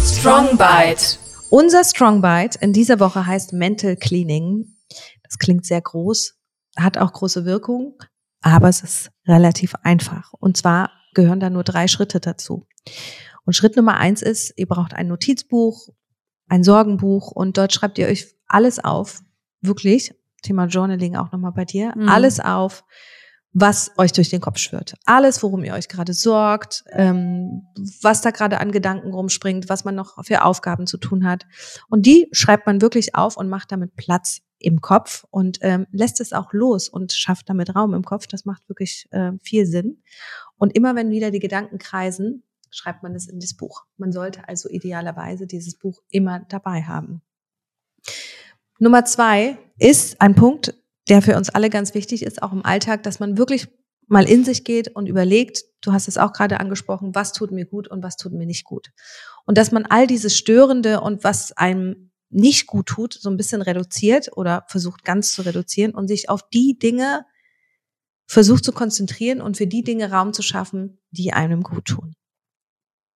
Strong 0.00 0.58
Bite. 0.58 1.18
Unser 1.50 1.84
Strong 1.84 2.22
Bite 2.22 2.58
in 2.60 2.72
dieser 2.72 3.00
Woche 3.00 3.26
heißt 3.26 3.52
Mental 3.52 3.96
Cleaning. 3.96 4.76
Das 5.22 5.38
klingt 5.38 5.64
sehr 5.64 5.80
groß, 5.80 6.34
hat 6.76 6.98
auch 6.98 7.12
große 7.12 7.44
Wirkung, 7.44 7.98
aber 8.42 8.68
es 8.68 8.82
ist 8.82 9.10
relativ 9.26 9.74
einfach. 9.82 10.32
Und 10.34 10.56
zwar 10.56 10.90
gehören 11.14 11.40
da 11.40 11.50
nur 11.50 11.64
drei 11.64 11.88
Schritte 11.88 12.20
dazu. 12.20 12.66
Und 13.44 13.54
Schritt 13.54 13.76
Nummer 13.76 13.96
eins 13.96 14.22
ist, 14.22 14.52
ihr 14.56 14.66
braucht 14.66 14.94
ein 14.94 15.08
Notizbuch 15.08 15.88
ein 16.48 16.64
Sorgenbuch 16.64 17.30
und 17.30 17.58
dort 17.58 17.72
schreibt 17.72 17.98
ihr 17.98 18.06
euch 18.06 18.34
alles 18.46 18.82
auf, 18.82 19.20
wirklich, 19.60 20.14
Thema 20.42 20.66
Journaling 20.66 21.16
auch 21.16 21.32
nochmal 21.32 21.52
bei 21.52 21.64
dir, 21.64 21.92
mhm. 21.96 22.08
alles 22.08 22.40
auf, 22.40 22.84
was 23.58 23.90
euch 23.96 24.12
durch 24.12 24.28
den 24.28 24.42
Kopf 24.42 24.58
schwirrt. 24.58 24.94
Alles, 25.06 25.42
worum 25.42 25.64
ihr 25.64 25.72
euch 25.72 25.88
gerade 25.88 26.12
sorgt, 26.12 26.84
ähm, 26.90 27.62
was 28.02 28.20
da 28.20 28.30
gerade 28.30 28.60
an 28.60 28.70
Gedanken 28.70 29.14
rumspringt, 29.14 29.70
was 29.70 29.84
man 29.84 29.94
noch 29.94 30.22
für 30.24 30.44
Aufgaben 30.44 30.86
zu 30.86 30.98
tun 30.98 31.26
hat. 31.26 31.46
Und 31.88 32.04
die 32.04 32.28
schreibt 32.32 32.66
man 32.66 32.82
wirklich 32.82 33.14
auf 33.14 33.38
und 33.38 33.48
macht 33.48 33.72
damit 33.72 33.96
Platz 33.96 34.42
im 34.58 34.82
Kopf 34.82 35.24
und 35.30 35.58
ähm, 35.62 35.86
lässt 35.90 36.20
es 36.20 36.34
auch 36.34 36.52
los 36.52 36.90
und 36.90 37.14
schafft 37.14 37.48
damit 37.48 37.74
Raum 37.74 37.94
im 37.94 38.04
Kopf. 38.04 38.26
Das 38.26 38.44
macht 38.44 38.68
wirklich 38.68 39.06
äh, 39.10 39.32
viel 39.42 39.64
Sinn. 39.64 40.02
Und 40.58 40.76
immer 40.76 40.94
wenn 40.94 41.10
wieder 41.10 41.30
die 41.30 41.38
Gedanken 41.38 41.78
kreisen, 41.78 42.42
schreibt 42.70 43.02
man 43.02 43.14
es 43.14 43.28
in 43.28 43.40
das 43.40 43.54
Buch. 43.54 43.84
Man 43.96 44.12
sollte 44.12 44.48
also 44.48 44.68
idealerweise 44.68 45.46
dieses 45.46 45.78
Buch 45.78 46.02
immer 46.10 46.40
dabei 46.48 46.82
haben. 46.82 47.22
Nummer 48.78 49.04
zwei 49.04 49.58
ist 49.78 50.20
ein 50.20 50.34
Punkt, 50.34 50.74
der 51.08 51.22
für 51.22 51.36
uns 51.36 51.50
alle 51.50 51.70
ganz 51.70 51.94
wichtig 51.94 52.22
ist, 52.22 52.42
auch 52.42 52.52
im 52.52 52.64
Alltag, 52.64 53.02
dass 53.02 53.20
man 53.20 53.38
wirklich 53.38 53.68
mal 54.08 54.28
in 54.28 54.44
sich 54.44 54.64
geht 54.64 54.94
und 54.94 55.08
überlegt, 55.08 55.64
du 55.80 55.92
hast 55.92 56.08
es 56.08 56.18
auch 56.18 56.32
gerade 56.32 56.60
angesprochen, 56.60 57.14
was 57.14 57.32
tut 57.32 57.50
mir 57.50 57.66
gut 57.66 57.88
und 57.88 58.02
was 58.02 58.16
tut 58.16 58.32
mir 58.32 58.46
nicht 58.46 58.64
gut. 58.64 58.90
Und 59.44 59.58
dass 59.58 59.72
man 59.72 59.86
all 59.86 60.06
dieses 60.06 60.36
Störende 60.36 61.00
und 61.00 61.24
was 61.24 61.52
einem 61.52 62.10
nicht 62.28 62.66
gut 62.66 62.86
tut, 62.86 63.14
so 63.14 63.30
ein 63.30 63.36
bisschen 63.36 63.62
reduziert 63.62 64.36
oder 64.36 64.64
versucht 64.68 65.04
ganz 65.04 65.32
zu 65.32 65.42
reduzieren 65.42 65.94
und 65.94 66.08
sich 66.08 66.28
auf 66.28 66.48
die 66.50 66.78
Dinge 66.78 67.24
versucht 68.26 68.64
zu 68.64 68.72
konzentrieren 68.72 69.40
und 69.40 69.56
für 69.56 69.66
die 69.66 69.82
Dinge 69.82 70.10
Raum 70.10 70.32
zu 70.32 70.42
schaffen, 70.42 70.98
die 71.10 71.32
einem 71.32 71.62
gut 71.62 71.86
tun. 71.86 72.14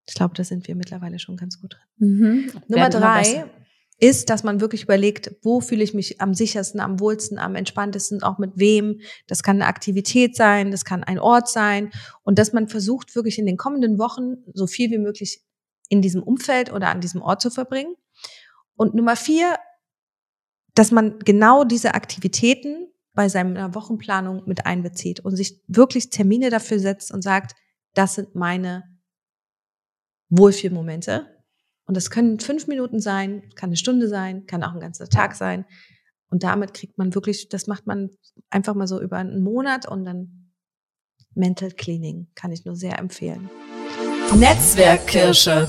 Ich 0.06 0.14
glaube, 0.14 0.34
da 0.34 0.44
sind 0.44 0.66
wir 0.66 0.74
mittlerweile 0.74 1.18
schon 1.18 1.36
ganz 1.36 1.60
gut 1.60 1.74
drin. 1.74 2.08
Mhm. 2.08 2.52
Nummer 2.68 2.90
drei 2.90 3.44
ist, 4.00 4.30
dass 4.30 4.42
man 4.42 4.60
wirklich 4.60 4.84
überlegt, 4.84 5.30
wo 5.42 5.60
fühle 5.60 5.84
ich 5.84 5.92
mich 5.92 6.20
am 6.20 6.32
sichersten, 6.32 6.80
am 6.80 7.00
wohlsten, 7.00 7.38
am 7.38 7.54
entspanntesten, 7.54 8.22
auch 8.22 8.38
mit 8.38 8.52
wem. 8.56 9.00
Das 9.26 9.42
kann 9.42 9.56
eine 9.56 9.66
Aktivität 9.66 10.34
sein, 10.34 10.70
das 10.70 10.86
kann 10.86 11.04
ein 11.04 11.18
Ort 11.18 11.48
sein 11.48 11.90
und 12.22 12.38
dass 12.38 12.52
man 12.52 12.68
versucht, 12.68 13.14
wirklich 13.14 13.38
in 13.38 13.46
den 13.46 13.58
kommenden 13.58 13.98
Wochen 13.98 14.38
so 14.54 14.66
viel 14.66 14.90
wie 14.90 14.98
möglich 14.98 15.42
in 15.90 16.00
diesem 16.00 16.22
Umfeld 16.22 16.72
oder 16.72 16.88
an 16.88 17.00
diesem 17.00 17.20
Ort 17.20 17.42
zu 17.42 17.50
verbringen. 17.50 17.94
Und 18.74 18.94
Nummer 18.94 19.16
vier, 19.16 19.56
dass 20.74 20.90
man 20.90 21.18
genau 21.18 21.64
diese 21.64 21.94
Aktivitäten 21.94 22.88
bei 23.12 23.28
seiner 23.28 23.74
Wochenplanung 23.74 24.44
mit 24.46 24.64
einbezieht 24.64 25.20
und 25.20 25.36
sich 25.36 25.60
wirklich 25.66 26.08
Termine 26.10 26.48
dafür 26.48 26.78
setzt 26.78 27.12
und 27.12 27.22
sagt, 27.22 27.54
das 27.94 28.14
sind 28.14 28.34
meine 28.34 28.84
Wohlfühlmomente 30.30 31.26
und 31.90 31.96
das 31.96 32.08
können 32.08 32.38
fünf 32.38 32.68
Minuten 32.68 33.00
sein, 33.00 33.42
kann 33.56 33.70
eine 33.70 33.76
Stunde 33.76 34.06
sein, 34.06 34.46
kann 34.46 34.62
auch 34.62 34.72
ein 34.72 34.78
ganzer 34.78 35.08
Tag 35.08 35.34
sein. 35.34 35.64
Und 36.30 36.44
damit 36.44 36.72
kriegt 36.72 36.98
man 36.98 37.12
wirklich, 37.16 37.48
das 37.48 37.66
macht 37.66 37.88
man 37.88 38.10
einfach 38.48 38.74
mal 38.74 38.86
so 38.86 39.00
über 39.00 39.16
einen 39.16 39.42
Monat 39.42 39.88
und 39.88 40.04
dann 40.04 40.52
Mental 41.34 41.72
Cleaning 41.72 42.28
kann 42.36 42.52
ich 42.52 42.64
nur 42.64 42.76
sehr 42.76 42.96
empfehlen. 43.00 43.50
Netzwerkkirsche. 44.36 45.68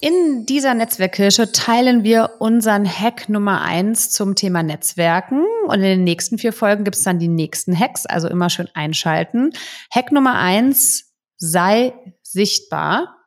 In 0.00 0.44
dieser 0.44 0.74
Netzwerkkirsche 0.74 1.52
teilen 1.52 2.02
wir 2.02 2.30
unseren 2.40 2.84
Hack 2.84 3.28
Nummer 3.28 3.60
eins 3.60 4.10
zum 4.10 4.34
Thema 4.34 4.64
Netzwerken. 4.64 5.44
Und 5.68 5.74
in 5.74 5.82
den 5.82 6.02
nächsten 6.02 6.38
vier 6.38 6.52
Folgen 6.52 6.82
gibt 6.82 6.96
es 6.96 7.04
dann 7.04 7.20
die 7.20 7.28
nächsten 7.28 7.78
Hacks, 7.78 8.06
also 8.06 8.26
immer 8.26 8.50
schön 8.50 8.68
einschalten. 8.74 9.52
Hack 9.94 10.10
Nummer 10.10 10.36
eins, 10.36 11.14
sei 11.36 11.92
sichtbar. 12.24 13.19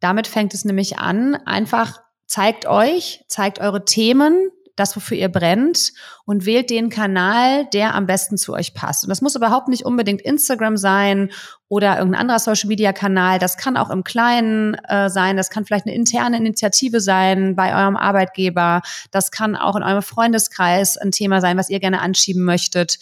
Damit 0.00 0.26
fängt 0.26 0.54
es 0.54 0.64
nämlich 0.64 0.98
an. 0.98 1.34
Einfach 1.34 2.00
zeigt 2.26 2.66
euch, 2.66 3.24
zeigt 3.28 3.58
eure 3.60 3.84
Themen, 3.84 4.50
das, 4.78 4.94
wofür 4.94 5.16
ihr 5.16 5.28
brennt 5.28 5.92
und 6.24 6.46
wählt 6.46 6.70
den 6.70 6.88
Kanal, 6.88 7.66
der 7.72 7.94
am 7.94 8.06
besten 8.06 8.36
zu 8.36 8.52
euch 8.52 8.74
passt. 8.74 9.04
Und 9.04 9.10
das 9.10 9.20
muss 9.20 9.34
überhaupt 9.34 9.68
nicht 9.68 9.84
unbedingt 9.84 10.22
Instagram 10.22 10.76
sein 10.76 11.30
oder 11.68 11.98
irgendein 11.98 12.20
anderer 12.22 12.38
Social-Media-Kanal. 12.38 13.38
Das 13.38 13.56
kann 13.56 13.76
auch 13.76 13.90
im 13.90 14.04
Kleinen 14.04 14.74
äh, 14.74 15.10
sein. 15.10 15.36
Das 15.36 15.50
kann 15.50 15.64
vielleicht 15.64 15.86
eine 15.86 15.94
interne 15.94 16.36
Initiative 16.36 17.00
sein 17.00 17.56
bei 17.56 17.74
eurem 17.74 17.96
Arbeitgeber. 17.96 18.82
Das 19.10 19.30
kann 19.30 19.56
auch 19.56 19.76
in 19.76 19.82
eurem 19.82 20.02
Freundeskreis 20.02 20.96
ein 20.96 21.10
Thema 21.10 21.40
sein, 21.40 21.58
was 21.58 21.70
ihr 21.70 21.80
gerne 21.80 22.00
anschieben 22.00 22.44
möchtet. 22.44 22.98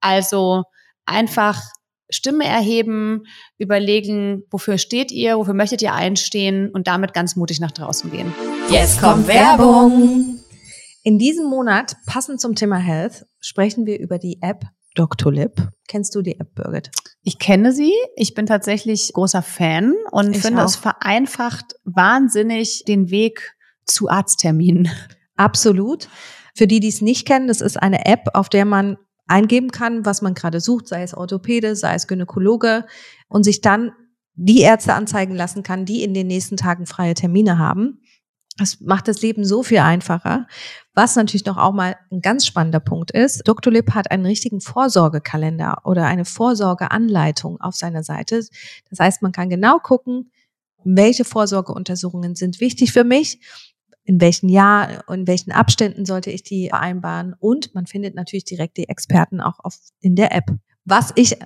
Also 0.00 0.64
einfach 1.04 1.60
Stimme 2.10 2.44
erheben, 2.44 3.24
überlegen, 3.58 4.44
wofür 4.50 4.78
steht 4.78 5.12
ihr, 5.12 5.36
wofür 5.36 5.54
möchtet 5.54 5.82
ihr 5.82 5.92
einstehen 5.92 6.70
und 6.70 6.86
damit 6.86 7.12
ganz 7.12 7.36
mutig 7.36 7.60
nach 7.60 7.72
draußen 7.72 8.10
gehen. 8.10 8.32
Jetzt 8.70 9.00
kommt 9.00 9.28
Werbung. 9.28 10.38
In 11.02 11.18
diesem 11.18 11.46
Monat, 11.46 11.96
passend 12.06 12.40
zum 12.40 12.54
Thema 12.54 12.76
Health, 12.76 13.26
sprechen 13.40 13.86
wir 13.86 13.98
über 13.98 14.18
die 14.18 14.38
App 14.42 14.64
Doctolib. 14.94 15.68
Kennst 15.86 16.14
du 16.14 16.22
die 16.22 16.40
App, 16.40 16.54
Birgit? 16.54 16.90
Ich 17.22 17.38
kenne 17.38 17.72
sie. 17.72 17.92
Ich 18.16 18.34
bin 18.34 18.46
tatsächlich 18.46 19.12
großer 19.12 19.42
Fan 19.42 19.94
und 20.10 20.34
ich 20.34 20.42
finde, 20.42 20.62
auch. 20.62 20.66
es 20.66 20.76
vereinfacht 20.76 21.76
wahnsinnig 21.84 22.84
den 22.84 23.10
Weg 23.10 23.54
zu 23.84 24.08
Arztterminen. 24.08 24.90
Absolut. 25.36 26.08
Für 26.54 26.66
die, 26.66 26.80
die 26.80 26.88
es 26.88 27.00
nicht 27.00 27.26
kennen, 27.26 27.46
das 27.46 27.60
ist 27.60 27.76
eine 27.76 28.06
App, 28.06 28.30
auf 28.34 28.48
der 28.48 28.64
man 28.64 28.96
eingeben 29.28 29.70
kann, 29.70 30.04
was 30.04 30.22
man 30.22 30.34
gerade 30.34 30.60
sucht, 30.60 30.88
sei 30.88 31.02
es 31.02 31.14
Orthopäde, 31.14 31.76
sei 31.76 31.94
es 31.94 32.06
Gynäkologe 32.06 32.86
und 33.28 33.44
sich 33.44 33.60
dann 33.60 33.92
die 34.34 34.60
Ärzte 34.60 34.94
anzeigen 34.94 35.34
lassen 35.34 35.62
kann, 35.62 35.84
die 35.84 36.02
in 36.02 36.14
den 36.14 36.26
nächsten 36.26 36.56
Tagen 36.56 36.86
freie 36.86 37.14
Termine 37.14 37.58
haben. 37.58 38.00
Das 38.56 38.80
macht 38.80 39.06
das 39.06 39.22
Leben 39.22 39.44
so 39.44 39.62
viel 39.62 39.78
einfacher. 39.78 40.46
Was 40.94 41.14
natürlich 41.14 41.44
noch 41.44 41.58
auch 41.58 41.72
mal 41.72 41.96
ein 42.10 42.20
ganz 42.20 42.44
spannender 42.44 42.80
Punkt 42.80 43.12
ist, 43.12 43.46
Dr. 43.46 43.72
Lip 43.72 43.94
hat 43.94 44.10
einen 44.10 44.26
richtigen 44.26 44.60
Vorsorgekalender 44.60 45.82
oder 45.84 46.06
eine 46.06 46.24
Vorsorgeanleitung 46.24 47.60
auf 47.60 47.76
seiner 47.76 48.02
Seite. 48.02 48.44
Das 48.90 48.98
heißt, 48.98 49.22
man 49.22 49.30
kann 49.30 49.48
genau 49.48 49.78
gucken, 49.78 50.32
welche 50.84 51.24
Vorsorgeuntersuchungen 51.24 52.34
sind 52.34 52.60
wichtig 52.60 52.92
für 52.92 53.04
mich 53.04 53.40
in 54.08 54.22
welchen 54.22 54.48
Jahr, 54.48 55.06
in 55.10 55.26
welchen 55.26 55.52
Abständen 55.52 56.06
sollte 56.06 56.30
ich 56.30 56.42
die 56.42 56.70
vereinbaren. 56.70 57.34
Und 57.38 57.74
man 57.74 57.84
findet 57.84 58.14
natürlich 58.14 58.46
direkt 58.46 58.78
die 58.78 58.88
Experten 58.88 59.42
auch 59.42 59.60
auf, 59.62 59.76
in 60.00 60.16
der 60.16 60.34
App. 60.34 60.46
Was 60.86 61.12
ich 61.14 61.36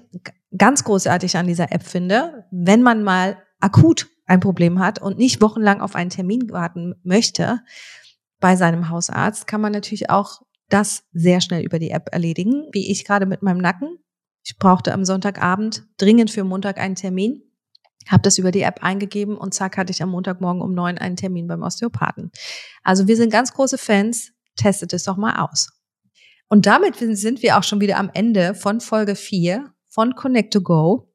ganz 0.56 0.84
großartig 0.84 1.36
an 1.36 1.48
dieser 1.48 1.72
App 1.72 1.82
finde, 1.82 2.44
wenn 2.52 2.82
man 2.82 3.02
mal 3.02 3.36
akut 3.58 4.06
ein 4.26 4.38
Problem 4.38 4.78
hat 4.78 5.02
und 5.02 5.18
nicht 5.18 5.42
wochenlang 5.42 5.80
auf 5.80 5.96
einen 5.96 6.10
Termin 6.10 6.50
warten 6.50 6.94
möchte 7.02 7.58
bei 8.38 8.54
seinem 8.54 8.90
Hausarzt, 8.90 9.48
kann 9.48 9.60
man 9.60 9.72
natürlich 9.72 10.08
auch 10.08 10.42
das 10.68 11.02
sehr 11.12 11.40
schnell 11.40 11.64
über 11.64 11.80
die 11.80 11.90
App 11.90 12.10
erledigen, 12.12 12.68
wie 12.70 12.92
ich 12.92 13.04
gerade 13.04 13.26
mit 13.26 13.42
meinem 13.42 13.58
Nacken. 13.58 13.98
Ich 14.44 14.56
brauchte 14.56 14.94
am 14.94 15.04
Sonntagabend 15.04 15.84
dringend 15.96 16.30
für 16.30 16.44
Montag 16.44 16.78
einen 16.78 16.94
Termin 16.94 17.42
habe 18.08 18.22
das 18.22 18.38
über 18.38 18.50
die 18.50 18.62
App 18.62 18.82
eingegeben 18.82 19.36
und 19.36 19.54
zack 19.54 19.76
hatte 19.76 19.92
ich 19.92 20.02
am 20.02 20.10
Montagmorgen 20.10 20.62
um 20.62 20.74
neun 20.74 20.98
einen 20.98 21.16
Termin 21.16 21.46
beim 21.46 21.62
Osteopathen. 21.62 22.30
Also 22.82 23.06
wir 23.06 23.16
sind 23.16 23.32
ganz 23.32 23.52
große 23.52 23.78
Fans, 23.78 24.32
testet 24.56 24.92
es 24.92 25.04
doch 25.04 25.16
mal 25.16 25.40
aus. 25.40 25.70
Und 26.48 26.66
damit 26.66 26.96
sind 26.96 27.42
wir 27.42 27.56
auch 27.56 27.62
schon 27.62 27.80
wieder 27.80 27.96
am 27.96 28.10
Ende 28.12 28.54
von 28.54 28.80
Folge 28.80 29.14
4 29.14 29.72
von 29.88 30.14
Connect 30.14 30.52
to 30.52 30.60
Go. 30.60 31.08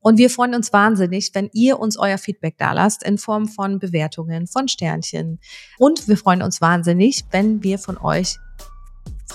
Und 0.00 0.18
wir 0.18 0.28
freuen 0.28 0.54
uns 0.54 0.72
wahnsinnig, 0.72 1.30
wenn 1.34 1.48
ihr 1.52 1.78
uns 1.78 1.96
euer 1.96 2.18
Feedback 2.18 2.58
da 2.58 2.72
lasst 2.72 3.02
in 3.02 3.16
Form 3.16 3.48
von 3.48 3.78
Bewertungen, 3.78 4.46
von 4.46 4.68
Sternchen. 4.68 5.38
Und 5.78 6.08
wir 6.08 6.16
freuen 6.16 6.42
uns 6.42 6.60
wahnsinnig, 6.60 7.24
wenn 7.30 7.62
wir 7.62 7.78
von 7.78 7.96
euch 7.96 8.36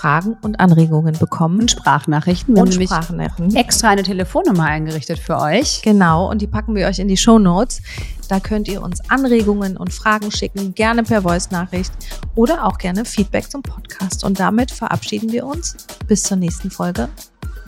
Fragen 0.00 0.36
und 0.40 0.60
Anregungen 0.60 1.18
bekommen. 1.18 1.60
Und 1.60 1.70
Sprachnachrichten. 1.70 2.54
Wir 2.54 2.62
und 2.62 2.74
haben 2.74 2.82
Sprachnachrichten. 2.82 3.54
extra 3.54 3.90
eine 3.90 4.02
Telefonnummer 4.02 4.64
eingerichtet 4.64 5.18
für 5.18 5.38
euch. 5.38 5.82
Genau, 5.82 6.30
und 6.30 6.40
die 6.40 6.46
packen 6.46 6.74
wir 6.74 6.86
euch 6.86 6.98
in 6.98 7.08
die 7.08 7.18
Show 7.18 7.38
Notes. 7.38 7.82
Da 8.28 8.40
könnt 8.40 8.68
ihr 8.68 8.82
uns 8.82 9.00
Anregungen 9.10 9.76
und 9.76 9.92
Fragen 9.92 10.30
schicken, 10.30 10.74
gerne 10.74 11.02
per 11.02 11.22
Voice-Nachricht 11.22 11.92
oder 12.34 12.64
auch 12.66 12.78
gerne 12.78 13.04
Feedback 13.04 13.50
zum 13.50 13.62
Podcast. 13.62 14.24
Und 14.24 14.40
damit 14.40 14.70
verabschieden 14.70 15.32
wir 15.32 15.44
uns. 15.44 15.76
Bis 16.06 16.22
zur 16.22 16.38
nächsten 16.38 16.70
Folge. 16.70 17.08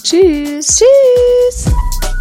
Tschüss. 0.03 0.79
Tschüss. 0.79 2.12